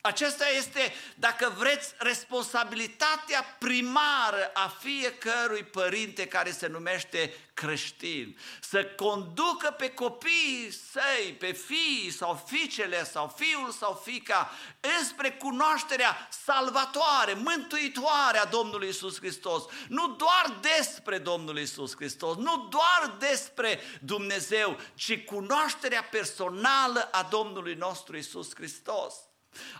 Acesta 0.04 0.44
este, 0.48 0.94
dacă 1.14 1.54
vreți, 1.56 1.94
responsabilitatea 1.98 3.56
primară 3.58 4.50
a 4.54 4.68
fiecărui 4.68 5.64
părinte 5.64 6.26
care 6.26 6.50
se 6.50 6.66
numește 6.66 7.34
creștin. 7.54 8.38
Să 8.60 8.84
conducă 8.84 9.70
pe 9.70 9.90
copiii 9.90 10.72
săi, 10.92 11.32
pe 11.38 11.52
fiii 11.52 12.10
sau 12.10 12.44
fiicele 12.46 13.04
sau 13.04 13.34
fiul 13.36 13.70
sau 13.70 14.02
fica 14.04 14.50
înspre 14.98 15.30
cunoașterea 15.30 16.28
salvatoare, 16.44 17.32
mântuitoare 17.32 18.38
a 18.38 18.44
Domnului 18.44 18.88
Isus 18.88 19.18
Hristos. 19.18 19.62
Nu 19.88 20.08
doar 20.08 20.58
despre 20.60 21.18
Domnul 21.18 21.58
Isus 21.58 21.94
Hristos, 21.96 22.36
nu 22.36 22.68
doar 22.70 23.16
despre 23.18 23.80
Dumnezeu, 24.00 24.78
ci 24.94 25.24
cunoașterea 25.24 26.02
personală 26.02 27.08
a 27.12 27.22
Domnului 27.30 27.74
nostru 27.74 28.16
Isus 28.16 28.54
Hristos. 28.54 29.14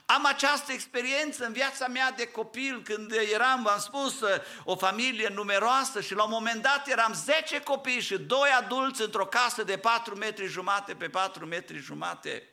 Am 0.07 0.27
această 0.27 0.73
experiență 0.73 1.44
în 1.44 1.53
viața 1.53 1.86
mea 1.86 2.12
de 2.12 2.27
copil 2.28 2.82
când 2.82 3.12
eram, 3.12 3.62
v-am 3.62 3.78
spus, 3.78 4.20
o 4.65 4.77
familie 4.77 5.28
numeroasă 5.28 6.01
și 6.01 6.15
la 6.15 6.24
un 6.24 6.31
moment 6.31 6.62
dat 6.62 6.89
eram 6.89 7.12
10 7.12 7.61
copii 7.61 8.01
și 8.01 8.19
doi 8.19 8.49
adulți 8.61 9.03
într-o 9.03 9.27
casă 9.27 9.62
de 9.62 9.78
4 9.78 10.16
metri 10.16 10.47
jumate 10.47 10.94
pe 10.94 11.09
4 11.09 11.47
metri 11.47 11.78
jumate. 11.78 12.49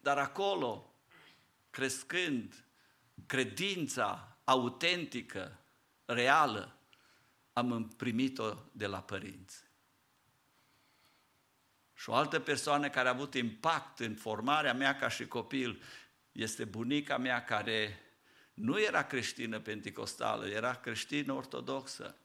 Dar 0.00 0.18
acolo, 0.18 0.94
crescând, 1.70 2.64
credința 3.26 4.36
autentică, 4.44 5.58
reală, 6.04 6.76
am 7.52 7.94
primit-o 7.96 8.54
de 8.72 8.86
la 8.86 9.02
părinți. 9.02 9.61
Și 12.02 12.10
o 12.10 12.14
altă 12.14 12.40
persoană 12.40 12.88
care 12.88 13.08
a 13.08 13.12
avut 13.12 13.34
impact 13.34 13.98
în 13.98 14.14
formarea 14.14 14.74
mea 14.74 14.96
ca 14.96 15.08
și 15.08 15.26
copil 15.26 15.82
este 16.32 16.64
bunica 16.64 17.18
mea 17.18 17.44
care 17.44 17.98
nu 18.54 18.80
era 18.80 19.04
creștină 19.04 19.60
penticostală, 19.60 20.46
era 20.46 20.74
creștină 20.74 21.32
ortodoxă, 21.32 22.16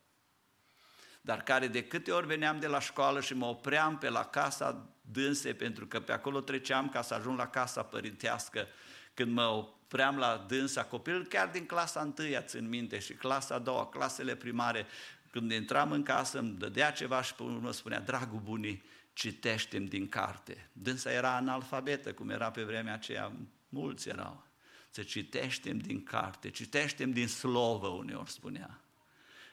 dar 1.21 1.43
care 1.43 1.67
de 1.67 1.83
câte 1.83 2.11
ori 2.11 2.27
veneam 2.27 2.59
de 2.59 2.67
la 2.67 2.79
școală 2.79 3.21
și 3.21 3.33
mă 3.33 3.45
opream 3.45 3.97
pe 3.97 4.09
la 4.09 4.25
casa 4.25 4.89
dânse, 5.01 5.53
pentru 5.53 5.87
că 5.87 5.99
pe 5.99 6.11
acolo 6.11 6.41
treceam 6.41 6.89
ca 6.89 7.01
să 7.01 7.13
ajung 7.13 7.37
la 7.37 7.47
casa 7.47 7.83
părintească, 7.83 8.67
când 9.13 9.33
mă 9.33 9.45
opream 9.45 10.17
la 10.17 10.45
dânsa 10.47 10.83
copil, 10.83 11.25
chiar 11.25 11.47
din 11.47 11.65
clasa 11.65 12.01
întâia 12.01 12.41
țin 12.41 12.69
minte 12.69 12.99
și 12.99 13.13
clasa 13.13 13.55
a 13.55 13.59
doua, 13.59 13.87
clasele 13.87 14.35
primare, 14.35 14.85
când 15.31 15.51
intram 15.51 15.91
în 15.91 16.03
casă 16.03 16.39
îmi 16.39 16.57
dădea 16.57 16.91
ceva 16.91 17.21
și 17.21 17.33
pe 17.33 17.43
urmă 17.43 17.71
spunea, 17.71 17.99
dragul 17.99 18.39
bunii, 18.39 18.83
citește 19.17 19.79
din 19.79 20.09
carte. 20.09 20.69
Dânsa 20.73 21.11
era 21.11 21.35
analfabetă, 21.35 22.13
cum 22.13 22.29
era 22.29 22.51
pe 22.51 22.63
vremea 22.63 22.93
aceea, 22.93 23.31
mulți 23.69 24.09
erau. 24.09 24.45
Să 24.89 25.03
citeștem 25.03 25.77
din 25.77 26.03
carte, 26.03 26.49
citeștem 26.49 27.11
din 27.11 27.27
slovă, 27.27 27.87
uneori 27.87 28.29
spunea. 28.29 28.81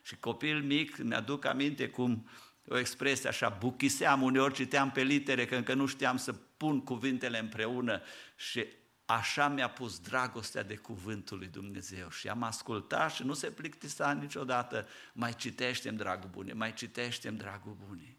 Și 0.02 0.16
copil 0.16 0.62
mic, 0.62 0.96
mi-aduc 0.96 1.44
aminte 1.44 1.88
cum 1.88 2.28
o 2.68 2.78
expresie 2.78 3.28
așa, 3.28 3.48
buchiseam, 3.48 4.22
uneori 4.22 4.54
citeam 4.54 4.90
pe 4.90 5.02
litere, 5.02 5.46
că 5.46 5.56
încă 5.56 5.74
nu 5.74 5.86
știam 5.86 6.16
să 6.16 6.32
pun 6.32 6.80
cuvintele 6.80 7.38
împreună 7.38 8.02
și 8.36 8.66
așa 9.04 9.48
mi-a 9.48 9.70
pus 9.70 9.98
dragostea 9.98 10.62
de 10.62 10.76
cuvântul 10.76 11.38
lui 11.38 11.48
Dumnezeu 11.48 12.10
și 12.10 12.28
am 12.28 12.42
ascultat 12.42 13.12
și 13.12 13.22
nu 13.22 13.32
se 13.32 13.50
plictisa 13.50 14.12
niciodată, 14.12 14.86
mai 15.12 15.34
citeștem, 15.34 15.96
dragul 15.96 16.30
bune, 16.30 16.52
mai 16.52 16.72
citeștem, 16.72 17.36
dragul 17.36 17.76
bune. 17.86 18.18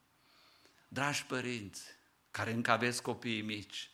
Dragi 0.95 1.25
părinți, 1.25 1.83
care 2.31 2.51
încă 2.51 2.71
aveți 2.71 3.01
copii 3.01 3.41
mici, 3.41 3.91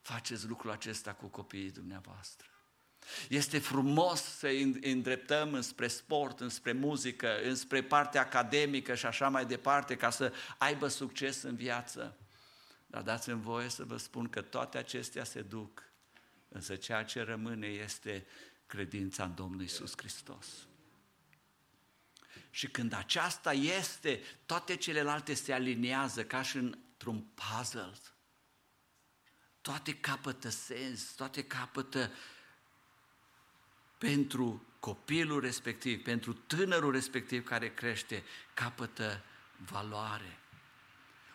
faceți 0.00 0.46
lucrul 0.46 0.70
acesta 0.70 1.12
cu 1.12 1.26
copiii 1.26 1.70
dumneavoastră. 1.70 2.48
Este 3.28 3.58
frumos 3.58 4.22
să 4.22 4.46
îi 4.46 4.62
îndreptăm 4.80 5.54
înspre 5.54 5.88
sport, 5.88 6.40
înspre 6.40 6.72
muzică, 6.72 7.42
înspre 7.42 7.82
partea 7.82 8.20
academică 8.20 8.94
și 8.94 9.06
așa 9.06 9.28
mai 9.28 9.46
departe, 9.46 9.96
ca 9.96 10.10
să 10.10 10.32
aibă 10.58 10.88
succes 10.88 11.42
în 11.42 11.56
viață. 11.56 12.16
Dar 12.86 13.02
dați-mi 13.02 13.40
voie 13.40 13.68
să 13.68 13.84
vă 13.84 13.96
spun 13.96 14.28
că 14.28 14.42
toate 14.42 14.78
acestea 14.78 15.24
se 15.24 15.42
duc, 15.42 15.82
însă 16.48 16.76
ceea 16.76 17.04
ce 17.04 17.22
rămâne 17.22 17.66
este 17.66 18.26
credința 18.66 19.24
în 19.24 19.34
Domnul 19.34 19.62
Isus 19.62 19.92
Hristos. 19.96 20.46
Și 22.54 22.68
când 22.68 22.92
aceasta 22.92 23.52
este, 23.52 24.22
toate 24.46 24.76
celelalte 24.76 25.34
se 25.34 25.52
aliniază 25.52 26.24
ca 26.24 26.42
și 26.42 26.56
într-un 26.56 27.26
puzzle. 27.34 27.92
Toate 29.60 29.94
capătă 29.94 30.48
sens, 30.48 31.02
toate 31.02 31.44
capătă 31.44 32.10
pentru 33.98 34.66
copilul 34.80 35.40
respectiv, 35.40 36.02
pentru 36.02 36.32
tânărul 36.32 36.92
respectiv 36.92 37.44
care 37.44 37.74
crește, 37.74 38.24
capătă 38.54 39.24
valoare. 39.56 40.38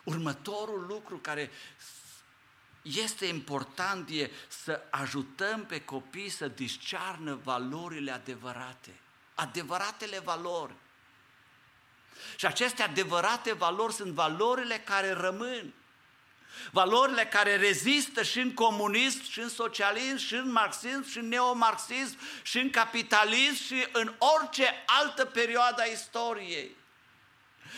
Următorul 0.04 0.86
lucru 0.86 1.18
care 1.18 1.50
este 2.82 3.26
important 3.26 4.08
e 4.08 4.30
să 4.48 4.82
ajutăm 4.90 5.66
pe 5.66 5.84
copii 5.84 6.28
să 6.28 6.48
discearnă 6.48 7.34
valorile 7.34 8.10
adevărate, 8.10 9.00
adevăratele 9.34 10.18
valori. 10.18 10.74
Și 12.36 12.46
aceste 12.46 12.82
adevărate 12.82 13.52
valori 13.52 13.92
sunt 13.92 14.12
valorile 14.12 14.82
care 14.84 15.12
rămân. 15.12 15.74
Valorile 16.70 17.26
care 17.26 17.56
rezistă 17.56 18.22
și 18.22 18.38
în 18.38 18.54
comunism, 18.54 19.30
și 19.30 19.40
în 19.40 19.48
socialism, 19.48 20.16
și 20.16 20.34
în 20.34 20.52
marxism, 20.52 21.08
și 21.10 21.18
în 21.18 21.28
neomarxism, 21.28 22.18
și 22.42 22.58
în 22.58 22.70
capitalism, 22.70 23.64
și 23.64 23.86
în 23.92 24.12
orice 24.18 24.84
altă 24.86 25.24
perioadă 25.24 25.82
a 25.82 25.84
istoriei. 25.84 26.78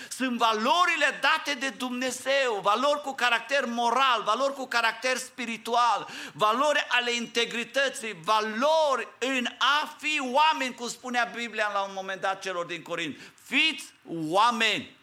Sunt 0.09 0.39
valorile 0.39 1.21
date 1.21 1.55
de 1.59 1.69
Dumnezeu, 1.69 2.61
valori 2.63 3.01
cu 3.01 3.15
caracter 3.15 3.65
moral, 3.65 4.23
valori 4.25 4.55
cu 4.55 4.67
caracter 4.67 5.17
spiritual, 5.17 6.09
valori 6.33 6.87
ale 6.89 7.13
integrității, 7.13 8.21
valori 8.25 9.09
în 9.19 9.47
a 9.59 9.97
fi 9.99 10.21
oameni, 10.21 10.75
cum 10.75 10.89
spunea 10.89 11.31
Biblia 11.35 11.71
la 11.73 11.81
un 11.81 11.93
moment 11.95 12.21
dat 12.21 12.43
celor 12.43 12.65
din 12.65 12.83
Corint. 12.83 13.21
Fiți 13.53 13.93
oameni! 14.07 14.97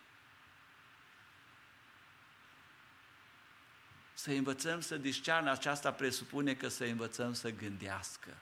Să 4.13 4.31
învățăm 4.31 4.81
să 4.81 4.97
discearnă, 4.97 5.51
aceasta 5.51 5.91
presupune 5.91 6.53
că 6.53 6.67
să 6.67 6.83
învățăm 6.83 7.33
să 7.33 7.49
gândească. 7.49 8.37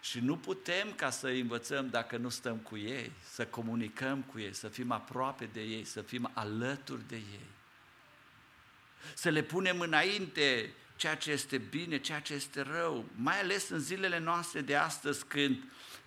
Și 0.00 0.20
nu 0.20 0.36
putem 0.36 0.92
ca 0.92 1.10
să 1.10 1.28
învățăm 1.28 1.88
dacă 1.88 2.16
nu 2.16 2.28
stăm 2.28 2.56
cu 2.56 2.76
ei, 2.76 3.12
să 3.32 3.46
comunicăm 3.46 4.22
cu 4.22 4.38
ei, 4.38 4.54
să 4.54 4.68
fim 4.68 4.90
aproape 4.90 5.44
de 5.44 5.60
ei, 5.60 5.84
să 5.84 6.02
fim 6.02 6.30
alături 6.34 7.08
de 7.08 7.16
ei. 7.16 7.46
Să 9.14 9.28
le 9.28 9.42
punem 9.42 9.80
înainte 9.80 10.74
ceea 10.96 11.16
ce 11.16 11.30
este 11.30 11.58
bine, 11.58 11.98
ceea 11.98 12.20
ce 12.20 12.34
este 12.34 12.60
rău, 12.60 13.04
mai 13.14 13.40
ales 13.40 13.68
în 13.68 13.78
zilele 13.78 14.18
noastre 14.18 14.60
de 14.60 14.76
astăzi 14.76 15.24
când 15.24 15.62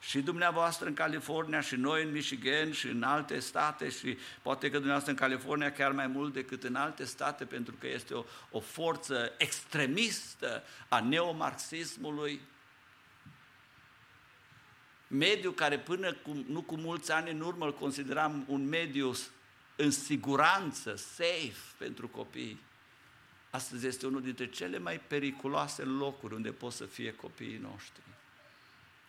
și 0.07 0.21
dumneavoastră 0.21 0.87
în 0.87 0.93
California 0.93 1.61
și 1.61 1.75
noi 1.75 2.03
în 2.03 2.11
Michigan 2.11 2.71
și 2.71 2.87
în 2.87 3.03
alte 3.03 3.39
state 3.39 3.89
și 3.89 4.17
poate 4.41 4.65
că 4.65 4.73
dumneavoastră 4.73 5.11
în 5.11 5.17
California 5.17 5.71
chiar 5.71 5.91
mai 5.91 6.07
mult 6.07 6.33
decât 6.33 6.63
în 6.63 6.75
alte 6.75 7.05
state 7.05 7.45
pentru 7.45 7.75
că 7.79 7.87
este 7.87 8.13
o, 8.13 8.23
o 8.51 8.59
forță 8.59 9.33
extremistă 9.37 10.63
a 10.87 10.99
neomarxismului, 10.99 12.41
mediu 15.07 15.51
care 15.51 15.79
până 15.79 16.13
cu, 16.13 16.45
nu 16.47 16.61
cu 16.61 16.75
mulți 16.75 17.11
ani 17.11 17.31
în 17.31 17.41
urmă 17.41 17.65
îl 17.65 17.73
consideram 17.73 18.45
un 18.47 18.67
mediu 18.67 19.15
în 19.75 19.91
siguranță, 19.91 20.95
safe 20.95 21.75
pentru 21.77 22.07
copii. 22.07 22.61
Astăzi 23.49 23.87
este 23.87 24.05
unul 24.05 24.21
dintre 24.21 24.49
cele 24.49 24.77
mai 24.77 24.99
periculoase 24.99 25.83
locuri 25.83 26.33
unde 26.33 26.51
pot 26.51 26.71
să 26.71 26.85
fie 26.85 27.15
copiii 27.15 27.57
noștri. 27.57 28.14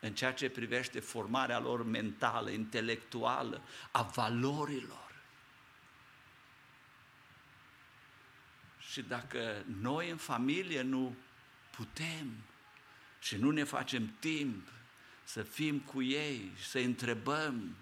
În 0.06 0.14
ceea 0.14 0.32
ce 0.32 0.48
privește 0.48 1.00
formarea 1.00 1.58
lor 1.58 1.84
mentală, 1.84 2.50
intelectuală, 2.50 3.62
a 3.90 4.02
valorilor. 4.02 5.14
Și 8.78 9.02
dacă 9.02 9.64
noi 9.80 10.10
în 10.10 10.16
familie 10.16 10.82
nu 10.82 11.16
putem 11.70 12.32
și 13.20 13.36
nu 13.36 13.50
ne 13.50 13.64
facem 13.64 14.16
timp 14.18 14.68
să 15.24 15.42
fim 15.42 15.78
cu 15.78 16.02
ei 16.02 16.52
și 16.56 16.68
să 16.68 16.78
întrebăm. 16.78 17.76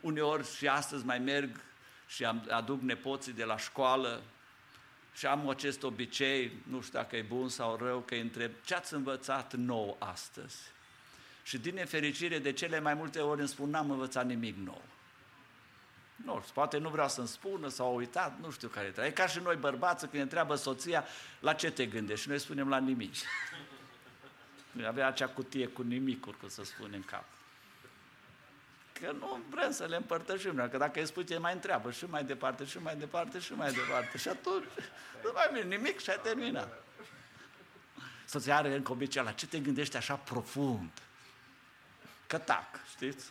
Uneori 0.00 0.54
și 0.56 0.68
astăzi 0.68 1.04
mai 1.04 1.18
merg 1.18 1.60
și 2.08 2.24
am, 2.24 2.46
aduc 2.50 2.80
nepoții 2.80 3.32
de 3.32 3.44
la 3.44 3.56
școală 3.56 4.22
și 5.14 5.26
am 5.26 5.48
acest 5.48 5.82
obicei, 5.82 6.52
nu 6.66 6.80
știu 6.80 6.98
dacă 6.98 7.16
e 7.16 7.22
bun 7.22 7.48
sau 7.48 7.76
rău, 7.76 8.00
că 8.00 8.14
îi 8.14 8.20
întreb 8.20 8.52
ce 8.64 8.74
ați 8.74 8.94
învățat 8.94 9.54
nou 9.54 9.96
astăzi? 9.98 10.76
Și 11.48 11.58
din 11.58 11.74
nefericire, 11.74 12.38
de 12.38 12.52
cele 12.52 12.80
mai 12.80 12.94
multe 12.94 13.20
ori 13.20 13.40
îmi 13.40 13.48
spun, 13.48 13.70
n-am 13.70 13.90
învățat 13.90 14.26
nimic 14.26 14.56
nou. 14.56 14.82
Nu 16.16 16.44
poate 16.52 16.78
nu 16.78 16.88
vreau 16.88 17.08
să-mi 17.08 17.28
spună 17.28 17.68
sau 17.68 17.86
au 17.86 17.96
uitat, 17.96 18.38
nu 18.40 18.50
știu 18.50 18.68
care 18.68 18.92
E 18.96 19.10
ca 19.10 19.26
și 19.26 19.40
noi 19.40 19.56
bărbați 19.56 20.00
când 20.00 20.12
ne 20.12 20.20
întreabă 20.20 20.54
soția, 20.54 21.04
la 21.40 21.52
ce 21.52 21.70
te 21.70 21.86
gândești? 21.86 22.22
Și 22.22 22.28
noi 22.28 22.38
spunem 22.38 22.68
la 22.68 22.78
nimic. 22.78 23.14
Avea 24.88 25.06
acea 25.06 25.28
cutie 25.28 25.66
cu 25.66 25.82
nimicuri, 25.82 26.38
cum 26.38 26.48
să 26.48 26.64
spune 26.64 26.96
în 26.96 27.02
cap. 27.02 27.24
Că 28.92 29.12
nu 29.18 29.40
vrem 29.50 29.72
să 29.72 29.84
le 29.84 29.96
împărtășim, 29.96 30.68
că 30.70 30.76
dacă 30.76 31.00
îi 31.00 31.06
spui, 31.06 31.24
te 31.24 31.38
mai 31.38 31.52
întreabă 31.52 31.90
și 31.90 32.04
mai 32.04 32.24
departe, 32.24 32.64
și 32.64 32.78
mai 32.78 32.96
departe, 32.96 33.38
și 33.38 33.52
mai 33.52 33.72
departe. 33.72 34.18
Și 34.18 34.28
atunci 34.28 34.64
nu 35.22 35.30
mai 35.34 35.48
vine 35.52 35.76
nimic 35.76 36.00
și 36.00 36.10
ai 36.10 36.20
terminat. 36.22 36.84
Soția 38.24 38.56
are 38.56 38.74
încă 38.74 38.92
obicei 38.92 39.22
la 39.22 39.32
ce 39.32 39.46
te 39.46 39.58
gândești 39.58 39.96
așa 39.96 40.14
profund? 40.14 40.90
Că 42.28 42.38
tac, 42.38 42.88
știți? 42.88 43.30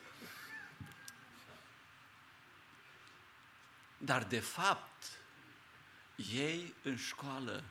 Dar 3.98 4.24
de 4.24 4.40
fapt, 4.40 5.04
ei 6.34 6.74
în 6.84 6.96
școală 6.96 7.64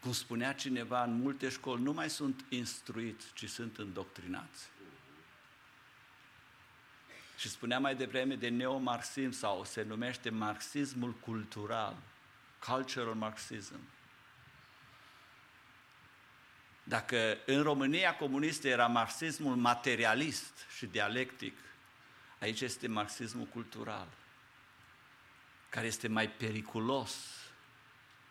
cum 0.00 0.12
spunea 0.12 0.52
cineva, 0.52 1.02
în 1.02 1.20
multe 1.20 1.48
școli 1.48 1.82
nu 1.82 1.92
mai 1.92 2.10
sunt 2.10 2.44
instruiți, 2.48 3.32
ci 3.34 3.48
sunt 3.48 3.78
îndoctrinați. 3.78 4.68
Și 7.36 7.48
spunea 7.48 7.78
mai 7.78 7.96
devreme 7.96 8.34
de 8.34 8.48
neomarxism 8.48 9.30
sau 9.30 9.64
se 9.64 9.82
numește 9.82 10.30
marxismul 10.30 11.12
cultural, 11.12 11.96
cultural 12.58 13.14
marxism. 13.14 13.80
Dacă 16.88 17.38
în 17.46 17.62
România 17.62 18.16
comunistă 18.16 18.68
era 18.68 18.86
marxismul 18.86 19.56
materialist 19.56 20.66
și 20.76 20.86
dialectic, 20.86 21.58
aici 22.40 22.60
este 22.60 22.86
marxismul 22.86 23.44
cultural, 23.44 24.08
care 25.68 25.86
este 25.86 26.08
mai 26.08 26.30
periculos, 26.30 27.14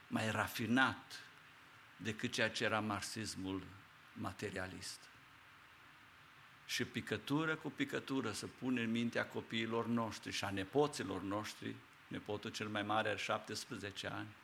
mai 0.07 0.31
rafinat, 0.31 1.21
decât 1.97 2.31
ceea 2.31 2.49
ce 2.49 2.63
era 2.63 2.79
marxismul 2.79 3.63
materialist. 4.13 4.99
Și 6.65 6.85
picătură 6.85 7.55
cu 7.55 7.69
picătură 7.69 8.31
să 8.31 8.47
pune 8.47 8.81
în 8.81 8.91
mintea 8.91 9.25
copiilor 9.25 9.87
noștri 9.87 10.31
și 10.31 10.43
a 10.43 10.49
nepoților 10.49 11.21
noștri, 11.21 11.75
nepotul 12.07 12.51
cel 12.51 12.67
mai 12.67 12.83
mare 12.83 13.09
are 13.09 13.17
17 13.17 14.07
ani, 14.07 14.35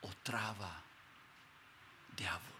o 0.00 0.08
travă 0.22 0.82
diavolului. 2.14 2.59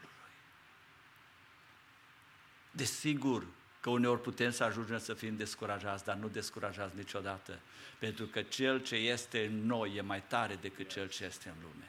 Desigur 2.70 3.46
că 3.80 3.90
uneori 3.90 4.20
putem 4.20 4.50
să 4.50 4.64
ajungem 4.64 4.98
să 4.98 5.14
fim 5.14 5.36
descurajați, 5.36 6.04
dar 6.04 6.16
nu 6.16 6.28
descurajați 6.28 6.96
niciodată, 6.96 7.60
pentru 7.98 8.26
că 8.26 8.42
cel 8.42 8.82
ce 8.82 8.94
este 8.94 9.46
în 9.46 9.66
noi 9.66 9.94
e 9.94 10.00
mai 10.00 10.22
tare 10.22 10.58
decât 10.60 10.88
cel 10.88 11.08
ce 11.08 11.24
este 11.24 11.48
în 11.48 11.54
lume. 11.62 11.88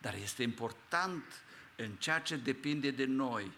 Dar 0.00 0.14
este 0.14 0.42
important 0.42 1.42
în 1.76 1.90
ceea 1.92 2.20
ce 2.20 2.36
depinde 2.36 2.90
de 2.90 3.04
noi 3.04 3.50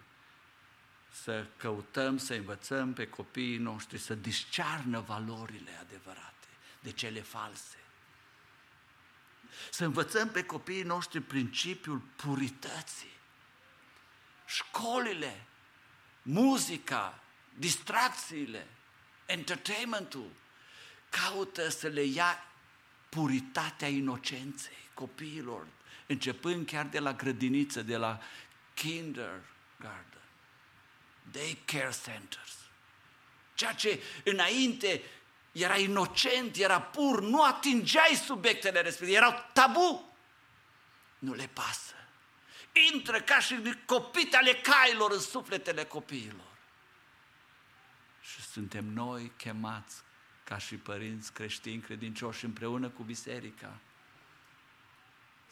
să 1.23 1.45
căutăm, 1.57 2.17
să 2.17 2.33
învățăm 2.33 2.93
pe 2.93 3.07
copiii 3.07 3.57
noștri 3.57 3.97
să 3.97 4.15
discearnă 4.15 4.99
valorile 4.99 5.71
adevărate 5.81 6.47
de 6.79 6.91
cele 6.91 7.21
false. 7.21 7.77
Să 9.71 9.85
învățăm 9.85 10.29
pe 10.29 10.43
copiii 10.43 10.83
noștri 10.83 11.19
principiul 11.19 12.01
purității. 12.15 13.11
Școlile, 14.45 15.45
muzica, 16.21 17.19
distracțiile, 17.57 18.67
entertainmentul, 19.25 20.29
caută 21.09 21.69
să 21.69 21.87
le 21.87 22.03
ia 22.03 22.45
puritatea 23.09 23.87
inocenței 23.87 24.77
copiilor, 24.93 25.67
începând 26.07 26.65
chiar 26.65 26.85
de 26.85 26.99
la 26.99 27.13
grădiniță, 27.13 27.81
de 27.81 27.97
la 27.97 28.19
kindergarten, 28.73 30.21
daycare 31.31 31.95
centers. 32.03 32.55
Ceea 33.53 33.73
ce 33.73 34.01
înainte 34.23 35.01
era 35.51 35.77
inocent, 35.77 36.55
era 36.55 36.81
pur, 36.81 37.21
nu 37.21 37.43
atingeai 37.43 38.21
subiectele 38.25 38.81
respective, 38.81 39.17
erau 39.17 39.49
tabu. 39.53 40.15
Nu 41.19 41.33
le 41.33 41.49
pasă. 41.53 42.00
Intră 42.93 43.21
ca 43.21 43.39
și 43.39 43.75
copite 43.85 44.35
ale 44.35 44.53
cailor 44.53 45.11
în 45.11 45.19
sufletele 45.19 45.83
copiilor. 45.83 46.51
Și 48.21 48.41
suntem 48.41 48.85
noi 48.85 49.31
chemați 49.37 50.01
ca 50.43 50.57
și 50.57 50.75
părinți 50.75 51.33
creștini 51.33 51.81
credincioși 51.81 52.45
împreună 52.45 52.89
cu 52.89 53.03
biserica 53.03 53.79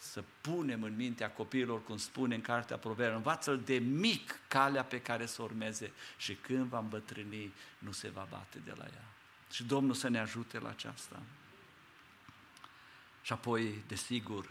să 0.00 0.24
punem 0.40 0.82
în 0.82 0.96
mintea 0.96 1.30
copiilor, 1.30 1.84
cum 1.84 1.96
spune 1.96 2.34
în 2.34 2.40
cartea 2.40 2.76
Proverb, 2.76 3.14
învață-l 3.14 3.60
de 3.60 3.78
mic 3.78 4.38
calea 4.48 4.84
pe 4.84 5.00
care 5.00 5.26
să 5.26 5.42
urmeze 5.42 5.92
și 6.16 6.34
când 6.34 6.68
va 6.68 6.78
îmbătrâni, 6.78 7.52
nu 7.78 7.92
se 7.92 8.08
va 8.08 8.26
bate 8.30 8.58
de 8.64 8.72
la 8.76 8.84
ea. 8.84 9.04
Și 9.50 9.64
Domnul 9.64 9.94
să 9.94 10.08
ne 10.08 10.18
ajute 10.18 10.58
la 10.58 10.68
aceasta. 10.68 11.22
Și 13.22 13.32
apoi, 13.32 13.84
desigur, 13.86 14.50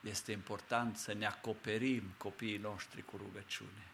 este 0.00 0.32
important 0.32 0.96
să 0.96 1.12
ne 1.12 1.26
acoperim 1.26 2.02
copiii 2.16 2.56
noștri 2.56 3.04
cu 3.04 3.16
rugăciune. 3.16 3.86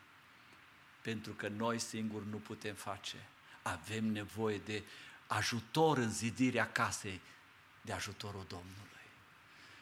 Pentru 1.03 1.33
că 1.33 1.49
noi 1.49 1.79
singuri 1.79 2.25
nu 2.31 2.37
putem 2.37 2.75
face. 2.75 3.17
Avem 3.63 4.05
nevoie 4.05 4.59
de 4.59 4.83
ajutor 5.27 5.99
în 5.99 6.11
zidirea 6.11 6.73
casei, 6.73 7.21
de 7.81 7.93
ajutorul 7.93 8.45
Domnului. 8.49 8.83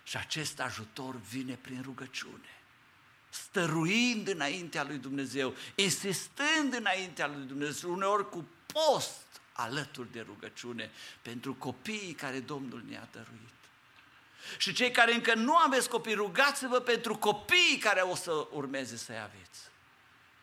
Și 0.05 0.17
acest 0.17 0.61
ajutor 0.61 1.17
vine 1.17 1.55
prin 1.55 1.83
rugăciune. 1.83 2.57
Stăruind 3.31 4.29
înaintea 4.29 4.85
lui 4.85 4.99
Dumnezeu, 4.99 5.55
insistând 5.75 6.75
înaintea 6.75 7.27
lui 7.27 7.47
Dumnezeu, 7.47 7.93
uneori 7.93 8.31
cu 8.31 8.47
post 8.67 9.41
alături 9.53 10.13
de 10.13 10.21
rugăciune 10.21 10.91
pentru 11.23 11.55
copiii 11.55 12.13
care 12.13 12.41
Domnul 12.41 12.83
ne-a 12.89 13.09
dăruit. 13.13 13.62
Și 14.57 14.73
cei 14.73 14.91
care 14.91 15.15
încă 15.15 15.35
nu 15.35 15.57
aveți 15.57 15.89
copii, 15.89 16.15
rugați-vă 16.15 16.79
pentru 16.79 17.17
copiii 17.17 17.79
care 17.81 18.01
o 18.01 18.15
să 18.15 18.47
urmeze 18.51 18.97
să-i 18.97 19.21
aveți 19.21 19.71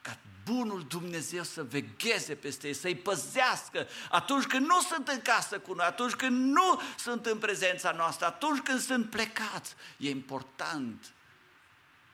ca 0.02 0.18
bunul 0.44 0.86
Dumnezeu 0.88 1.44
să 1.44 1.64
vegheze 1.64 2.36
peste 2.36 2.68
ei, 2.68 2.74
să-i 2.74 2.96
păzească 2.96 3.88
atunci 4.10 4.46
când 4.46 4.66
nu 4.66 4.82
sunt 4.82 5.08
în 5.08 5.22
casă 5.22 5.60
cu 5.60 5.74
noi, 5.74 5.86
atunci 5.86 6.14
când 6.14 6.52
nu 6.52 6.82
sunt 6.98 7.26
în 7.26 7.38
prezența 7.38 7.92
noastră, 7.92 8.26
atunci 8.26 8.60
când 8.60 8.80
sunt 8.80 9.10
plecați. 9.10 9.76
E 9.98 10.10
important 10.10 11.14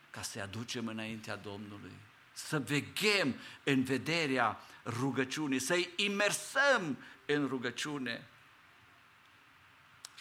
ca 0.09 0.21
să-i 0.21 0.41
aducem 0.41 0.87
înaintea 0.87 1.35
Domnului, 1.35 1.95
să 2.33 2.59
veghem 2.59 3.35
în 3.63 3.83
vederea 3.83 4.59
rugăciunii, 4.85 5.59
să-i 5.59 5.89
imersăm 5.95 6.97
în 7.25 7.47
rugăciune. 7.47 8.27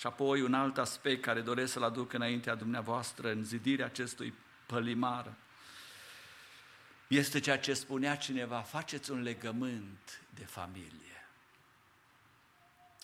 Și 0.04 0.10
apoi 0.10 0.40
un 0.40 0.54
alt 0.54 0.78
aspect 0.78 1.22
care 1.22 1.40
doresc 1.40 1.72
să-l 1.72 1.82
aduc 1.82 2.12
înaintea 2.12 2.54
dumneavoastră 2.54 3.30
în 3.30 3.44
zidirea 3.44 3.86
acestui 3.86 4.34
pălimar 4.66 5.32
este 7.08 7.40
ceea 7.40 7.58
ce 7.58 7.74
spunea 7.74 8.16
cineva, 8.16 8.60
faceți 8.60 9.10
un 9.10 9.22
legământ 9.22 10.22
de 10.34 10.44
familie. 10.44 11.28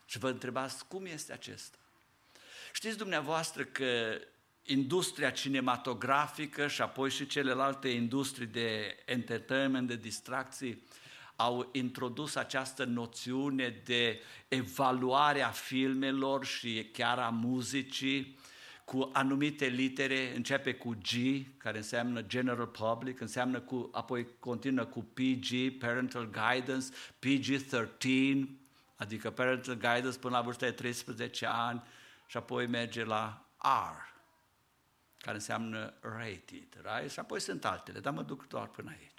Și 0.07 0.19
vă 0.19 0.29
întrebați 0.29 0.87
cum 0.87 1.07
este 1.07 1.33
acesta. 1.33 1.77
Știți 2.73 2.97
dumneavoastră 2.97 3.65
că 3.65 4.21
industria 4.65 5.31
cinematografică 5.31 6.67
și 6.67 6.83
apoi 6.83 7.11
și 7.11 7.27
celelalte 7.27 7.89
industrii 7.89 8.47
de 8.47 8.97
entertainment, 9.05 9.87
de 9.87 9.97
distracții, 9.97 10.83
au 11.41 11.69
introdus 11.73 12.35
această 12.35 12.85
noțiune 12.85 13.81
de 13.85 14.21
evaluare 14.49 15.43
a 15.43 15.51
filmelor 15.51 16.45
și 16.45 16.89
chiar 16.93 17.19
a 17.19 17.29
muzicii 17.29 18.39
cu 18.85 19.11
anumite 19.13 19.67
litere, 19.67 20.37
începe 20.37 20.75
cu 20.75 20.91
G, 20.91 21.13
care 21.57 21.77
înseamnă 21.77 22.23
General 22.23 22.67
Public, 22.67 23.21
înseamnă 23.21 23.61
cu, 23.61 23.91
apoi 23.93 24.27
continuă 24.39 24.85
cu 24.85 25.03
PG, 25.03 25.79
Parental 25.79 26.31
Guidance, 26.31 26.87
PG-13, 27.19 28.49
adică 28.97 29.31
Parental 29.31 29.75
Guidance 29.75 30.19
până 30.19 30.37
la 30.37 30.43
vârsta 30.43 30.67
de 30.67 30.73
13 30.73 31.47
ani 31.47 31.83
și 32.27 32.37
apoi 32.37 32.67
merge 32.67 33.05
la 33.05 33.47
R. 33.59 34.19
care 35.19 35.37
înseamnă 35.37 35.95
rated, 36.01 36.81
right? 36.83 37.11
Și 37.11 37.19
apoi 37.19 37.41
sunt 37.41 37.65
altele, 37.65 38.01
dar 38.01 38.13
mă 38.13 38.23
duc 38.23 38.49
doar 38.49 38.67
până 38.67 38.91
aici. 38.91 39.10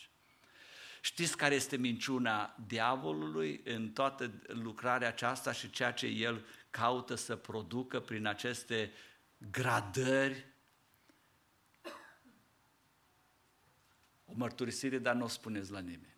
Știți 1.03 1.37
care 1.37 1.55
este 1.55 1.77
minciuna 1.77 2.55
diavolului 2.67 3.61
în 3.63 3.91
toată 3.91 4.31
lucrarea 4.47 5.07
aceasta 5.07 5.51
și 5.51 5.69
ceea 5.69 5.91
ce 5.93 6.05
el 6.05 6.45
caută 6.69 7.15
să 7.15 7.35
producă 7.35 7.99
prin 7.99 8.25
aceste 8.25 8.91
gradări? 9.37 10.45
O 14.25 14.33
mărturisire, 14.35 14.97
dar 14.97 15.15
nu 15.15 15.23
o 15.23 15.27
spuneți 15.27 15.71
la 15.71 15.79
nimeni. 15.79 16.15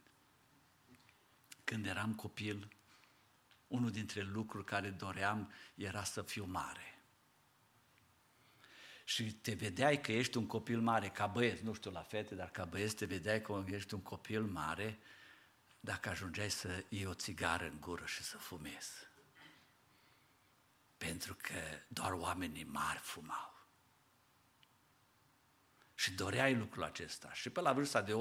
Când 1.64 1.85
eram 1.85 2.14
copil, 2.14 2.68
unul 3.68 3.91
dintre 3.91 4.22
lucruri 4.22 4.65
care 4.65 4.89
doream 4.89 5.51
era 5.76 6.03
să 6.03 6.22
fiu 6.22 6.45
mare 6.45 6.93
și 9.04 9.34
te 9.34 9.54
vedeai 9.54 10.02
că 10.02 10.12
ești 10.12 10.38
un 10.38 10.48
copil 10.48 10.82
mare, 10.82 11.10
ca 11.10 11.28
băieț, 11.28 11.60
nu 11.60 11.74
știu 11.74 11.92
la 11.92 12.02
fete, 12.02 12.36
dar 12.36 12.52
ca 12.52 12.66
băieț 12.66 12.94
te 12.94 13.06
vedeai 13.06 13.42
că 13.42 13.64
ești 13.68 13.94
un 13.94 14.02
copil 14.02 14.44
mare 14.44 15.00
dacă 15.80 16.10
ajungeai 16.10 16.52
să 16.52 16.84
iei 16.90 17.06
o 17.06 17.14
țigară 17.14 17.66
în 17.66 17.80
gură 17.80 18.06
și 18.06 18.24
să 18.24 18.38
fumezi. 18.38 18.92
Pentru 20.98 21.38
că 21.42 21.60
doar 21.88 22.12
oamenii 22.12 22.64
mari 22.64 23.00
fumau. 23.00 23.54
Și 25.96 26.12
doreai 26.12 26.56
lucrul 26.56 26.84
acesta. 26.84 27.34
Și 27.34 27.50
pe 27.50 27.62
la 27.62 27.74
vârsta 27.74 28.02
de 28.02 28.12
8-9 28.12 28.16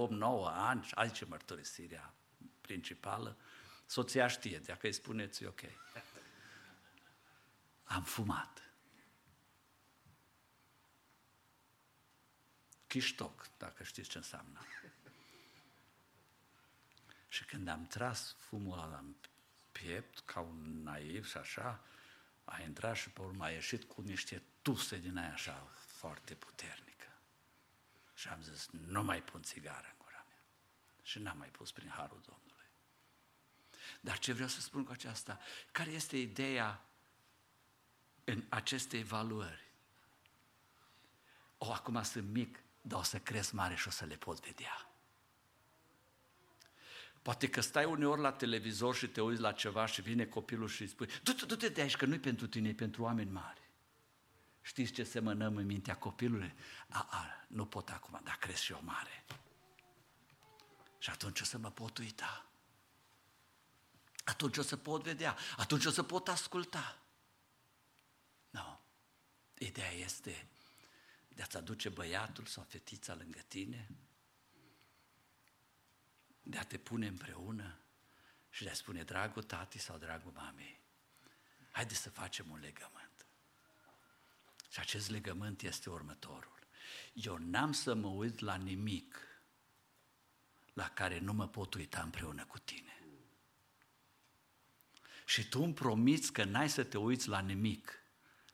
ani, 0.44 0.88
aici 0.94 1.24
mărturisirea 1.24 2.14
principală, 2.60 3.36
soția 3.86 4.26
știe, 4.26 4.58
dacă 4.58 4.86
îi 4.86 4.92
spuneți, 4.92 5.44
ok. 5.44 5.60
Am 7.84 8.02
fumat. 8.02 8.71
Chiștoc, 12.92 13.48
dacă 13.58 13.82
știți 13.82 14.08
ce 14.08 14.18
înseamnă. 14.18 14.60
Și 17.28 17.44
când 17.44 17.68
am 17.68 17.86
tras 17.86 18.34
fumul 18.38 18.78
ăla 18.78 18.98
în 18.98 19.14
piept, 19.72 20.18
ca 20.18 20.40
un 20.40 20.82
naiv 20.82 21.28
și 21.28 21.36
așa, 21.36 21.84
a 22.44 22.60
intrat 22.60 22.96
și 22.96 23.10
pe 23.10 23.20
urmă 23.20 23.44
a 23.44 23.50
ieșit 23.50 23.84
cu 23.84 24.00
niște 24.00 24.42
tuse 24.62 24.98
din 24.98 25.16
aia 25.16 25.32
așa 25.32 25.68
foarte 25.86 26.34
puternică. 26.34 27.06
Și 28.14 28.28
am 28.28 28.42
zis, 28.42 28.68
nu 28.70 29.02
mai 29.02 29.22
pun 29.22 29.42
țigară 29.42 29.86
în 29.90 29.96
gura 29.98 30.24
mea. 30.28 30.42
Și 31.02 31.18
n-am 31.18 31.38
mai 31.38 31.48
pus 31.48 31.72
prin 31.72 31.88
harul 31.88 32.20
Domnului. 32.26 32.66
Dar 34.00 34.18
ce 34.18 34.32
vreau 34.32 34.48
să 34.48 34.60
spun 34.60 34.84
cu 34.84 34.92
aceasta? 34.92 35.40
Care 35.70 35.90
este 35.90 36.16
ideea 36.16 36.84
în 38.24 38.44
aceste 38.48 38.98
evaluări? 38.98 39.70
O, 41.58 41.72
acum 41.72 42.02
sunt 42.02 42.28
mic, 42.28 42.61
dar 42.82 42.98
o 42.98 43.02
să 43.02 43.18
cresc 43.18 43.52
mare 43.52 43.74
și 43.74 43.88
o 43.88 43.90
să 43.90 44.04
le 44.04 44.16
pot 44.16 44.40
vedea. 44.40 44.86
Poate 47.22 47.48
că 47.48 47.60
stai 47.60 47.84
uneori 47.84 48.20
la 48.20 48.32
televizor 48.32 48.94
și 48.94 49.08
te 49.08 49.20
uiți 49.20 49.40
la 49.40 49.52
ceva 49.52 49.86
și 49.86 50.02
vine 50.02 50.26
copilul 50.26 50.68
și 50.68 50.82
îi 50.82 50.88
spui 50.88 51.08
du-te, 51.22 51.44
du-te 51.44 51.68
de 51.68 51.80
aici, 51.80 51.96
că 51.96 52.06
nu-i 52.06 52.18
pentru 52.18 52.46
tine, 52.46 52.68
e 52.68 52.74
pentru 52.74 53.02
oameni 53.02 53.30
mari. 53.30 53.60
Știți 54.60 54.92
ce 54.92 55.04
semănăm 55.04 55.56
în 55.56 55.66
mintea 55.66 55.96
copilului? 55.96 56.54
A, 56.88 57.06
a, 57.10 57.44
nu 57.46 57.66
pot 57.66 57.88
acum, 57.88 58.20
dar 58.24 58.36
cresc 58.36 58.62
și 58.62 58.72
eu 58.72 58.80
mare. 58.84 59.24
Și 60.98 61.10
atunci 61.10 61.40
o 61.40 61.44
să 61.44 61.58
mă 61.58 61.70
pot 61.70 61.98
uita. 61.98 62.46
Atunci 64.24 64.56
o 64.56 64.62
să 64.62 64.76
pot 64.76 65.02
vedea. 65.02 65.36
Atunci 65.56 65.84
o 65.84 65.90
să 65.90 66.02
pot 66.02 66.28
asculta. 66.28 66.98
Nu. 68.50 68.60
No. 68.60 68.78
Ideea 69.58 69.92
este 69.92 70.48
de 71.34 71.42
a-ți 71.42 71.56
aduce 71.56 71.88
băiatul 71.88 72.46
sau 72.46 72.64
fetița 72.68 73.14
lângă 73.14 73.40
tine, 73.48 73.88
de 76.42 76.58
a 76.58 76.64
te 76.64 76.78
pune 76.78 77.06
împreună 77.06 77.78
și 78.50 78.62
de 78.62 78.70
a 78.70 78.74
spune, 78.74 79.02
dragul 79.02 79.42
tati 79.42 79.78
sau 79.78 79.98
dragul 79.98 80.32
mamei, 80.32 80.80
haide 81.70 81.94
să 81.94 82.10
facem 82.10 82.50
un 82.50 82.60
legământ. 82.60 83.26
Și 84.70 84.80
acest 84.80 85.10
legământ 85.10 85.62
este 85.62 85.90
următorul. 85.90 86.58
Eu 87.12 87.36
n-am 87.36 87.72
să 87.72 87.94
mă 87.94 88.08
uit 88.08 88.38
la 88.38 88.54
nimic 88.54 89.18
la 90.72 90.88
care 90.88 91.18
nu 91.18 91.32
mă 91.32 91.48
pot 91.48 91.74
uita 91.74 92.02
împreună 92.02 92.44
cu 92.44 92.58
tine. 92.58 93.04
Și 95.26 95.48
tu 95.48 95.62
îmi 95.62 95.74
promiți 95.74 96.32
că 96.32 96.44
n-ai 96.44 96.68
să 96.68 96.84
te 96.84 96.98
uiți 96.98 97.28
la 97.28 97.40
nimic 97.40 98.02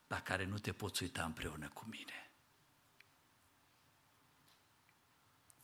la 0.06 0.22
care 0.22 0.44
nu 0.44 0.58
te 0.58 0.72
poți 0.72 1.02
uita 1.02 1.24
împreună 1.24 1.68
cu 1.68 1.84
mine. 1.84 2.27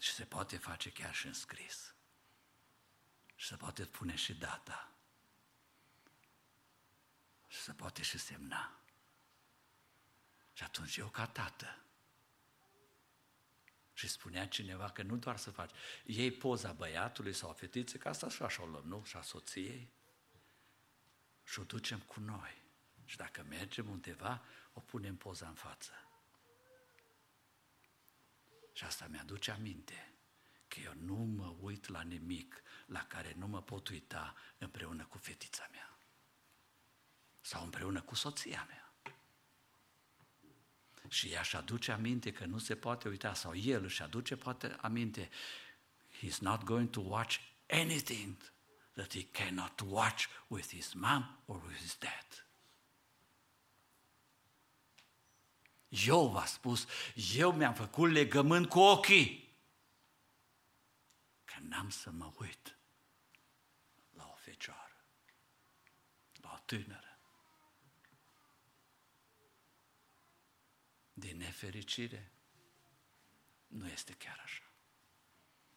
Și 0.04 0.12
se 0.12 0.24
poate 0.24 0.56
face 0.56 0.92
chiar 0.92 1.14
și 1.14 1.26
în 1.26 1.32
scris. 1.32 1.94
Și 3.34 3.46
se 3.46 3.56
poate 3.56 3.84
pune 3.84 4.14
și 4.14 4.34
data. 4.34 4.92
Și 7.48 7.58
se 7.58 7.72
poate 7.72 8.02
și 8.02 8.18
semna. 8.18 8.80
Și 10.52 10.62
atunci 10.62 10.96
eu 10.96 11.08
ca 11.08 11.26
tată. 11.26 11.84
Și 13.92 14.08
spunea 14.08 14.48
cineva 14.48 14.90
că 14.90 15.02
nu 15.02 15.16
doar 15.16 15.36
să 15.36 15.50
faci, 15.50 15.74
iei 16.04 16.32
poza 16.32 16.72
băiatului 16.72 17.32
sau 17.32 17.50
a 17.50 17.52
fetiței, 17.52 18.00
că 18.00 18.08
asta 18.08 18.28
și 18.28 18.42
așa 18.42 18.62
o 18.62 18.66
luăm, 18.66 18.86
nu? 18.86 19.04
Și 19.04 19.16
a 19.16 19.22
soției. 19.22 19.92
Și 21.44 21.60
o 21.60 21.64
ducem 21.64 22.00
cu 22.00 22.20
noi. 22.20 22.62
Și 23.04 23.16
dacă 23.16 23.42
mergem 23.42 23.88
undeva, 23.88 24.44
o 24.72 24.80
punem 24.80 25.16
poza 25.16 25.48
în 25.48 25.54
față. 25.54 26.03
Și 28.74 28.84
asta 28.84 29.06
mi-aduce 29.06 29.50
aminte 29.50 30.12
că 30.68 30.80
eu 30.80 30.92
nu 30.94 31.14
mă 31.14 31.54
uit 31.60 31.88
la 31.88 32.02
nimic 32.02 32.62
la 32.86 33.04
care 33.06 33.34
nu 33.36 33.46
mă 33.46 33.62
pot 33.62 33.88
uita 33.88 34.34
împreună 34.58 35.04
cu 35.04 35.18
fetița 35.18 35.68
mea. 35.70 35.98
Sau 37.40 37.64
împreună 37.64 38.02
cu 38.02 38.14
soția 38.14 38.66
mea. 38.68 38.94
Și 41.08 41.28
ea 41.28 41.42
și 41.42 41.56
aduce 41.56 41.92
aminte 41.92 42.32
că 42.32 42.44
nu 42.44 42.58
se 42.58 42.76
poate 42.76 43.08
uita, 43.08 43.34
sau 43.34 43.56
el 43.56 43.84
își 43.84 44.02
aduce 44.02 44.36
poate 44.36 44.76
aminte, 44.80 45.30
he's 46.18 46.38
not 46.40 46.62
going 46.62 46.90
to 46.90 47.00
watch 47.00 47.38
anything 47.70 48.36
that 48.92 49.12
he 49.12 49.24
cannot 49.24 49.80
watch 49.80 50.26
with 50.46 50.68
his 50.68 50.92
mom 50.92 51.42
or 51.46 51.62
with 51.62 51.78
his 51.80 51.98
dad. 51.98 52.43
Eu 56.02 56.28
v-a 56.28 56.44
spus, 56.44 56.86
eu 57.34 57.52
mi-am 57.52 57.74
făcut 57.74 58.10
legământ 58.10 58.68
cu 58.68 58.78
ochii. 58.78 59.56
Că 61.44 61.54
n-am 61.60 61.90
să 61.90 62.10
mă 62.10 62.32
uit 62.38 62.78
la 64.10 64.28
o 64.32 64.34
fecioară, 64.34 65.04
la 66.32 66.52
o 66.52 66.58
tânără. 66.64 67.18
Din 71.12 71.36
nefericire, 71.36 72.32
nu 73.66 73.88
este 73.88 74.12
chiar 74.12 74.40
așa. 74.44 74.72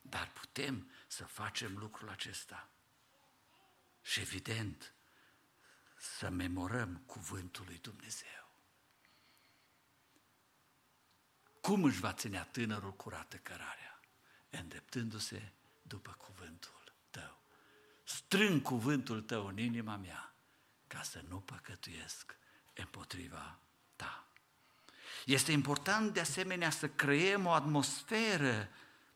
Dar 0.01 0.31
putem 0.31 0.91
să 1.07 1.25
facem 1.25 1.77
lucrul 1.77 2.09
acesta. 2.09 2.69
Și 4.01 4.19
evident, 4.19 4.93
să 5.97 6.29
memorăm 6.29 6.97
cuvântul 7.05 7.65
lui 7.65 7.77
Dumnezeu. 7.77 8.46
Cum 11.61 11.83
își 11.83 11.99
va 11.99 12.13
ținea 12.13 12.43
tânărul 12.43 12.93
curată 12.93 13.37
cărarea? 13.37 13.99
Îndreptându-se 14.49 15.51
după 15.81 16.11
cuvântul 16.17 16.93
tău. 17.09 17.41
Strâng 18.03 18.61
cuvântul 18.61 19.21
tău 19.21 19.47
în 19.47 19.57
inima 19.57 19.95
mea 19.95 20.35
ca 20.87 21.01
să 21.01 21.23
nu 21.27 21.39
păcătuiesc 21.39 22.37
împotriva 22.73 23.59
ta. 23.95 24.27
Este 25.25 25.51
important 25.51 26.13
de 26.13 26.19
asemenea 26.19 26.69
să 26.69 26.89
creăm 26.89 27.45
o 27.45 27.51
atmosferă 27.51 28.69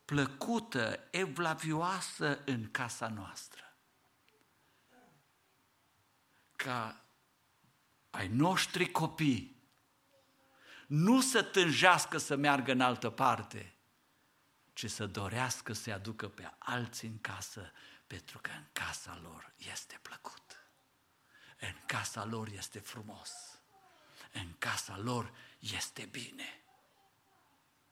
plăcută, 0.06 1.08
evlavioasă 1.12 2.42
în 2.46 2.72
casa 2.72 3.08
noastră. 3.08 3.76
Ca 6.56 7.06
ai 8.10 8.28
noștri 8.28 8.92
copii 8.92 9.61
nu 10.92 11.22
să 11.22 11.42
tânjească 11.44 12.18
să 12.18 12.36
meargă 12.36 12.72
în 12.72 12.82
altă 12.82 13.10
parte, 13.10 13.76
ci 14.74 14.90
să 14.90 15.06
dorească 15.06 15.74
să-i 15.74 15.94
aducă 15.94 16.28
pe 16.28 16.52
alții 16.58 17.08
în 17.08 17.20
casă, 17.22 17.72
pentru 18.08 18.40
că 18.42 18.52
în 18.58 18.64
casa 18.72 19.20
lor 19.24 19.54
este 19.58 20.00
plăcut. 20.02 20.66
În 21.60 21.76
casa 21.86 22.26
lor 22.26 22.48
este 22.58 22.80
frumos. 22.80 23.32
În 24.32 24.48
casa 24.58 24.98
lor 25.04 25.32
este 25.60 26.08
bine. 26.12 26.64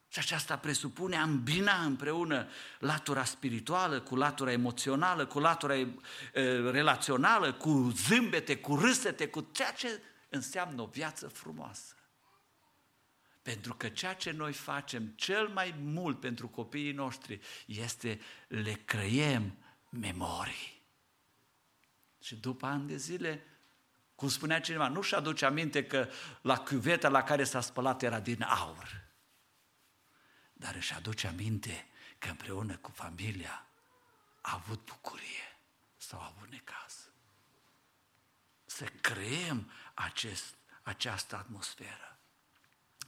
Și 0.07 0.19
aceasta 0.19 0.57
presupune 0.57 1.17
a 1.17 1.23
îmbina 1.23 1.83
împreună 1.83 2.47
latura 2.79 3.23
spirituală 3.23 4.01
cu 4.01 4.15
latura 4.15 4.51
emoțională, 4.51 5.25
cu 5.25 5.39
latura 5.39 5.75
e, 5.75 5.87
relațională, 6.71 7.53
cu 7.53 7.93
zâmbete, 7.95 8.57
cu 8.57 8.75
râsete, 8.75 9.27
cu 9.27 9.47
ceea 9.51 9.71
ce 9.71 10.01
înseamnă 10.29 10.81
o 10.81 10.85
viață 10.85 11.27
frumoasă. 11.27 11.93
Pentru 13.49 13.73
că 13.73 13.89
ceea 13.89 14.13
ce 14.13 14.31
noi 14.31 14.53
facem 14.53 15.07
cel 15.07 15.47
mai 15.47 15.75
mult 15.79 16.19
pentru 16.19 16.47
copiii 16.47 16.91
noștri 16.91 17.39
este 17.65 18.21
le 18.47 18.73
creiem 18.73 19.57
memorii. 19.89 20.81
Și 22.21 22.35
după 22.35 22.65
ani 22.65 22.87
de 22.87 22.95
zile, 22.95 23.43
cum 24.15 24.29
spunea 24.29 24.61
cineva, 24.61 24.87
nu-și 24.87 25.15
aduce 25.15 25.45
aminte 25.45 25.85
că 25.85 26.09
la 26.41 26.57
cuveta 26.57 27.09
la 27.09 27.23
care 27.23 27.43
s-a 27.43 27.61
spălat 27.61 28.01
era 28.01 28.19
din 28.19 28.41
aur. 28.41 29.07
Dar 30.53 30.75
își 30.75 30.93
aduce 30.93 31.27
aminte 31.27 31.87
că 32.17 32.29
împreună 32.29 32.77
cu 32.77 32.91
familia 32.91 33.67
a 34.41 34.53
avut 34.53 34.85
bucurie 34.85 35.59
sau 35.97 36.19
a 36.19 36.33
avut 36.35 36.49
necaz. 36.49 37.09
Să 38.65 38.85
creăm 39.01 39.71
acest, 39.93 40.55
această 40.81 41.35
atmosferă. 41.35 42.18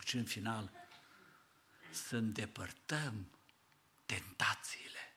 Și 0.05 0.17
în 0.17 0.25
final, 0.25 0.71
să 1.89 2.15
îndepărtăm 2.15 3.31
tentațiile 4.05 5.15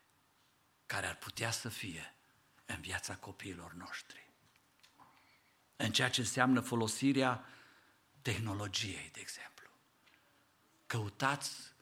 care 0.86 1.06
ar 1.06 1.16
putea 1.16 1.51
să 1.51 1.69
fie 1.69 2.15
în 2.66 2.81
viața 2.81 3.16
copiilor 3.16 3.73
noștri. 3.73 4.28
În 5.77 5.93
ceea 5.93 6.11
ce 6.11 6.20
înseamnă 6.20 6.61
folosirea 6.61 7.47
tehnologiei, 8.23 9.11
de 9.12 9.20
exemplu. 9.20 9.69
Căutați 10.86 11.73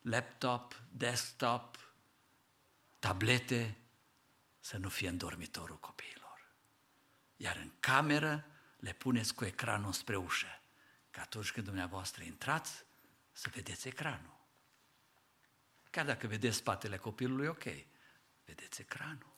laptop, 0.00 0.82
desktop, 0.92 1.92
tablete, 2.98 3.76
să 4.60 4.76
nu 4.76 4.88
fie 4.88 5.08
în 5.08 5.16
dormitorul 5.16 5.78
copiilor. 5.78 6.52
Iar 7.36 7.56
în 7.56 7.72
cameră 7.80 8.46
le 8.76 8.92
puneți 8.92 9.34
cu 9.34 9.44
ecranul 9.44 9.92
spre 9.92 10.16
ușă, 10.16 10.59
că 11.10 11.20
atunci 11.20 11.52
când 11.52 11.66
dumneavoastră 11.66 12.22
intrați, 12.22 12.84
să 13.32 13.50
vedeți 13.52 13.88
ecranul. 13.88 14.38
Chiar 15.90 16.04
dacă 16.04 16.26
vedeți 16.26 16.56
spatele 16.56 16.96
copilului, 16.96 17.46
ok, 17.46 17.64
vedeți 18.44 18.80
ecranul. 18.80 19.32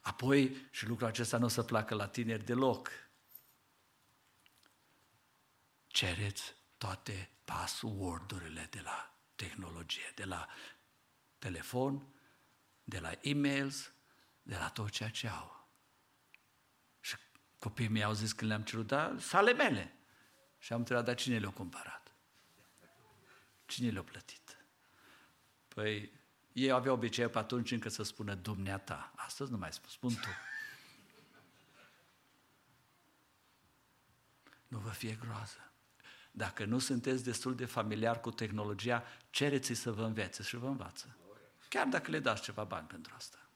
Apoi, 0.00 0.68
și 0.70 0.86
lucrul 0.86 1.08
acesta 1.08 1.38
nu 1.38 1.44
o 1.44 1.48
să 1.48 1.62
placă 1.62 1.94
la 1.94 2.08
tineri 2.08 2.44
deloc, 2.44 2.90
cereți 5.86 6.54
toate 6.78 7.30
password-urile 7.44 8.66
de 8.70 8.80
la 8.80 9.16
tehnologie, 9.34 10.12
de 10.14 10.24
la 10.24 10.48
telefon, 11.38 12.06
de 12.84 12.98
la 12.98 13.12
e-mails, 13.20 13.92
de 14.42 14.56
la 14.56 14.68
tot 14.70 14.90
ceea 14.90 15.10
ce 15.10 15.28
au. 15.28 15.68
Și 17.00 17.16
copiii 17.58 17.88
mei 17.88 18.02
au 18.02 18.12
zis 18.12 18.32
când 18.32 18.50
le-am 18.50 18.62
cerut, 18.62 18.86
da, 18.86 19.16
sale 19.18 19.52
mele. 19.52 19.96
Și 20.64 20.72
am 20.72 20.78
întrebat, 20.78 21.04
dar 21.04 21.14
cine 21.14 21.38
le-a 21.38 21.50
cumpărat? 21.50 22.12
Cine 23.66 23.90
le-a 23.90 24.02
plătit? 24.02 24.64
Păi, 25.68 26.12
ei 26.52 26.70
aveau 26.70 26.94
obiceiul 26.94 27.30
pe 27.30 27.38
atunci 27.38 27.70
încă 27.70 27.88
să 27.88 28.02
spună 28.02 28.34
dumneata. 28.34 29.12
Astăzi 29.16 29.50
nu 29.50 29.56
mai 29.56 29.72
spun, 29.72 29.90
spun 29.90 30.14
tu. 30.14 30.28
Nu 34.68 34.78
vă 34.78 34.90
fie 34.90 35.18
groază. 35.20 35.72
Dacă 36.30 36.64
nu 36.64 36.78
sunteți 36.78 37.24
destul 37.24 37.54
de 37.54 37.64
familiar 37.64 38.20
cu 38.20 38.30
tehnologia, 38.30 39.04
cereți 39.30 39.72
să 39.72 39.92
vă 39.92 40.04
învețe 40.04 40.42
și 40.42 40.56
vă 40.56 40.66
învață. 40.66 41.16
Chiar 41.68 41.86
dacă 41.86 42.10
le 42.10 42.18
dați 42.18 42.42
ceva 42.42 42.64
bani 42.64 42.86
pentru 42.86 43.12
asta. 43.16 43.48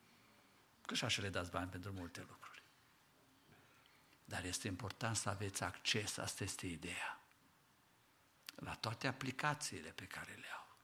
Că 0.86 0.94
și 0.94 1.04
așa 1.04 1.22
le 1.22 1.28
dați 1.28 1.50
bani 1.50 1.70
pentru 1.70 1.92
multe 1.92 2.20
lucruri. 2.28 2.57
Dar 4.28 4.44
este 4.44 4.66
important 4.66 5.16
să 5.16 5.28
aveți 5.28 5.62
acces, 5.62 6.16
asta 6.16 6.44
este 6.44 6.66
ideea, 6.66 7.20
la 8.54 8.74
toate 8.74 9.06
aplicațiile 9.06 9.90
pe 9.90 10.06
care 10.06 10.32
le 10.32 10.46
au. 10.56 10.76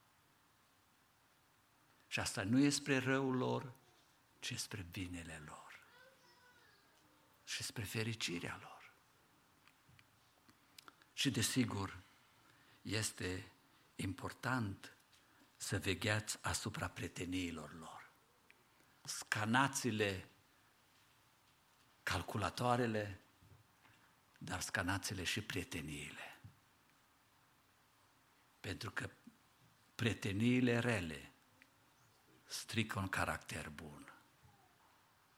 Și 2.07 2.21
asta 2.21 2.43
nu 2.43 2.59
e 2.59 2.71
spre 2.71 2.99
răul 2.99 3.37
lor, 3.37 3.73
ci 4.41 4.59
spre 4.59 4.87
binele 4.91 5.43
lor 5.47 5.81
și 7.45 7.63
spre 7.63 7.83
fericirea 7.83 8.59
lor. 8.61 8.93
Și 11.13 11.31
desigur, 11.31 12.03
este 12.83 13.53
important 13.97 14.97
să 15.57 15.79
vegheați 15.79 16.39
asupra 16.43 16.89
prieteniilor 16.89 17.75
lor. 17.79 18.11
Scanați-le 19.03 20.29
calculatoarele, 22.03 23.19
dar 24.45 24.61
scanați-le 24.61 25.25
și 25.25 25.41
prieteniile. 25.41 26.41
Pentru 28.61 28.91
că 28.91 29.11
prieteniile 29.95 30.79
rele 30.79 31.33
strică 32.45 32.99
un 32.99 33.09
caracter 33.09 33.69
bun. 33.69 34.13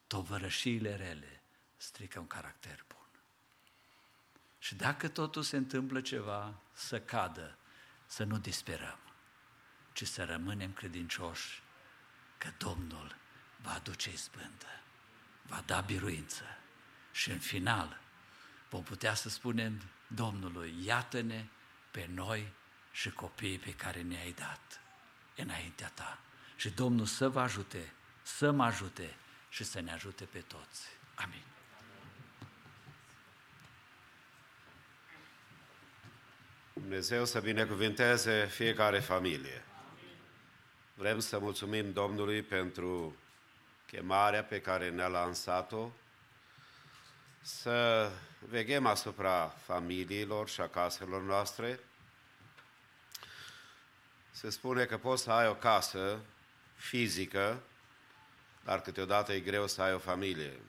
Tovărășiile 0.07 0.97
rele 0.97 1.43
strică 1.77 2.19
un 2.19 2.27
caracter 2.27 2.85
bun. 2.89 3.21
Și 4.59 4.75
dacă 4.75 5.09
totul 5.09 5.43
se 5.43 5.57
întâmplă 5.57 6.01
ceva, 6.01 6.61
să 6.73 7.01
cadă, 7.01 7.59
să 8.07 8.25
nu 8.25 8.39
disperăm, 8.39 8.99
ci 9.93 10.07
să 10.07 10.25
rămânem 10.25 10.73
credincioși 10.73 11.63
că 12.39 12.49
Domnul 12.59 13.17
va 13.63 13.73
aduce 13.73 14.13
izbândă, 14.13 14.83
va 15.43 15.63
da 15.67 15.81
biruință 15.81 16.45
și 17.13 17.31
în 17.31 17.39
final 17.39 18.05
vom 18.77 18.85
putea 18.85 19.15
să 19.15 19.29
spunem 19.29 19.83
Domnului, 20.07 20.75
iată-ne 20.85 21.45
pe 21.91 22.09
noi 22.15 22.53
și 22.93 23.11
copiii 23.11 23.59
pe 23.59 23.75
care 23.75 24.03
ne-ai 24.03 24.35
dat 24.39 24.81
înaintea 25.37 25.91
ta. 25.95 26.19
Și 26.57 26.71
Domnul 26.71 27.07
să 27.07 27.29
vă 27.29 27.41
ajute, 27.41 27.93
să 28.23 28.51
mă 28.51 28.65
ajute 28.65 29.17
și 29.49 29.65
să 29.65 29.81
ne 29.81 29.93
ajute 29.93 30.25
pe 30.25 30.39
toți. 30.39 30.89
Amin. 31.15 31.43
Dumnezeu 36.73 37.25
să 37.25 37.41
binecuvinteze 37.41 38.47
fiecare 38.47 39.01
familie. 39.01 39.65
Vrem 40.95 41.19
să 41.19 41.39
mulțumim 41.39 41.93
Domnului 41.93 42.43
pentru 42.43 43.17
chemarea 43.87 44.45
pe 44.45 44.61
care 44.61 44.91
ne-a 44.91 45.09
lansat-o, 45.09 45.91
să 47.47 48.11
veghem 48.39 48.87
asupra 48.87 49.47
familiilor 49.47 50.49
și 50.49 50.61
a 50.61 50.69
caselor 50.69 51.23
noastre. 51.23 51.81
Se 54.31 54.51
spune 54.51 54.85
că 54.85 54.99
poți 54.99 55.23
să 55.23 55.31
ai 55.31 55.49
o 55.49 55.55
casă 55.55 56.19
fizică, 56.75 57.63
dar 58.65 58.81
câteodată 58.81 59.33
e 59.33 59.41
greu 59.41 59.67
să 59.67 59.83
ai 59.83 59.95
o 59.95 59.99
familie. 59.99 60.61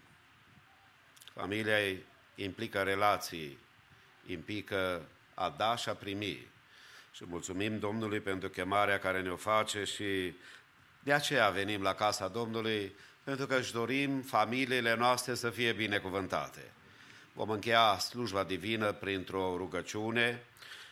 Familia 1.34 1.78
implică 2.36 2.84
relații, 2.84 3.58
implică 4.26 5.06
a 5.34 5.50
da 5.50 5.76
și 5.76 5.90
a 5.90 5.94
primi. 5.94 6.48
Și 7.12 7.26
mulțumim 7.26 7.80
Domnului 7.80 8.20
pentru 8.20 8.50
chemarea 8.50 9.00
care 9.00 9.22
ne-o 9.22 9.36
face 9.36 9.84
și 9.84 10.34
de 11.00 11.14
aceea 11.14 11.50
venim 11.50 11.82
la 11.82 11.94
casa 11.94 12.28
Domnului, 12.28 12.96
pentru 13.28 13.48
că 13.48 13.56
își 13.56 13.72
dorim 13.72 14.22
familiile 14.22 14.96
noastre 14.96 15.36
să 15.36 15.50
fie 15.50 15.74
binecuvântate. 15.74 16.72
Vom 17.34 17.50
încheia 17.50 17.98
slujba 17.98 18.44
divină 18.44 18.92
printr-o 18.92 19.58
rugăciune 19.58 20.44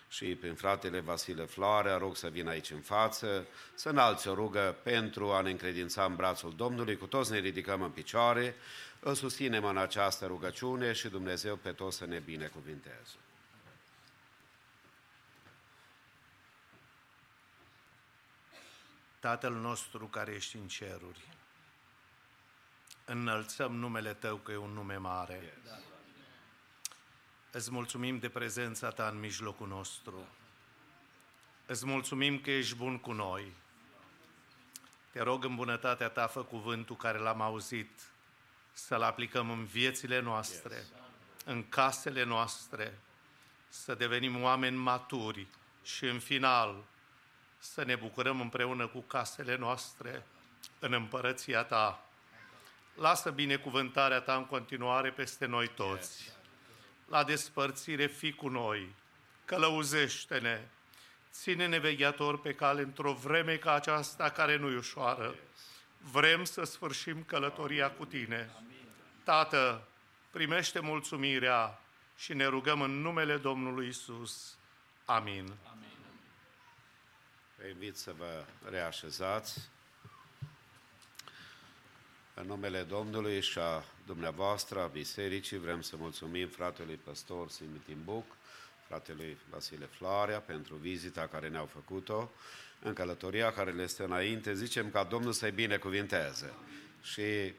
și 0.09 0.25
prin 0.25 0.55
fratele 0.55 0.99
Vasile 0.99 1.45
Floare, 1.45 1.91
rog 1.91 2.15
să 2.15 2.27
vină 2.27 2.49
aici 2.49 2.71
în 2.71 2.79
față, 2.79 3.45
să 3.75 3.89
înalți 3.89 4.27
o 4.27 4.33
rugă 4.33 4.75
pentru 4.83 5.31
a 5.31 5.41
ne 5.41 5.49
încredința 5.49 6.05
în 6.05 6.15
brațul 6.15 6.53
Domnului. 6.55 6.97
Cu 6.97 7.05
toți 7.05 7.31
ne 7.31 7.39
ridicăm 7.39 7.81
în 7.81 7.91
picioare, 7.91 8.55
îl 8.99 9.15
susținem 9.15 9.65
în 9.65 9.77
această 9.77 10.25
rugăciune 10.25 10.93
și 10.93 11.07
Dumnezeu 11.07 11.55
pe 11.55 11.71
toți 11.71 11.97
să 11.97 12.05
ne 12.05 12.19
binecuvinteze. 12.19 13.15
Tatăl 19.19 19.53
nostru 19.53 20.05
care 20.05 20.31
ești 20.31 20.55
în 20.55 20.67
ceruri, 20.67 21.34
înălțăm 23.05 23.75
numele 23.75 24.13
Tău 24.13 24.35
că 24.35 24.51
e 24.51 24.57
un 24.57 24.71
nume 24.71 24.97
mare. 24.97 25.57
Îți 27.51 27.71
mulțumim 27.71 28.19
de 28.19 28.29
prezența 28.29 28.89
Ta 28.89 29.07
în 29.07 29.19
mijlocul 29.19 29.67
nostru. 29.67 30.27
Îți 31.65 31.85
mulțumim 31.85 32.39
că 32.39 32.51
ești 32.51 32.75
bun 32.75 32.97
cu 32.97 33.11
noi. 33.11 33.53
Te 35.11 35.21
rog 35.21 35.43
în 35.43 35.55
bunătatea 35.55 36.09
Ta, 36.09 36.27
fă 36.27 36.43
cuvântul 36.43 36.95
care 36.95 37.17
l-am 37.17 37.41
auzit, 37.41 38.01
să-l 38.73 39.01
aplicăm 39.01 39.49
în 39.49 39.65
viețile 39.65 40.19
noastre, 40.19 40.85
în 41.45 41.69
casele 41.69 42.23
noastre, 42.23 42.99
să 43.69 43.95
devenim 43.95 44.41
oameni 44.41 44.75
maturi 44.75 45.47
și 45.83 46.05
în 46.05 46.19
final 46.19 46.83
să 47.57 47.83
ne 47.83 47.95
bucurăm 47.95 48.41
împreună 48.41 48.87
cu 48.87 48.99
casele 48.99 49.55
noastre 49.55 50.25
în 50.79 50.93
împărăția 50.93 51.63
Ta. 51.63 52.04
Lasă 52.95 53.29
binecuvântarea 53.29 54.19
Ta 54.19 54.35
în 54.35 54.45
continuare 54.45 55.11
peste 55.11 55.45
noi 55.45 55.67
toți. 55.67 56.31
La 57.07 57.23
despărțire 57.23 58.07
fi 58.07 58.33
cu 58.33 58.47
noi, 58.47 58.95
călăuzește-ne, 59.45 60.67
ține-ne 61.31 61.77
vegheator 61.77 62.39
pe 62.39 62.53
cale 62.53 62.81
într-o 62.81 63.13
vreme 63.13 63.55
ca 63.55 63.73
aceasta 63.73 64.29
care 64.29 64.57
nu-i 64.57 64.75
ușoară. 64.75 65.35
Vrem 65.97 66.43
să 66.43 66.63
sfârșim 66.63 67.23
călătoria 67.23 67.91
cu 67.91 68.05
tine. 68.05 68.49
Tată, 69.23 69.87
primește 70.29 70.79
mulțumirea 70.79 71.79
și 72.17 72.33
ne 72.33 72.45
rugăm 72.45 72.81
în 72.81 73.01
numele 73.01 73.37
Domnului 73.37 73.87
Isus. 73.87 74.57
Amin. 75.05 75.53
Vă 77.57 77.67
invit 77.67 77.97
să 77.97 78.13
vă 78.17 78.45
reașezați. 78.69 79.69
În 82.37 82.45
numele 82.47 82.81
Domnului 82.81 83.41
și 83.41 83.59
a 83.59 83.83
dumneavoastră, 84.05 84.81
a 84.81 84.87
Bisericii, 84.87 85.57
vrem 85.57 85.81
să 85.81 85.95
mulțumim 85.97 86.47
fratelui 86.47 86.99
păstor 87.03 87.49
Simi 87.49 87.81
Timbuc, 87.85 88.25
fratelui 88.87 89.37
Vasile 89.49 89.85
Floarea 89.85 90.39
pentru 90.39 90.75
vizita 90.75 91.27
care 91.27 91.49
ne-au 91.49 91.65
făcut-o 91.65 92.31
în 92.81 92.93
călătoria 92.93 93.51
care 93.51 93.71
le 93.71 93.83
este 93.83 94.03
înainte. 94.03 94.53
Zicem 94.53 94.89
ca 94.89 95.03
Domnul 95.03 95.31
să-i 95.31 95.51
binecuvinteze. 95.51 96.53
Și 97.01 97.53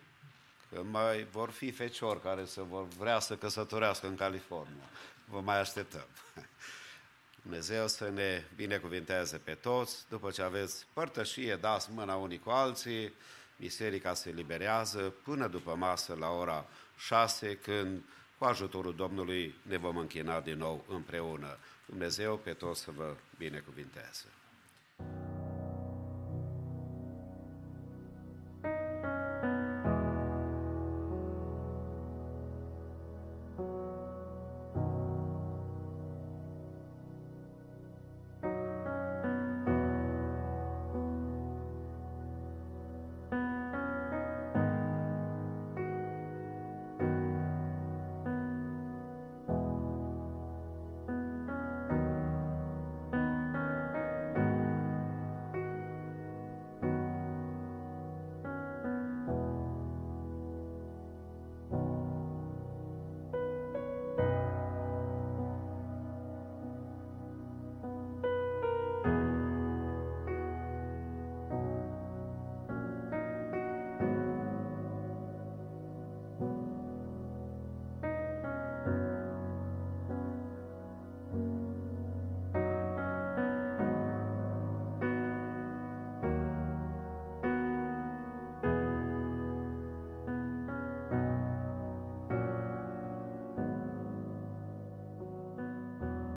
că 0.73 0.83
mai 0.83 1.27
vor 1.31 1.51
fi 1.51 1.71
feciori 1.71 2.23
care 2.23 2.45
să 2.45 2.63
vor 2.63 2.89
vrea 2.99 3.19
să 3.19 3.37
căsătorească 3.37 4.07
în 4.07 4.17
California. 4.17 4.89
Vă 5.25 5.41
mai 5.41 5.61
așteptăm. 5.61 6.07
Dumnezeu 7.43 7.89
să 7.89 8.09
ne 8.09 8.45
binecuvinteze 8.57 9.37
pe 9.37 9.55
toți, 9.55 10.05
după 10.09 10.31
ce 10.31 10.43
aveți 10.43 10.87
părtășie, 10.93 11.57
dați 11.57 11.89
mâna 11.93 12.15
unii 12.15 12.39
cu 12.39 12.51
alții, 12.51 13.13
biserica 13.59 14.15
se 14.15 14.31
liberează 14.31 15.15
până 15.23 15.47
după 15.47 15.75
masă 15.75 16.17
la 16.19 16.31
ora 16.31 16.67
6, 16.97 17.57
când 17.57 18.03
cu 18.39 18.45
ajutorul 18.45 18.95
Domnului 18.95 19.55
ne 19.63 19.77
vom 19.77 19.97
închina 19.97 20.41
din 20.41 20.59
nou 20.59 20.85
împreună. 20.89 21.59
Dumnezeu 21.87 22.37
pe 22.37 22.53
toți 22.53 22.81
să 22.81 22.91
vă 22.91 23.17
binecuvinteze. 23.39 24.27